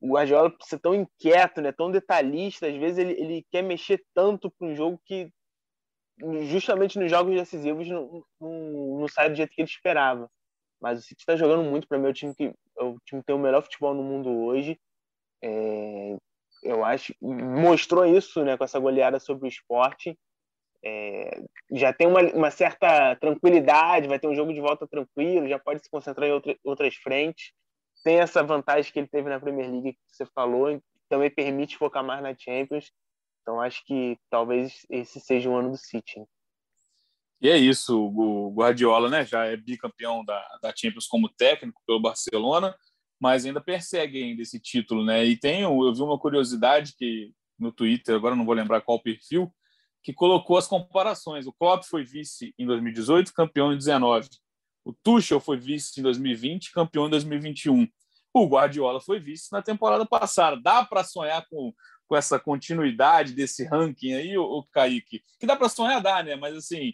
o 0.00 0.14
Guardiola 0.14 0.50
por 0.50 0.66
ser 0.66 0.80
tão 0.80 0.94
inquieto, 0.94 1.60
né, 1.60 1.70
tão 1.70 1.90
detalhista, 1.90 2.66
às 2.66 2.76
vezes 2.76 2.98
ele, 2.98 3.12
ele 3.12 3.46
quer 3.50 3.62
mexer 3.62 4.04
tanto 4.12 4.50
para 4.50 4.66
um 4.66 4.74
jogo 4.74 5.00
que 5.04 5.32
justamente 6.48 6.98
nos 6.98 7.10
jogos 7.10 7.34
decisivos 7.34 7.88
não, 7.88 8.24
não, 8.40 9.00
não 9.00 9.08
sai 9.08 9.30
do 9.30 9.36
jeito 9.36 9.52
que 9.54 9.62
ele 9.62 9.68
esperava. 9.68 10.28
Mas 10.80 10.98
o 10.98 11.02
City 11.02 11.22
está 11.22 11.36
jogando 11.36 11.62
muito 11.62 11.86
para 11.86 11.98
mim, 11.98 12.06
é 12.06 12.10
o 12.10 12.12
time 12.12 12.34
que 12.34 12.44
é 12.44 12.82
o 12.82 12.98
time 13.04 13.20
que 13.22 13.26
tem 13.26 13.36
o 13.36 13.38
melhor 13.38 13.62
futebol 13.62 13.94
no 13.94 14.02
mundo 14.02 14.28
hoje. 14.28 14.78
É, 15.40 16.16
eu 16.62 16.84
acho 16.84 17.14
mostrou 17.20 18.06
isso, 18.06 18.44
né, 18.44 18.56
com 18.56 18.64
essa 18.64 18.78
goleada 18.78 19.18
sobre 19.18 19.46
o 19.46 19.48
esporte. 19.48 20.18
É, 20.84 21.42
já 21.70 21.92
tem 21.92 22.06
uma, 22.08 22.20
uma, 22.32 22.50
certa 22.50 23.14
tranquilidade, 23.16 24.08
vai 24.08 24.18
ter 24.18 24.26
um 24.26 24.34
jogo 24.34 24.52
de 24.52 24.60
volta 24.60 24.86
tranquilo, 24.86 25.48
já 25.48 25.58
pode 25.58 25.80
se 25.82 25.90
concentrar 25.90 26.28
em 26.28 26.32
outra, 26.32 26.56
outras 26.64 26.94
frentes. 26.96 27.52
Tem 28.02 28.18
essa 28.18 28.42
vantagem 28.42 28.92
que 28.92 28.98
ele 28.98 29.08
teve 29.08 29.28
na 29.28 29.38
Premier 29.38 29.70
League 29.70 29.92
que 29.92 29.98
você 30.08 30.26
falou, 30.26 30.80
também 31.08 31.30
permite 31.30 31.76
focar 31.76 32.04
mais 32.04 32.22
na 32.22 32.34
Champions. 32.36 32.90
Então 33.42 33.60
acho 33.60 33.84
que 33.84 34.18
talvez 34.30 34.84
esse 34.90 35.20
seja 35.20 35.48
o 35.48 35.56
ano 35.56 35.70
do 35.70 35.76
City. 35.76 36.24
E 37.40 37.48
é 37.48 37.56
isso, 37.56 38.00
o 38.00 38.52
Guardiola 38.54 39.08
né, 39.08 39.26
já 39.26 39.44
é 39.44 39.56
bicampeão 39.56 40.24
da, 40.24 40.40
da 40.62 40.72
Champions 40.74 41.08
como 41.08 41.28
técnico 41.28 41.82
pelo 41.84 42.00
Barcelona, 42.00 42.76
mas 43.22 43.46
ainda 43.46 43.60
persegue 43.60 44.20
ainda 44.20 44.42
esse 44.42 44.58
título, 44.58 45.04
né? 45.04 45.24
E 45.24 45.36
tem, 45.36 45.60
eu 45.60 45.94
vi 45.94 46.02
uma 46.02 46.18
curiosidade 46.18 46.92
que 46.98 47.32
no 47.56 47.70
Twitter, 47.70 48.16
agora 48.16 48.34
não 48.34 48.44
vou 48.44 48.52
lembrar 48.52 48.80
qual 48.80 49.00
perfil, 49.00 49.48
que 50.02 50.12
colocou 50.12 50.56
as 50.56 50.66
comparações. 50.66 51.46
O 51.46 51.52
Klopp 51.52 51.84
foi 51.84 52.02
vice 52.02 52.52
em 52.58 52.66
2018, 52.66 53.32
campeão 53.32 53.72
em 53.72 53.78
19. 53.78 54.28
O 54.84 54.92
Tuchel 54.92 55.38
foi 55.38 55.56
vice 55.56 56.00
em 56.00 56.02
2020, 56.02 56.72
campeão 56.72 57.06
em 57.06 57.10
2021. 57.10 57.86
O 58.34 58.46
Guardiola 58.48 59.00
foi 59.00 59.20
vice 59.20 59.52
na 59.52 59.62
temporada 59.62 60.04
passada. 60.04 60.60
Dá 60.60 60.84
para 60.84 61.04
sonhar 61.04 61.46
com, 61.48 61.72
com 62.08 62.16
essa 62.16 62.40
continuidade 62.40 63.34
desse 63.34 63.64
ranking 63.64 64.14
aí, 64.14 64.36
o, 64.36 64.66
Kaique? 64.72 65.22
Que 65.38 65.46
dá 65.46 65.54
para 65.54 65.68
sonhar, 65.68 66.02
dá, 66.02 66.24
né? 66.24 66.34
Mas 66.34 66.56
assim, 66.56 66.92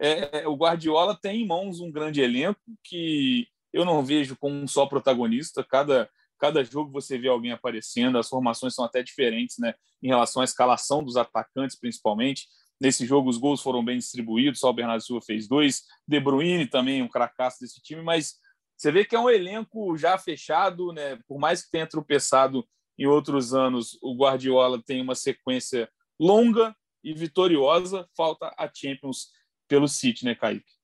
é, 0.00 0.44
o 0.48 0.56
Guardiola 0.56 1.16
tem 1.16 1.42
em 1.42 1.46
mãos 1.46 1.78
um 1.78 1.92
grande 1.92 2.20
elenco 2.20 2.60
que 2.82 3.46
eu 3.72 3.84
não 3.84 4.04
vejo 4.04 4.36
como 4.36 4.54
um 4.54 4.66
só 4.66 4.86
protagonista. 4.86 5.64
Cada, 5.64 6.08
cada 6.38 6.64
jogo 6.64 6.90
você 6.90 7.18
vê 7.18 7.28
alguém 7.28 7.52
aparecendo, 7.52 8.18
as 8.18 8.28
formações 8.28 8.74
são 8.74 8.84
até 8.84 9.02
diferentes, 9.02 9.58
né? 9.58 9.74
Em 10.02 10.08
relação 10.08 10.42
à 10.42 10.44
escalação 10.44 11.02
dos 11.02 11.16
atacantes, 11.16 11.78
principalmente. 11.78 12.46
Nesse 12.80 13.04
jogo, 13.04 13.28
os 13.28 13.38
gols 13.38 13.60
foram 13.60 13.84
bem 13.84 13.98
distribuídos, 13.98 14.60
só 14.60 14.70
o 14.70 14.72
Bernardo 14.72 15.02
Silva 15.02 15.20
fez 15.24 15.48
dois, 15.48 15.82
De 16.06 16.20
Bruyne 16.20 16.66
também, 16.66 17.02
um 17.02 17.08
cracaço 17.08 17.58
desse 17.60 17.82
time, 17.82 18.02
mas 18.02 18.36
você 18.76 18.92
vê 18.92 19.04
que 19.04 19.16
é 19.16 19.18
um 19.18 19.28
elenco 19.28 19.96
já 19.96 20.16
fechado, 20.16 20.92
né? 20.92 21.18
Por 21.26 21.38
mais 21.38 21.64
que 21.64 21.70
tenha 21.72 21.86
tropeçado 21.86 22.64
em 22.96 23.06
outros 23.06 23.52
anos, 23.52 23.98
o 24.00 24.16
Guardiola 24.16 24.80
tem 24.80 25.02
uma 25.02 25.16
sequência 25.16 25.90
longa 26.18 26.74
e 27.02 27.12
vitoriosa. 27.12 28.08
Falta 28.16 28.54
a 28.56 28.70
Champions 28.72 29.30
pelo 29.68 29.88
City, 29.88 30.24
né, 30.24 30.34
Kaique? 30.34 30.77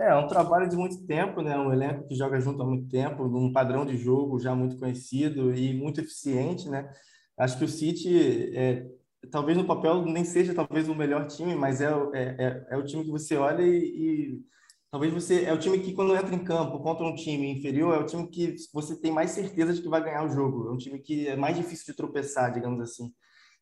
É, 0.00 0.08
é 0.08 0.16
um 0.16 0.26
trabalho 0.26 0.68
de 0.68 0.76
muito 0.76 1.06
tempo, 1.06 1.40
né? 1.40 1.56
Um 1.56 1.72
elenco 1.72 2.06
que 2.08 2.14
joga 2.14 2.40
junto 2.40 2.62
há 2.62 2.66
muito 2.66 2.88
tempo, 2.88 3.28
num 3.28 3.52
padrão 3.52 3.84
de 3.86 3.96
jogo 3.96 4.38
já 4.38 4.54
muito 4.54 4.76
conhecido 4.78 5.54
e 5.54 5.72
muito 5.74 6.00
eficiente, 6.00 6.68
né? 6.68 6.90
Acho 7.36 7.58
que 7.58 7.64
o 7.64 7.68
City, 7.68 8.56
é, 8.56 8.86
talvez 9.30 9.56
no 9.56 9.66
papel 9.66 10.04
nem 10.04 10.24
seja 10.24 10.54
talvez 10.54 10.88
o 10.88 10.94
melhor 10.94 11.26
time, 11.26 11.54
mas 11.54 11.80
é, 11.80 11.86
é, 12.14 12.22
é, 12.38 12.66
é 12.70 12.76
o 12.76 12.84
time 12.84 13.04
que 13.04 13.10
você 13.10 13.36
olha 13.36 13.62
e, 13.62 13.78
e, 13.78 14.42
talvez 14.90 15.12
você 15.12 15.44
é 15.44 15.52
o 15.52 15.58
time 15.58 15.78
que 15.80 15.92
quando 15.92 16.14
entra 16.14 16.34
em 16.34 16.44
campo 16.44 16.78
contra 16.80 17.04
um 17.04 17.14
time 17.14 17.50
inferior 17.50 17.94
é 17.94 17.98
o 17.98 18.06
time 18.06 18.28
que 18.28 18.54
você 18.72 18.96
tem 19.00 19.12
mais 19.12 19.30
certeza 19.30 19.72
de 19.72 19.82
que 19.82 19.88
vai 19.88 20.02
ganhar 20.02 20.24
o 20.24 20.30
jogo. 20.30 20.68
É 20.68 20.72
um 20.72 20.78
time 20.78 20.98
que 21.00 21.28
é 21.28 21.36
mais 21.36 21.56
difícil 21.56 21.86
de 21.86 21.96
tropeçar, 21.96 22.52
digamos 22.52 22.80
assim. 22.80 23.12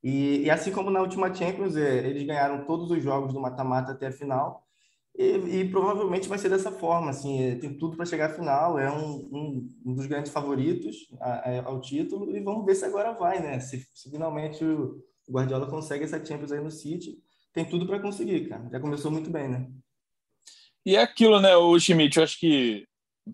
E, 0.02 0.42
e 0.44 0.50
assim 0.50 0.72
como 0.72 0.90
na 0.90 1.00
última 1.00 1.32
Champions, 1.32 1.76
é, 1.76 2.06
eles 2.08 2.24
ganharam 2.24 2.64
todos 2.66 2.90
os 2.90 3.02
jogos 3.02 3.32
do 3.32 3.40
mata-mata 3.40 3.92
até 3.92 4.08
a 4.08 4.12
final. 4.12 4.66
E, 5.14 5.60
e, 5.60 5.70
provavelmente 5.70 6.28
vai 6.28 6.38
ser 6.38 6.48
dessa 6.48 6.72
forma, 6.72 7.10
assim, 7.10 7.42
é, 7.42 7.54
tem 7.56 7.76
tudo 7.76 7.96
para 7.96 8.06
chegar 8.06 8.30
à 8.30 8.34
final, 8.34 8.78
é 8.78 8.90
um, 8.90 9.28
um, 9.30 9.68
um 9.84 9.94
dos 9.94 10.06
grandes 10.06 10.32
favoritos 10.32 11.06
a, 11.20 11.50
a, 11.50 11.64
ao 11.66 11.80
título, 11.82 12.34
e 12.34 12.40
vamos 12.40 12.64
ver 12.64 12.74
se 12.74 12.84
agora 12.84 13.12
vai, 13.12 13.40
né? 13.40 13.60
Se, 13.60 13.86
se 13.92 14.10
finalmente 14.10 14.64
o 14.64 15.04
Guardiola 15.30 15.68
consegue 15.68 16.04
essa 16.04 16.24
Champions 16.24 16.50
aí 16.50 16.60
no 16.60 16.70
City, 16.70 17.18
tem 17.52 17.64
tudo 17.64 17.86
para 17.86 18.00
conseguir, 18.00 18.48
cara. 18.48 18.66
Já 18.70 18.80
começou 18.80 19.10
muito 19.10 19.30
bem, 19.30 19.48
né? 19.48 19.70
E 20.84 20.96
é 20.96 21.02
aquilo, 21.02 21.40
né, 21.40 21.54
o 21.56 21.78
Schmidt, 21.78 22.16
eu 22.16 22.24
acho 22.24 22.40
que 22.40 22.86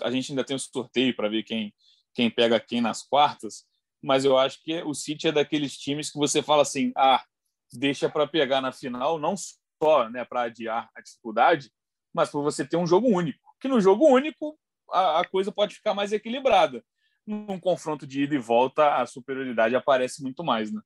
a 0.03 0.11
gente 0.11 0.33
ainda 0.33 0.45
tem 0.45 0.57
um 0.57 0.59
sorteio 0.59 1.15
para 1.15 1.29
ver 1.29 1.45
quem, 1.45 1.73
quem 2.13 2.29
pega 2.29 2.61
quem 2.61 2.81
nas 2.81 3.03
quartas, 3.03 3.65
mas 4.03 4.25
eu 4.25 4.37
acho 4.37 4.63
que 4.63 4.83
o 4.83 4.93
City 4.93 5.29
é 5.29 5.33
daqueles 5.33 5.77
times 5.79 6.11
que 6.11 6.19
você 6.19 6.43
fala 6.43 6.63
assim, 6.63 6.93
ah, 6.97 7.25
deixa 7.73 8.09
para 8.09 8.27
pegar 8.27 8.61
na 8.61 8.73
final, 8.73 9.19
não 9.19 9.35
só 9.83 10.09
né, 10.09 10.25
para 10.25 10.43
adiar 10.43 10.91
a 10.95 11.01
dificuldade, 11.01 11.71
mas 12.13 12.31
para 12.31 12.41
você 12.41 12.67
ter 12.67 12.77
um 12.77 12.87
jogo 12.87 13.09
único. 13.09 13.39
Que 13.61 13.69
no 13.69 13.81
jogo 13.81 14.07
único 14.07 14.59
a, 14.91 15.21
a, 15.21 15.25
coisa 15.25 15.53
pode 15.53 15.75
ficar 15.75 15.95
mais 15.95 16.13
equilibrada. 16.13 16.85
Num 17.27 17.61
confronto 17.61 18.07
de 18.07 18.23
ida 18.23 18.35
e 18.35 18.39
volta, 18.39 18.97
a 18.97 19.07
superioridade 19.07 19.77
aparece 19.77 20.23
muito 20.23 20.43
mais, 20.43 20.73
né? 20.73 20.81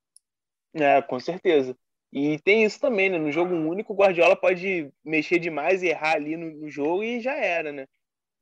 É, 0.74 1.00
com 1.02 1.20
certeza. 1.20 1.76
E 2.12 2.38
tem 2.40 2.64
isso 2.64 2.80
também, 2.80 3.08
né? 3.08 3.18
No 3.18 3.30
jogo 3.30 3.54
único, 3.54 3.92
o 3.92 3.96
Guardiola 3.96 4.36
pode 4.36 4.92
mexer 5.04 5.38
demais 5.38 5.82
e 5.82 5.88
errar 5.88 6.16
ali 6.16 6.36
no, 6.36 6.50
no 6.50 6.68
jogo 6.68 7.02
e 7.02 7.20
já 7.20 7.34
era, 7.34 7.72
né? 7.72 7.86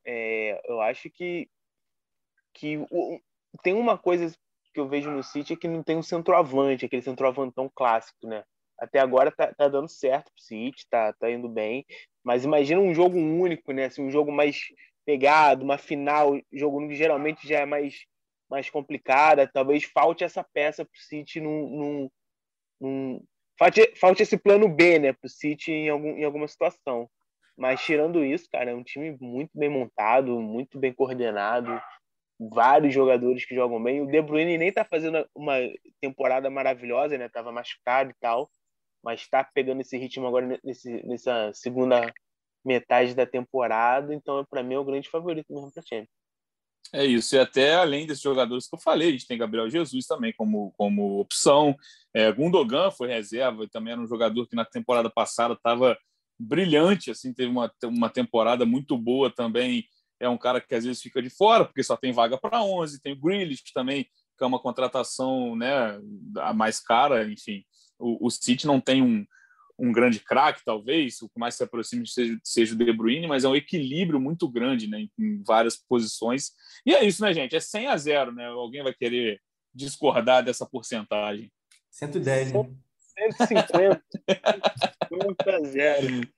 É, 0.05 0.61
eu 0.65 0.81
acho 0.81 1.11
que, 1.11 1.49
que 2.55 2.79
o, 2.91 3.21
tem 3.63 3.75
uma 3.75 3.99
coisa 3.99 4.35
que 4.73 4.81
eu 4.81 4.89
vejo 4.89 5.11
no 5.11 5.23
City 5.23 5.53
é 5.53 5.57
que 5.57 5.69
não 5.69 5.83
tem 5.83 5.97
um 5.97 6.03
centroavante, 6.03 6.85
aquele 6.85 7.03
centroavantão 7.03 7.71
clássico, 7.73 8.27
né? 8.27 8.45
Até 8.81 8.99
agora 8.99 9.31
tá, 9.31 9.53
tá 9.53 9.69
dando 9.69 9.89
certo 9.89 10.33
pro 10.33 10.43
City, 10.43 10.87
tá, 10.89 11.13
tá 11.13 11.31
indo 11.31 11.49
bem. 11.49 11.85
Mas 12.25 12.45
imagina 12.45 12.81
um 12.81 12.95
jogo 12.95 13.19
único, 13.19 13.73
né? 13.73 13.85
Assim, 13.85 14.03
um 14.03 14.11
jogo 14.11 14.33
mais 14.33 14.63
pegado, 15.05 15.63
uma 15.65 15.77
final, 15.77 16.41
jogo 16.51 16.89
que 16.89 16.95
geralmente 16.95 17.47
já 17.47 17.61
é 17.61 17.67
mais, 17.67 18.07
mais 18.49 18.71
complicada. 18.71 19.47
Talvez 19.47 19.85
falte 19.85 20.25
essa 20.25 20.43
peça 20.43 20.83
pro 20.83 20.99
City 20.99 21.41
num, 21.41 21.69
num, 21.69 22.11
num... 22.81 23.25
Falte, 23.59 23.93
falte 23.97 24.23
esse 24.23 24.39
plano 24.39 24.67
B, 24.67 24.99
né, 24.99 25.13
pro 25.13 25.29
City 25.29 25.71
em, 25.71 25.89
algum, 25.91 26.17
em 26.17 26.25
alguma 26.25 26.49
situação. 26.49 27.07
Mas 27.59 27.83
tirando 27.83 28.25
isso, 28.25 28.49
cara, 28.51 28.71
é 28.71 28.75
um 28.75 28.83
time 28.83 29.15
muito 29.21 29.51
bem 29.55 29.69
montado, 29.69 30.41
muito 30.41 30.79
bem 30.79 30.95
coordenado, 30.95 31.79
vários 32.39 32.95
jogadores 32.95 33.45
que 33.45 33.55
jogam 33.55 33.83
bem. 33.83 34.01
O 34.01 34.07
De 34.07 34.23
Bruyne 34.23 34.57
nem 34.57 34.73
tá 34.73 34.83
fazendo 34.83 35.29
uma 35.35 35.57
temporada 36.01 36.49
maravilhosa, 36.49 37.19
né? 37.19 37.29
Tava 37.29 37.53
machucado 37.53 38.11
e 38.11 38.15
tal 38.19 38.51
mas 39.03 39.21
está 39.21 39.43
pegando 39.43 39.81
esse 39.81 39.97
ritmo 39.97 40.27
agora 40.27 40.61
nesse, 40.63 40.91
nessa 41.07 41.51
segunda 41.55 42.13
metade 42.65 43.15
da 43.15 43.27
temporada, 43.27 44.15
então 44.15 44.45
para 44.49 44.63
mim 44.63 44.75
é 44.75 44.79
o 44.79 44.85
grande 44.85 45.09
favorito 45.09 45.53
mesmo 45.53 45.73
para 45.73 45.83
Champions. 45.83 46.09
É 46.93 47.05
isso, 47.05 47.37
e 47.37 47.39
até 47.39 47.75
além 47.75 48.07
desses 48.07 48.23
jogadores 48.23 48.69
que 48.69 48.75
eu 48.75 48.81
falei, 48.81 49.09
a 49.09 49.13
gente 49.13 49.27
tem 49.27 49.39
Gabriel 49.39 49.71
Jesus 49.71 50.07
também 50.07 50.33
como, 50.37 50.73
como 50.77 51.21
opção. 51.21 51.75
É, 52.13 52.33
Gundogan 52.33 52.91
foi 52.91 53.09
reserva, 53.09 53.69
também 53.69 53.93
era 53.93 54.03
um 54.03 54.09
jogador 54.09 54.47
que 54.47 54.57
na 54.57 54.65
temporada 54.65 55.09
passada 55.09 55.55
estava 55.55 55.97
brilhante, 56.39 57.11
assim, 57.11 57.33
teve 57.33 57.51
uma, 57.51 57.73
uma 57.85 58.11
temporada 58.11 58.67
muito 58.67 58.99
boa 58.99 59.31
também 59.31 59.87
é 60.21 60.29
um 60.29 60.37
cara 60.37 60.61
que 60.61 60.75
às 60.75 60.85
vezes 60.85 61.03
fica 61.03 61.23
de 61.23 61.31
fora, 61.31 61.65
porque 61.65 61.83
só 61.83 61.97
tem 61.97 62.13
vaga 62.13 62.39
para 62.39 62.63
11. 62.63 63.01
Tem 63.01 63.15
o 63.15 63.21
Grealish 63.21 63.73
também, 63.73 64.05
que 64.05 64.45
é 64.45 64.47
uma 64.47 64.61
contratação 64.61 65.57
né, 65.57 65.99
a 66.39 66.53
mais 66.53 66.79
cara. 66.79 67.25
Enfim, 67.25 67.65
o, 68.01 68.27
o 68.27 68.31
City 68.31 68.67
não 68.67 68.81
tem 68.81 69.03
um, 69.03 69.25
um 69.79 69.93
grande 69.93 70.21
craque, 70.21 70.63
talvez, 70.65 71.21
o 71.23 71.29
que 71.29 71.39
mais 71.39 71.55
se 71.55 71.65
aproxima 71.65 72.05
seja, 72.07 72.39
seja 72.45 72.75
o 72.75 72.79
De 72.79 72.93
Bruyne, 72.93 73.27
mas 73.27 73.45
é 73.45 73.49
um 73.49 73.57
equilíbrio 73.57 74.21
muito 74.21 74.49
grande 74.49 74.87
né, 74.87 75.07
em, 75.19 75.43
várias 75.43 75.77
posições. 75.77 76.53
E 76.85 76.95
é 76.95 77.05
isso, 77.05 77.23
né, 77.23 77.33
gente? 77.33 77.57
É 77.57 77.61
100 77.61 77.87
a 77.87 77.97
0, 77.97 78.33
né? 78.33 78.47
Alguém 78.47 78.83
vai 78.83 78.93
querer 78.93 79.41
discordar 79.75 80.45
dessa 80.45 80.67
porcentagem. 80.67 81.51
110, 81.91 82.53
né? 82.53 82.71
150. 83.39 84.03
150 85.11 85.57
a 85.57 85.61
0. 85.65 86.29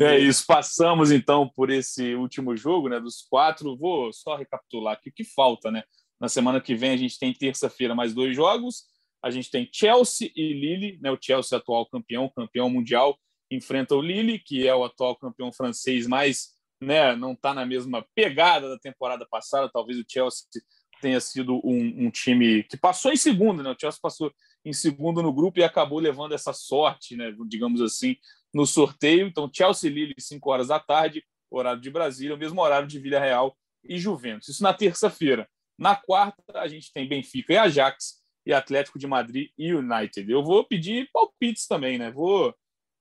É 0.00 0.18
isso, 0.18 0.46
passamos 0.46 1.10
então 1.10 1.48
por 1.48 1.70
esse 1.70 2.14
último 2.14 2.56
jogo, 2.56 2.88
né? 2.88 2.98
Dos 2.98 3.22
quatro, 3.22 3.76
vou 3.76 4.12
só 4.12 4.34
recapitular 4.36 4.94
aqui 4.94 5.10
o 5.10 5.12
que 5.12 5.24
falta, 5.24 5.70
né? 5.70 5.82
Na 6.20 6.28
semana 6.28 6.60
que 6.60 6.74
vem 6.74 6.90
a 6.90 6.96
gente 6.96 7.18
tem 7.18 7.32
terça-feira 7.32 7.94
mais 7.94 8.14
dois 8.14 8.34
jogos. 8.34 8.84
A 9.22 9.30
gente 9.30 9.50
tem 9.50 9.68
Chelsea 9.72 10.30
e 10.34 10.52
Lille, 10.52 10.98
né? 11.00 11.10
O 11.10 11.18
Chelsea 11.20 11.58
atual 11.58 11.86
campeão, 11.86 12.28
campeão 12.28 12.70
mundial, 12.70 13.18
enfrenta 13.50 13.94
o 13.94 14.02
Lille, 14.02 14.38
que 14.38 14.66
é 14.66 14.74
o 14.74 14.84
atual 14.84 15.16
campeão 15.16 15.52
francês, 15.52 16.06
mas 16.06 16.50
né, 16.80 17.16
não 17.16 17.32
está 17.32 17.52
na 17.52 17.66
mesma 17.66 18.06
pegada 18.14 18.68
da 18.68 18.78
temporada 18.78 19.26
passada. 19.28 19.70
Talvez 19.72 19.98
o 19.98 20.04
Chelsea 20.08 20.46
tenha 21.00 21.20
sido 21.20 21.60
um, 21.64 22.06
um, 22.06 22.10
time 22.10 22.62
que 22.64 22.76
passou 22.76 23.12
em 23.12 23.16
segundo, 23.16 23.62
né? 23.62 23.70
O 23.70 23.76
Chelsea 23.78 24.00
passou 24.00 24.32
em 24.64 24.72
segundo 24.72 25.22
no 25.22 25.32
grupo 25.32 25.58
e 25.58 25.64
acabou 25.64 25.98
levando 25.98 26.32
essa 26.32 26.52
sorte, 26.52 27.16
né? 27.16 27.34
Digamos 27.46 27.80
assim, 27.80 28.16
no 28.52 28.66
sorteio. 28.66 29.26
Então, 29.26 29.50
Chelsea 29.52 29.90
Lille, 29.90 30.14
5 30.18 30.50
horas 30.50 30.68
da 30.68 30.78
tarde, 30.78 31.24
horário 31.50 31.80
de 31.80 31.90
Brasília, 31.90 32.34
o 32.34 32.38
mesmo 32.38 32.60
horário 32.60 32.86
de 32.86 32.98
Vila 32.98 33.18
Real 33.18 33.56
e 33.84 33.98
Juventus. 33.98 34.48
Isso 34.48 34.62
na 34.62 34.74
terça-feira. 34.74 35.48
Na 35.78 35.94
quarta, 35.94 36.42
a 36.54 36.66
gente 36.66 36.92
tem 36.92 37.08
Benfica 37.08 37.52
e 37.52 37.56
Ajax, 37.56 38.17
e 38.48 38.54
Atlético 38.54 38.98
de 38.98 39.06
Madrid 39.06 39.50
e 39.58 39.74
United. 39.74 40.32
Eu 40.32 40.42
vou 40.42 40.64
pedir 40.64 41.10
palpites 41.12 41.66
também, 41.66 41.98
né? 41.98 42.10
Vou 42.10 42.54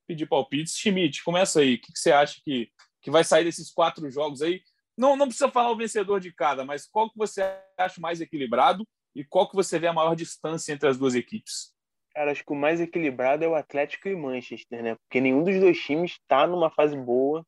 pedir 0.05 0.27
palpites. 0.27 0.77
Schmidt, 0.77 1.23
começa 1.23 1.61
aí. 1.61 1.75
O 1.75 1.79
que, 1.79 1.91
você 1.95 2.11
acha 2.11 2.41
que, 2.43 2.69
que 3.01 3.09
vai 3.09 3.23
sair 3.23 3.45
desses 3.45 3.71
quatro 3.71 4.11
jogos 4.11 4.41
aí? 4.41 4.61
Não, 4.97 5.15
não 5.15 5.25
precisa 5.25 5.49
falar 5.49 5.71
o 5.71 5.77
vencedor 5.77 6.19
de 6.19 6.33
cada, 6.33 6.65
mas 6.65 6.85
qual 6.85 7.09
que 7.09 7.17
você 7.17 7.41
acha 7.77 8.01
mais 8.01 8.19
equilibrado 8.19 8.85
e 9.15 9.23
qual 9.23 9.49
que 9.49 9.55
você 9.55 9.79
vê 9.79 9.87
a 9.87 9.93
maior 9.93 10.15
distância 10.17 10.73
entre 10.73 10.89
as 10.89 10.97
duas 10.97 11.15
equipes? 11.15 11.73
Cara, 12.13 12.31
acho 12.31 12.43
que 12.43 12.51
o 12.51 12.55
mais 12.55 12.81
equilibrado 12.81 13.45
é 13.45 13.47
o 13.47 13.55
Atlético 13.55 14.09
e 14.09 14.15
Manchester, 14.17 14.83
né? 14.83 14.95
Porque 14.95 15.21
nenhum 15.21 15.45
dos 15.45 15.57
dois 15.61 15.79
times 15.79 16.11
está 16.11 16.45
numa 16.45 16.69
fase 16.69 16.97
boa. 16.97 17.45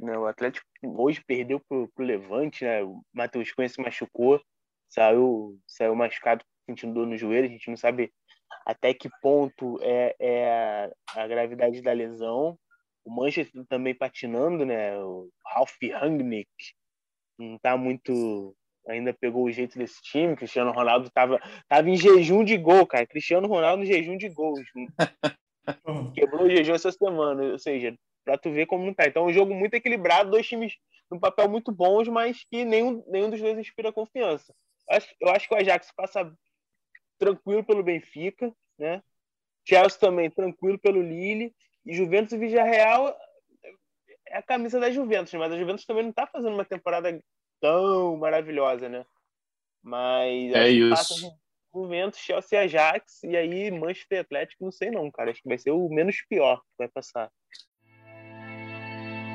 Né? 0.00 0.18
O 0.18 0.26
Atlético 0.26 0.66
hoje 0.82 1.22
perdeu 1.24 1.60
para 1.60 1.76
o 1.76 1.90
Levante, 1.98 2.64
né? 2.64 2.82
O 2.82 3.00
Matheus 3.12 3.52
Cunha 3.52 3.68
se 3.68 3.80
machucou, 3.80 4.42
saiu, 4.88 5.56
saiu 5.68 5.94
machucado 5.94 6.44
sentindo 6.68 6.94
dor 6.94 7.06
no 7.06 7.16
joelho, 7.16 7.46
a 7.46 7.50
gente 7.50 7.68
não 7.68 7.76
sabe 7.76 8.12
até 8.66 8.92
que 8.92 9.08
ponto 9.22 9.78
é, 9.80 10.14
é 10.20 10.92
a 11.14 11.26
gravidade 11.26 11.80
da 11.80 11.92
lesão. 11.92 12.58
O 13.04 13.10
Manchester 13.10 13.64
também 13.66 13.94
patinando, 13.94 14.66
né? 14.66 14.96
O 14.98 15.30
Ralf 15.46 15.74
Rangnick 15.82 16.48
não 17.38 17.56
está 17.56 17.76
muito 17.76 18.54
ainda 18.86 19.12
pegou 19.12 19.44
o 19.44 19.52
jeito 19.52 19.78
desse 19.78 20.00
time. 20.02 20.36
Cristiano 20.36 20.72
Ronaldo 20.72 21.08
estava 21.08 21.38
tava 21.68 21.88
em 21.88 21.96
jejum 21.96 22.44
de 22.44 22.56
gol, 22.56 22.86
cara. 22.86 23.06
Cristiano 23.06 23.48
Ronaldo 23.48 23.82
em 23.82 23.86
jejum 23.86 24.16
de 24.16 24.28
gols. 24.28 24.60
Quebrou 26.14 26.44
o 26.44 26.50
jejum 26.50 26.74
essa 26.74 26.90
semana, 26.90 27.42
ou 27.42 27.58
seja, 27.58 27.94
para 28.24 28.38
tu 28.38 28.50
ver 28.50 28.66
como 28.66 28.84
não 28.84 28.94
tá. 28.94 29.06
Então, 29.06 29.24
é 29.24 29.26
um 29.30 29.32
jogo 29.32 29.54
muito 29.54 29.74
equilibrado, 29.74 30.30
dois 30.30 30.46
times 30.46 30.74
no 31.10 31.20
papel 31.20 31.48
muito 31.48 31.72
bons, 31.72 32.08
mas 32.08 32.44
que 32.50 32.64
nenhum, 32.64 33.02
nenhum 33.06 33.30
dos 33.30 33.40
dois 33.40 33.58
inspira 33.58 33.92
confiança. 33.92 34.54
Eu 34.88 34.96
acho, 34.96 35.14
eu 35.20 35.28
acho 35.30 35.48
que 35.48 35.54
o 35.54 35.58
Ajax 35.58 35.92
passa 35.96 36.32
tranquilo 37.18 37.64
pelo 37.64 37.82
Benfica, 37.82 38.52
né? 38.78 39.02
Chelsea 39.66 39.98
também 39.98 40.30
tranquilo 40.30 40.78
pelo 40.78 41.02
Lille 41.02 41.54
e 41.84 41.94
Juventus 41.94 42.32
e 42.32 42.38
Villarreal 42.38 43.14
é 44.26 44.38
a 44.38 44.42
camisa 44.42 44.78
da 44.78 44.90
Juventus, 44.90 45.32
mas 45.34 45.52
a 45.52 45.58
Juventus 45.58 45.84
também 45.84 46.02
não 46.02 46.10
está 46.10 46.26
fazendo 46.26 46.54
uma 46.54 46.64
temporada 46.64 47.22
tão 47.60 48.16
maravilhosa, 48.16 48.88
né? 48.88 49.04
Mas 49.82 50.54
é 50.54 50.68
isso. 50.68 51.30
Juventus, 51.74 52.20
Chelsea 52.20 52.58
e 52.58 52.64
Ajax 52.64 53.22
e 53.24 53.36
aí 53.36 53.70
Manchester 53.70 54.20
Atlético, 54.20 54.64
não 54.64 54.72
sei 54.72 54.90
não, 54.90 55.10
cara, 55.10 55.30
acho 55.30 55.42
que 55.42 55.48
vai 55.48 55.58
ser 55.58 55.70
o 55.70 55.88
menos 55.88 56.22
pior 56.28 56.60
que 56.60 56.78
vai 56.78 56.88
passar. 56.88 57.30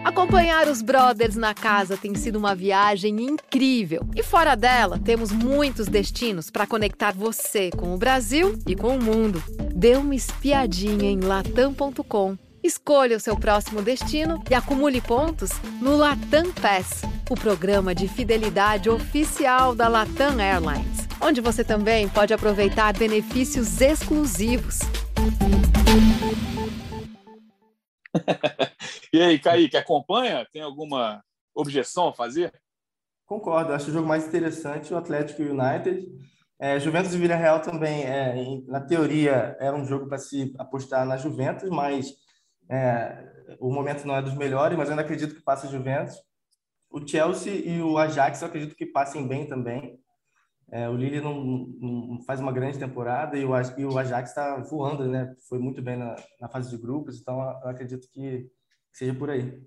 Acompanhar 0.03 0.67
os 0.67 0.81
brothers 0.81 1.37
na 1.37 1.53
casa 1.53 1.95
tem 1.95 2.13
sido 2.13 2.35
uma 2.35 2.53
viagem 2.53 3.21
incrível. 3.21 4.05
E 4.13 4.21
fora 4.21 4.53
dela, 4.53 4.99
temos 4.99 5.31
muitos 5.31 5.87
destinos 5.87 6.51
para 6.51 6.67
conectar 6.67 7.13
você 7.13 7.71
com 7.71 7.93
o 7.93 7.97
Brasil 7.97 8.59
e 8.67 8.75
com 8.75 8.97
o 8.97 9.01
mundo. 9.01 9.41
Dê 9.73 9.95
uma 9.95 10.13
espiadinha 10.13 11.09
em 11.09 11.21
latam.com. 11.21 12.37
Escolha 12.61 13.17
o 13.17 13.19
seu 13.19 13.37
próximo 13.37 13.81
destino 13.81 14.43
e 14.49 14.53
acumule 14.53 14.99
pontos 15.01 15.51
no 15.81 15.95
Latam 15.95 16.51
Pass, 16.53 17.01
o 17.29 17.35
programa 17.35 17.95
de 17.95 18.07
fidelidade 18.07 18.89
oficial 18.89 19.73
da 19.73 19.87
Latam 19.87 20.39
Airlines, 20.39 21.07
onde 21.21 21.41
você 21.41 21.63
também 21.63 22.07
pode 22.09 22.33
aproveitar 22.33 22.93
benefícios 22.93 23.81
exclusivos. 23.81 24.79
e 29.13 29.21
aí, 29.21 29.39
Kaique, 29.39 29.77
acompanha? 29.77 30.47
Tem 30.51 30.61
alguma 30.61 31.23
objeção 31.55 32.09
a 32.09 32.13
fazer? 32.13 32.51
Concordo, 33.25 33.73
acho 33.73 33.89
o 33.89 33.93
jogo 33.93 34.07
mais 34.07 34.27
interessante 34.27 34.93
o 34.93 34.97
Atlético 34.97 35.41
United. 35.41 36.07
É, 36.59 36.79
Juventus 36.79 37.13
e 37.13 37.17
Villarreal 37.17 37.61
também, 37.61 38.03
é, 38.03 38.35
na 38.67 38.81
teoria, 38.81 39.55
era 39.59 39.75
um 39.75 39.85
jogo 39.85 40.07
para 40.07 40.17
se 40.17 40.53
apostar 40.57 41.05
na 41.05 41.17
Juventus, 41.17 41.69
mas 41.69 42.13
é, 42.69 43.57
o 43.59 43.71
momento 43.71 44.05
não 44.05 44.15
é 44.15 44.21
dos 44.21 44.35
melhores, 44.35 44.77
mas 44.77 44.87
eu 44.87 44.93
ainda 44.93 45.03
acredito 45.03 45.35
que 45.35 45.41
passa 45.41 45.67
Juventus. 45.67 46.15
O 46.89 47.05
Chelsea 47.05 47.53
e 47.53 47.81
o 47.81 47.97
Ajax 47.97 48.41
eu 48.41 48.47
acredito 48.47 48.75
que 48.75 48.85
passem 48.85 49.27
bem 49.27 49.47
também. 49.47 49.99
É, 50.71 50.89
o 50.89 50.95
Lille 50.95 51.21
não, 51.21 51.43
não, 51.43 52.21
faz 52.25 52.39
uma 52.39 52.51
grande 52.51 52.79
temporada 52.79 53.37
e 53.37 53.45
o, 53.45 53.51
e 53.77 53.85
o 53.85 53.97
Ajax 53.97 54.29
está 54.29 54.57
voando, 54.57 55.07
né? 55.07 55.35
Foi 55.47 55.59
muito 55.59 55.81
bem 55.81 55.97
na, 55.97 56.15
na, 56.39 56.49
fase 56.49 56.69
de 56.69 56.77
grupos, 56.77 57.19
então 57.19 57.39
eu 57.41 57.69
acredito 57.69 58.07
que 58.11 58.49
seja 58.93 59.13
por 59.13 59.29
aí. 59.29 59.61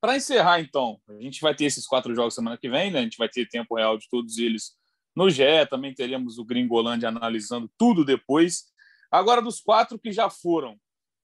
Para 0.00 0.16
encerrar, 0.16 0.60
então, 0.60 1.00
a 1.08 1.14
gente 1.22 1.40
vai 1.40 1.54
ter 1.54 1.64
esses 1.64 1.86
quatro 1.86 2.14
jogos 2.14 2.34
semana 2.34 2.58
que 2.58 2.68
vem, 2.68 2.90
né? 2.90 3.00
A 3.00 3.02
gente 3.02 3.16
vai 3.16 3.28
ter 3.28 3.48
tempo 3.48 3.76
real 3.76 3.96
de 3.96 4.08
todos 4.08 4.36
eles 4.38 4.76
no 5.16 5.30
GE, 5.30 5.66
também 5.70 5.94
teremos 5.94 6.36
o 6.36 6.44
Gringolândia 6.44 7.08
analisando 7.08 7.70
tudo 7.78 8.04
depois. 8.04 8.66
Agora, 9.10 9.40
dos 9.40 9.60
quatro 9.60 9.98
que 9.98 10.12
já 10.12 10.28
foram, 10.28 10.78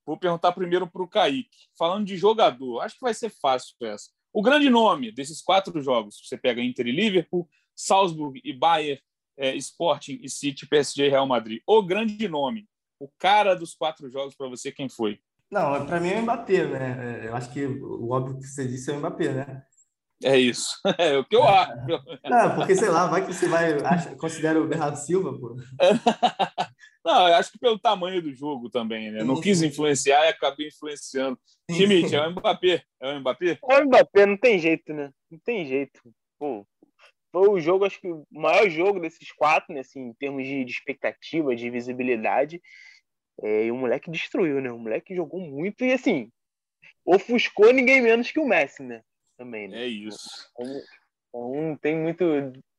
vou 0.07 0.17
perguntar 0.17 0.53
primeiro 0.53 0.91
para 0.91 1.03
o 1.03 1.09
Kaique. 1.09 1.69
Falando 1.79 2.07
de 2.07 2.17
jogador, 2.17 2.81
acho 2.81 2.95
que 2.95 3.03
vai 3.03 3.13
ser 3.13 3.29
fácil 3.29 3.77
essa. 3.83 4.11
O 4.33 4.41
grande 4.41 4.71
nome 4.71 5.13
desses 5.13 5.43
quatro 5.43 5.79
jogos, 5.83 6.19
você 6.25 6.39
pega 6.39 6.63
Inter 6.63 6.87
e 6.87 6.93
Liverpool, 6.93 7.47
Salzburg 7.77 8.41
e 8.43 8.53
Bayern, 8.55 9.01
é, 9.37 9.55
Sporting 9.57 10.19
e 10.23 10.29
City, 10.31 10.67
PSG 10.67 11.07
e 11.07 11.09
Real 11.11 11.27
Madrid. 11.27 11.61
O 11.67 11.83
grande 11.83 12.27
nome, 12.29 12.67
o 12.99 13.09
cara 13.19 13.55
dos 13.55 13.75
quatro 13.75 14.09
jogos 14.09 14.35
para 14.35 14.49
você, 14.49 14.73
quem 14.73 14.89
foi? 14.89 15.21
Não, 15.53 15.85
para 15.85 16.01
mim 16.01 16.09
é 16.09 16.19
o 16.19 16.23
Mbappé, 16.23 16.65
né? 16.65 17.21
É, 17.25 17.29
eu 17.29 17.37
acho 17.37 17.53
que 17.53 17.67
o 17.67 18.11
óbvio 18.11 18.39
que 18.39 18.47
você 18.47 18.67
disse 18.67 18.91
é 18.91 18.95
o 18.95 18.97
Mbappé, 18.97 19.33
né? 19.35 19.63
É 20.25 20.39
isso. 20.39 20.81
É 20.99 21.19
o 21.19 21.25
que 21.25 21.37
eu 21.37 21.43
acho. 21.45 21.73
Não, 22.25 22.55
porque 22.55 22.75
sei 22.75 22.89
lá, 22.89 23.07
vai 23.07 23.27
que 23.27 23.35
você 23.35 23.47
vai 23.49 23.75
acha, 23.85 24.17
considera 24.17 24.59
o 24.59 24.67
Bernardo 24.67 24.97
Silva, 24.97 25.39
pô. 25.39 25.55
Não, 27.05 27.29
eu 27.29 27.35
acho 27.35 27.53
que 27.53 27.59
pelo 27.59 27.79
tamanho 27.79 28.23
do 28.23 28.33
jogo 28.33 28.71
também, 28.71 29.11
né? 29.11 29.23
Não 29.25 29.41
quis 29.41 29.61
influenciar 29.61 30.25
e 30.25 30.29
acabei 30.29 30.69
influenciando. 30.69 31.39
Schmidt, 31.71 32.15
é 32.15 32.27
o 32.27 32.31
Mbappé. 32.31 32.83
É 32.99 33.13
o 33.13 33.21
Mbappé? 33.21 33.59
É 33.63 33.79
o 33.79 33.85
Mbappé, 33.85 34.25
não 34.25 34.39
tem 34.39 34.59
jeito, 34.59 34.95
né? 34.95 35.11
Não 35.31 35.39
tem 35.45 35.67
jeito. 35.67 36.01
Pô, 36.39 36.67
foi 37.31 37.49
o 37.49 37.61
jogo, 37.61 37.85
acho 37.85 38.01
que 38.01 38.09
o 38.09 38.25
maior 38.31 38.71
jogo 38.71 39.01
desses 39.01 39.33
quatro, 39.33 39.75
né, 39.75 39.81
assim, 39.81 40.01
em 40.01 40.15
termos 40.15 40.45
de, 40.45 40.65
de 40.65 40.71
expectativa, 40.71 41.55
de 41.55 41.69
visibilidade. 41.69 42.63
É, 43.43 43.65
e 43.65 43.71
o 43.73 43.77
moleque 43.77 44.11
destruiu, 44.11 44.61
né? 44.61 44.71
O 44.71 44.79
moleque 44.79 45.15
jogou 45.15 45.41
muito 45.41 45.85
e, 45.85 45.93
assim, 45.93 46.31
ofuscou 47.05 47.73
ninguém 47.73 48.01
menos 48.01 48.31
que 48.31 48.39
o 48.39 48.47
Messi, 48.47 48.83
né? 48.83 49.03
Também, 49.37 49.69
né? 49.69 49.83
É 49.83 49.87
isso. 49.87 50.49
Então, 50.53 51.53
não 51.53 51.77
tem 51.77 51.97
muito 51.97 52.25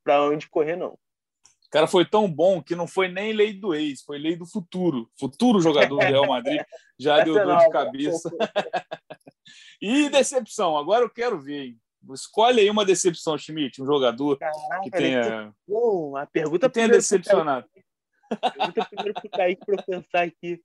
para 0.04 0.24
onde 0.24 0.48
correr, 0.48 0.76
não. 0.76 0.94
O 0.94 1.70
cara 1.70 1.88
foi 1.88 2.06
tão 2.06 2.32
bom 2.32 2.62
que 2.62 2.76
não 2.76 2.88
foi 2.88 3.08
nem 3.08 3.34
lei 3.34 3.52
do 3.52 3.74
ex, 3.74 4.04
foi 4.04 4.20
lei 4.20 4.36
do 4.36 4.46
futuro. 4.46 5.10
Futuro 5.20 5.60
jogador 5.60 5.98
do 5.98 6.06
Real 6.06 6.28
Madrid 6.28 6.62
já 7.00 7.24
deu 7.24 7.34
dor 7.34 7.58
de 7.58 7.70
cabeça. 7.70 8.30
e 9.82 10.08
decepção, 10.10 10.78
agora 10.78 11.04
eu 11.04 11.10
quero 11.10 11.42
ver, 11.42 11.66
hein? 11.66 11.80
Escolhe 12.14 12.60
aí 12.60 12.70
uma 12.70 12.86
decepção, 12.86 13.38
Schmidt, 13.38 13.82
um 13.82 13.86
jogador 13.86 14.38
Caraca, 14.38 14.82
que 14.84 14.92
tenha. 14.92 15.54
Bom, 15.68 16.16
a 16.18 16.26
pergunta 16.26 16.68
que 16.68 16.74
tenha 16.74 16.90
decepcionado. 16.90 17.66
Pergunta 18.36 18.86
primeiro 18.86 19.14
pro 19.14 19.30
Kaique 19.30 19.66
para 19.66 19.76
eu 19.76 19.84
pensar 19.84 20.24
aqui. 20.24 20.62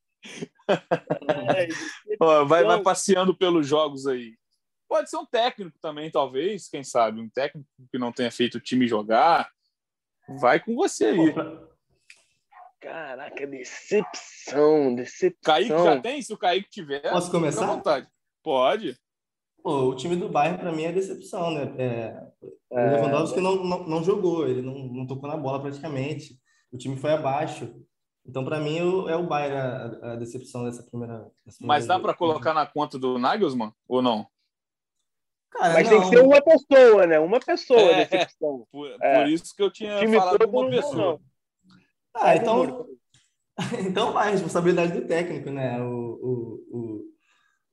Ai, 1.49 1.69
vai, 2.47 2.65
vai 2.65 2.83
passeando 2.83 3.37
pelos 3.37 3.67
jogos 3.67 4.07
aí. 4.07 4.37
Pode 4.89 5.11
ser 5.11 5.19
um 5.19 5.27
técnico 5.27 5.79
também, 5.81 6.11
talvez, 6.11 6.69
quem 6.69 6.83
sabe, 6.83 7.21
um 7.21 7.29
técnico 7.29 7.69
que 7.91 7.99
não 7.99 8.11
tenha 8.11 8.31
feito 8.31 8.57
o 8.57 8.61
time 8.61 8.89
jogar. 8.89 9.51
Vai 10.41 10.61
com 10.61 10.75
você 10.75 11.07
aí. 11.07 11.35
Caraca, 12.81 13.47
decepção, 13.47 14.95
decepção. 14.95 15.41
Kaique 15.43 15.69
já 15.69 16.01
tem? 16.01 16.23
Se 16.23 16.33
o 16.33 16.39
Kaique 16.39 16.71
tiver, 16.71 17.11
Posso 17.11 17.31
começar? 17.31 17.61
fica 17.61 17.73
à 17.73 17.77
vontade. 17.77 18.09
Pode. 18.43 18.97
Pô, 19.63 19.89
o 19.89 19.97
time 19.97 20.17
do 20.17 20.29
Bayern, 20.29 20.59
para 20.59 20.73
mim, 20.73 20.85
é 20.85 20.93
decepção, 20.93 21.51
né? 21.51 21.75
É, 21.77 22.29
o 22.71 22.77
Lewandowski 22.77 23.41
não, 23.41 23.57
não, 23.65 23.87
não, 23.87 24.05
jogou, 24.05 24.47
ele 24.47 24.63
não, 24.63 24.75
não 24.75 25.07
tocou 25.07 25.29
na 25.29 25.37
bola 25.37 25.61
praticamente. 25.61 26.39
O 26.73 26.79
time 26.79 26.97
foi 26.97 27.13
abaixo. 27.13 27.75
Então, 28.27 28.45
para 28.45 28.61
mim, 28.61 28.77
é 29.09 29.17
o 29.17 29.27
Bayern 29.27 29.57
a, 30.03 30.13
a 30.13 30.17
decepção 30.17 30.65
dessa 30.65 30.83
primeira. 30.83 31.31
Dessa 31.47 31.67
Mas 31.67 31.87
dá 31.87 31.99
para 31.99 32.15
colocar 32.15 32.53
na 32.53 32.67
conta 32.67 32.99
do 32.99 33.19
Nagelsmann 33.19 33.73
ou 33.87 34.03
não? 34.03 34.27
Cara, 35.51 35.75
Mas 35.75 35.89
não. 35.89 35.91
tem 35.91 36.01
que 36.01 36.17
ser 36.17 36.23
uma 36.23 36.43
pessoa, 36.43 37.07
né? 37.07 37.19
Uma 37.19 37.41
pessoa 37.41 37.81
é, 37.81 38.05
decepção. 38.05 38.67
Por, 38.71 38.97
é. 39.01 39.23
por, 39.23 39.29
isso 39.29 39.55
que 39.57 39.63
eu 39.63 39.71
tinha 39.71 39.99
falado 40.21 40.49
uma 40.49 40.71
pessoa. 40.71 40.97
Não. 40.97 41.21
Ah, 42.15 42.37
então. 42.37 42.87
Então 43.81 44.13
vai, 44.13 44.31
responsabilidade 44.31 44.93
do 44.93 45.05
técnico, 45.05 45.51
né? 45.51 45.83
O, 45.83 45.91
o, 45.91 46.65
o, 46.71 47.05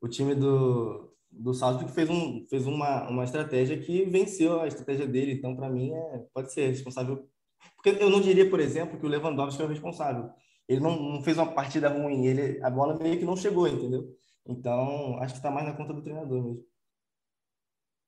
o 0.01 0.07
time 0.07 0.33
do, 0.33 1.13
do 1.29 1.53
Salzburg 1.53 1.93
fez, 1.93 2.09
um, 2.09 2.43
fez 2.49 2.65
uma, 2.65 3.07
uma 3.07 3.23
estratégia 3.23 3.77
que 3.77 4.03
venceu 4.05 4.61
a 4.61 4.67
estratégia 4.67 5.05
dele. 5.05 5.33
Então, 5.33 5.55
para 5.55 5.69
mim, 5.69 5.93
é, 5.93 6.25
pode 6.33 6.51
ser 6.51 6.69
responsável. 6.69 7.29
Porque 7.75 7.89
eu 8.01 8.09
não 8.09 8.21
diria, 8.21 8.49
por 8.49 8.59
exemplo, 8.59 8.99
que 8.99 9.05
o 9.05 9.09
Lewandowski 9.09 9.61
é 9.61 9.65
o 9.65 9.69
responsável. 9.69 10.29
Ele 10.67 10.79
não, 10.79 10.99
não 10.99 11.23
fez 11.23 11.37
uma 11.37 11.53
partida 11.53 11.89
ruim, 11.89 12.25
ele, 12.25 12.63
a 12.63 12.69
bola 12.69 12.97
meio 12.97 13.19
que 13.19 13.25
não 13.25 13.35
chegou, 13.35 13.67
entendeu? 13.67 14.07
Então, 14.45 15.17
acho 15.19 15.33
que 15.33 15.39
está 15.39 15.51
mais 15.51 15.65
na 15.65 15.73
conta 15.73 15.93
do 15.93 16.01
treinador 16.01 16.43
mesmo. 16.43 16.65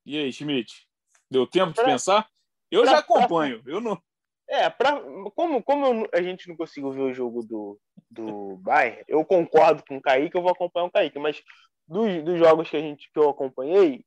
E 0.04 0.18
aí, 0.18 0.32
Schmidt? 0.32 0.88
Deu 1.30 1.46
tempo 1.46 1.72
de 1.72 1.84
pensar? 1.84 2.28
Eu 2.70 2.86
já 2.86 2.98
acompanho. 2.98 3.62
Eu 3.66 3.80
não. 3.80 4.00
É, 4.48 4.70
pra, 4.70 4.98
como, 5.34 5.62
como 5.62 6.08
a 6.12 6.22
gente 6.22 6.48
não 6.48 6.56
conseguiu 6.56 6.90
ver 6.90 7.02
o 7.02 7.12
jogo 7.12 7.44
do, 7.44 7.78
do 8.10 8.56
Bayern, 8.56 9.04
eu 9.06 9.22
concordo 9.22 9.84
com 9.86 9.98
o 9.98 10.00
Kaique, 10.00 10.34
eu 10.34 10.40
vou 10.40 10.50
acompanhar 10.50 10.86
o 10.86 10.90
Kaique, 10.90 11.18
mas 11.18 11.42
dos, 11.86 12.24
dos 12.24 12.38
jogos 12.38 12.70
que, 12.70 12.76
a 12.76 12.80
gente, 12.80 13.10
que 13.12 13.18
eu 13.18 13.28
acompanhei, 13.28 14.02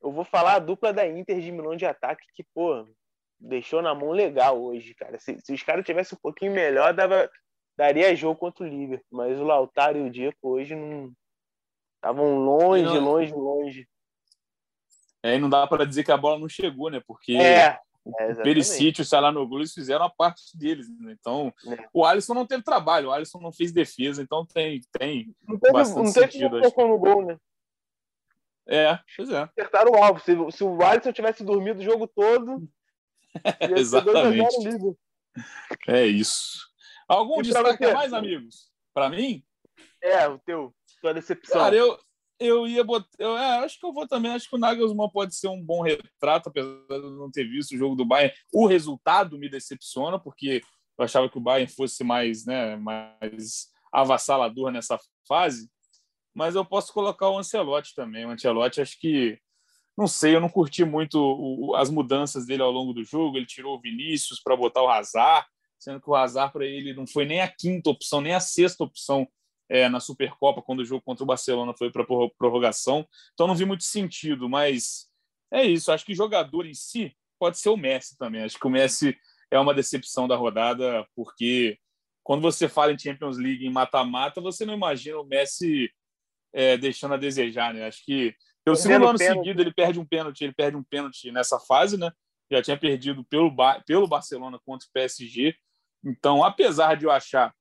eu 0.00 0.12
vou 0.12 0.24
falar 0.24 0.54
a 0.54 0.58
dupla 0.60 0.92
da 0.92 1.06
Inter 1.08 1.40
de 1.40 1.50
Milão 1.50 1.74
de 1.74 1.86
ataque, 1.86 2.24
que, 2.34 2.44
pô, 2.54 2.86
deixou 3.40 3.80
na 3.80 3.94
mão 3.94 4.10
legal 4.10 4.62
hoje, 4.62 4.94
cara. 4.94 5.18
Se, 5.18 5.38
se 5.40 5.52
os 5.52 5.62
caras 5.62 5.84
tivessem 5.84 6.16
um 6.16 6.20
pouquinho 6.20 6.52
melhor, 6.52 6.92
dava, 6.92 7.30
daria 7.76 8.14
jogo 8.14 8.38
contra 8.38 8.64
o 8.64 8.68
Liverpool, 8.68 9.06
mas 9.10 9.38
o 9.38 9.44
Lautaro 9.44 9.98
e 9.98 10.02
o 10.02 10.10
Diego 10.10 10.36
hoje 10.42 10.74
não. 10.74 11.12
Estavam 11.96 12.38
longe, 12.38 12.84
não... 12.84 13.00
longe, 13.00 13.32
longe. 13.32 13.88
É, 15.22 15.36
e 15.36 15.38
não 15.38 15.50
dá 15.50 15.66
para 15.66 15.84
dizer 15.84 16.04
que 16.04 16.12
a 16.12 16.16
bola 16.16 16.38
não 16.38 16.48
chegou, 16.48 16.90
né? 16.90 17.00
Porque 17.06 17.34
é, 17.34 17.78
é, 18.18 18.32
o 18.32 18.42
Perisic 18.42 18.98
e 18.98 19.02
o 19.02 19.04
Salanoglu 19.04 19.66
fizeram 19.68 20.06
a 20.06 20.10
parte 20.10 20.56
deles. 20.56 20.88
Né? 20.98 21.14
Então, 21.18 21.52
é. 21.66 21.86
o 21.92 22.04
Alisson 22.04 22.32
não 22.32 22.46
teve 22.46 22.62
trabalho, 22.62 23.08
o 23.08 23.12
Alisson 23.12 23.38
não 23.38 23.52
fez 23.52 23.70
defesa, 23.70 24.22
então 24.22 24.46
tem, 24.46 24.80
tem 24.98 25.34
não 25.46 25.58
teve, 25.58 25.72
bastante 25.72 26.06
não 26.06 26.12
teve 26.12 26.32
sentido. 26.32 26.60
Não 26.60 26.88
no 26.88 26.98
gol, 26.98 27.26
né? 27.26 27.36
É, 28.66 28.98
pois 29.16 29.28
é. 29.30 29.42
Acertaram 29.42 29.92
o 29.92 30.02
alvo. 30.02 30.20
Se, 30.20 30.32
se 30.56 30.64
o 30.64 30.82
Alisson 30.82 31.12
tivesse 31.12 31.44
dormido 31.44 31.80
o 31.80 31.84
jogo 31.84 32.06
todo, 32.06 32.66
Exatamente. 33.76 34.96
É 35.88 36.06
isso. 36.06 36.68
Algum 37.08 37.40
e 37.40 37.44
destaque 37.44 37.84
a 37.84 37.94
mais, 37.94 38.12
amigos? 38.12 38.70
Para 38.94 39.08
mim? 39.08 39.42
É, 40.02 40.28
o 40.28 40.38
teu, 40.38 40.74
tua 41.00 41.14
decepção. 41.14 41.60
Cara, 41.60 41.74
eu, 41.74 41.98
eu 42.38 42.66
ia 42.66 42.82
botar. 42.82 43.08
Eu, 43.18 43.36
é, 43.36 43.58
acho 43.58 43.78
que 43.78 43.86
eu 43.86 43.92
vou 43.92 44.08
também. 44.08 44.32
Acho 44.32 44.48
que 44.48 44.56
o 44.56 44.58
Nagelsmann 44.58 45.10
pode 45.10 45.34
ser 45.34 45.48
um 45.48 45.62
bom 45.62 45.82
retrato, 45.82 46.48
apesar 46.48 46.72
de 46.88 46.94
eu 46.94 47.10
não 47.10 47.30
ter 47.30 47.44
visto 47.44 47.72
o 47.72 47.78
jogo 47.78 47.94
do 47.94 48.04
Bayern. 48.04 48.34
O 48.52 48.66
resultado 48.66 49.38
me 49.38 49.48
decepciona, 49.48 50.18
porque 50.18 50.62
eu 50.98 51.04
achava 51.04 51.28
que 51.28 51.38
o 51.38 51.40
Bayern 51.40 51.70
fosse 51.72 52.02
mais, 52.02 52.46
né, 52.46 52.76
mais 52.76 53.68
avassalador 53.92 54.70
nessa 54.70 54.98
fase. 55.28 55.70
Mas 56.34 56.54
eu 56.54 56.64
posso 56.64 56.92
colocar 56.92 57.28
o 57.28 57.38
Ancelotti 57.38 57.94
também. 57.94 58.24
O 58.24 58.30
Ancelotti, 58.30 58.80
acho 58.80 58.98
que. 58.98 59.38
Não 60.00 60.06
sei, 60.06 60.34
eu 60.34 60.40
não 60.40 60.48
curti 60.48 60.82
muito 60.82 61.18
o, 61.18 61.76
as 61.76 61.90
mudanças 61.90 62.46
dele 62.46 62.62
ao 62.62 62.70
longo 62.70 62.94
do 62.94 63.04
jogo. 63.04 63.36
Ele 63.36 63.44
tirou 63.44 63.76
o 63.76 63.80
Vinícius 63.82 64.40
para 64.42 64.56
botar 64.56 64.82
o 64.82 64.88
Hazard, 64.88 65.46
sendo 65.78 66.00
que 66.00 66.08
o 66.08 66.14
Hazard 66.14 66.54
para 66.54 66.64
ele 66.64 66.94
não 66.94 67.06
foi 67.06 67.26
nem 67.26 67.42
a 67.42 67.48
quinta 67.48 67.90
opção, 67.90 68.22
nem 68.22 68.32
a 68.32 68.40
sexta 68.40 68.82
opção 68.82 69.28
é, 69.68 69.90
na 69.90 70.00
Supercopa, 70.00 70.62
quando 70.62 70.80
o 70.80 70.84
jogo 70.86 71.02
contra 71.04 71.22
o 71.22 71.26
Barcelona 71.26 71.74
foi 71.76 71.92
para 71.92 72.06
prorrogação. 72.38 73.06
Então 73.34 73.46
não 73.46 73.54
vi 73.54 73.66
muito 73.66 73.84
sentido, 73.84 74.48
mas 74.48 75.10
é 75.52 75.64
isso. 75.64 75.92
Acho 75.92 76.06
que 76.06 76.14
jogador 76.14 76.64
em 76.64 76.72
si 76.72 77.14
pode 77.38 77.58
ser 77.58 77.68
o 77.68 77.76
Messi 77.76 78.16
também. 78.16 78.42
Acho 78.42 78.58
que 78.58 78.66
o 78.66 78.70
Messi 78.70 79.14
é 79.50 79.60
uma 79.60 79.74
decepção 79.74 80.26
da 80.26 80.34
rodada, 80.34 81.06
porque 81.14 81.78
quando 82.24 82.40
você 82.40 82.70
fala 82.70 82.90
em 82.90 82.98
Champions 82.98 83.36
League 83.36 83.66
em 83.66 83.70
mata-mata, 83.70 84.40
você 84.40 84.64
não 84.64 84.72
imagina 84.72 85.20
o 85.20 85.26
Messi 85.26 85.92
é, 86.54 86.78
deixando 86.78 87.12
a 87.12 87.18
desejar, 87.18 87.74
né? 87.74 87.86
Acho 87.86 88.02
que 88.02 88.34
pelo 88.72 88.82
segundo 88.82 89.08
ano 89.08 89.18
pênalti. 89.18 89.38
seguido 89.38 89.62
ele 89.62 89.72
perde 89.72 89.98
um 89.98 90.04
pênalti, 90.04 90.44
ele 90.44 90.52
perde 90.52 90.76
um 90.76 90.82
pênalti 90.82 91.30
nessa 91.30 91.58
fase, 91.58 91.96
né? 91.96 92.10
Já 92.50 92.62
tinha 92.62 92.76
perdido 92.76 93.24
pelo, 93.24 93.54
pelo 93.86 94.08
Barcelona 94.08 94.58
contra 94.64 94.86
o 94.86 94.92
PSG. 94.92 95.54
Então, 96.04 96.42
apesar 96.42 96.96
de 96.96 97.04
eu 97.04 97.10
achar 97.10 97.54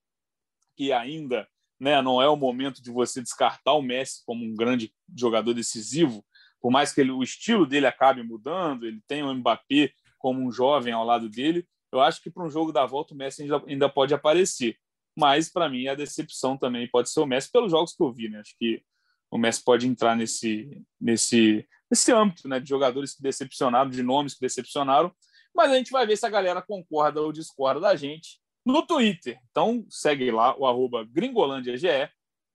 que 0.76 0.91
ainda 0.91 1.47
né? 1.80 2.01
Não 2.01 2.22
é 2.22 2.28
o 2.28 2.36
momento 2.36 2.82
de 2.82 2.91
você 2.91 3.22
descartar 3.22 3.74
o 3.74 3.82
Messi 3.82 4.22
como 4.26 4.43
um 4.43 4.53
grande 4.53 4.93
jogador 5.16 5.53
decisivo, 5.53 6.26
por 6.60 6.72
mais 6.72 6.91
que 6.91 6.99
ele, 6.99 7.12
o 7.12 7.24
estilo 7.24 7.66
dele 7.66 7.88
acabe 7.88 8.22
mudando, 8.22 8.86
ele 8.86 9.01
tem 9.07 9.24
o 9.24 9.34
Mbappé 9.34 9.93
como 10.18 10.41
um 10.41 10.51
jovem 10.51 10.91
ao 10.91 11.05
lado 11.05 11.30
dele. 11.30 11.66
Eu 11.91 12.01
acho 12.01 12.22
que 12.22 12.30
para 12.30 12.43
um 12.43 12.49
jogo 12.49 12.74
da 12.74 12.86
volta 12.86 13.14
o 13.14 13.18
Messi 13.18 13.43
ainda, 13.43 13.64
ainda 13.66 13.89
pode 13.89 14.14
aparecer. 14.14 14.78
Mas 15.18 15.49
para 15.49 15.70
mim 15.70 15.88
a 15.88 15.95
decepção 15.95 16.57
também 16.57 16.88
pode 16.89 17.10
ser 17.10 17.22
o 17.22 17.26
Messi 17.26 17.49
pelos 17.49 17.72
jogos 17.72 17.93
que 17.95 18.03
eu 18.03 18.12
vi, 18.12 18.28
né? 18.28 18.39
Acho 18.39 18.55
que 18.60 18.84
o 19.32 19.38
Messi 19.38 19.64
pode 19.64 19.88
entrar 19.88 20.16
nesse 20.16 20.82
nesse 21.00 21.68
nesse 21.90 22.12
âmbito, 22.12 22.48
né, 22.48 22.60
de 22.60 22.70
jogadores 22.70 23.16
que 23.16 23.24
decepcionaram, 23.24 23.90
de 23.90 24.04
nomes 24.04 24.36
que 24.36 24.42
decepcionaram. 24.42 25.12
Mas 25.56 25.72
a 25.72 25.76
gente 25.76 25.92
vai 25.92 26.06
ver 26.06 26.18
se 26.18 26.26
a 26.26 26.30
galera 26.30 26.62
concorda 26.62 27.22
ou 27.22 27.32
discorda 27.32 27.80
da 27.80 27.96
gente 27.96 28.40
no 28.66 28.86
Twitter. 28.86 29.40
Então, 29.50 29.86
segue 29.90 30.30
lá 30.30 30.56
o 30.58 30.68
arroba 30.68 31.04
gringolândiage 31.04 31.88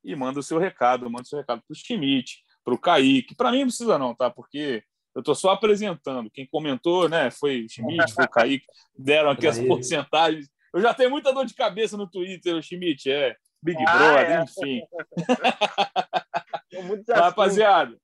e 0.05 0.15
manda 0.15 0.39
o 0.39 0.43
seu 0.43 0.59
recado. 0.59 1.11
Manda 1.11 1.23
o 1.23 1.27
seu 1.27 1.39
recado 1.39 1.63
para 1.67 1.73
o 1.73 1.77
Schmidt, 1.77 2.45
para 2.65 2.75
o 2.75 2.79
Kaique. 2.79 3.35
Para 3.35 3.51
mim 3.51 3.61
não 3.61 3.67
precisa 3.67 3.99
não, 3.99 4.15
tá? 4.15 4.31
Porque 4.31 4.85
eu 5.15 5.21
estou 5.21 5.35
só 5.35 5.51
apresentando. 5.51 6.31
Quem 6.31 6.47
comentou 6.47 7.09
né, 7.09 7.31
foi 7.31 7.65
o 7.65 7.69
Schmidt, 7.69 8.13
foi 8.13 8.25
o 8.25 8.31
Kaique. 8.31 8.67
Deram 8.97 9.31
aqui 9.31 9.47
as 9.47 9.59
porcentagens. 9.59 10.49
Eu 10.73 10.81
já 10.81 10.95
tenho 10.95 11.11
muita 11.11 11.33
dor 11.33 11.47
de 11.47 11.55
cabeça 11.55 11.97
no 11.97 12.09
Twitter, 12.09 12.55
o 12.55 12.63
Schmidt. 12.63 13.11
É 13.11 13.37
Big 13.63 13.83
ah, 13.87 13.97
Brother, 13.97 14.31
é. 14.31 14.43
enfim. 14.43 14.83
Rapaziada, 17.09 17.97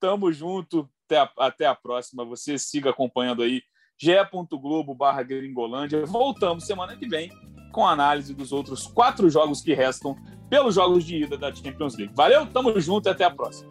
tamo 0.00 0.32
junto. 0.32 0.88
Até 1.06 1.18
a, 1.18 1.30
até 1.38 1.66
a 1.66 1.74
próxima. 1.74 2.24
Você 2.24 2.58
siga 2.58 2.90
acompanhando 2.90 3.42
aí 3.42 3.62
ge.globo 3.96 4.94
barra 4.94 5.22
Gringolândia. 5.22 6.04
Voltamos 6.04 6.64
semana 6.64 6.96
que 6.96 7.08
vem 7.08 7.30
com 7.72 7.86
a 7.86 7.92
análise 7.92 8.34
dos 8.34 8.52
outros 8.52 8.86
quatro 8.86 9.28
jogos 9.30 9.60
que 9.60 9.74
restam 9.74 10.16
pelos 10.48 10.74
jogos 10.74 11.04
de 11.04 11.24
ida 11.24 11.36
da 11.36 11.54
Champions 11.54 11.96
League. 11.96 12.12
Valeu, 12.16 12.46
tamo 12.46 12.78
junto 12.80 13.08
e 13.08 13.10
até 13.10 13.24
a 13.24 13.30
próxima. 13.30 13.70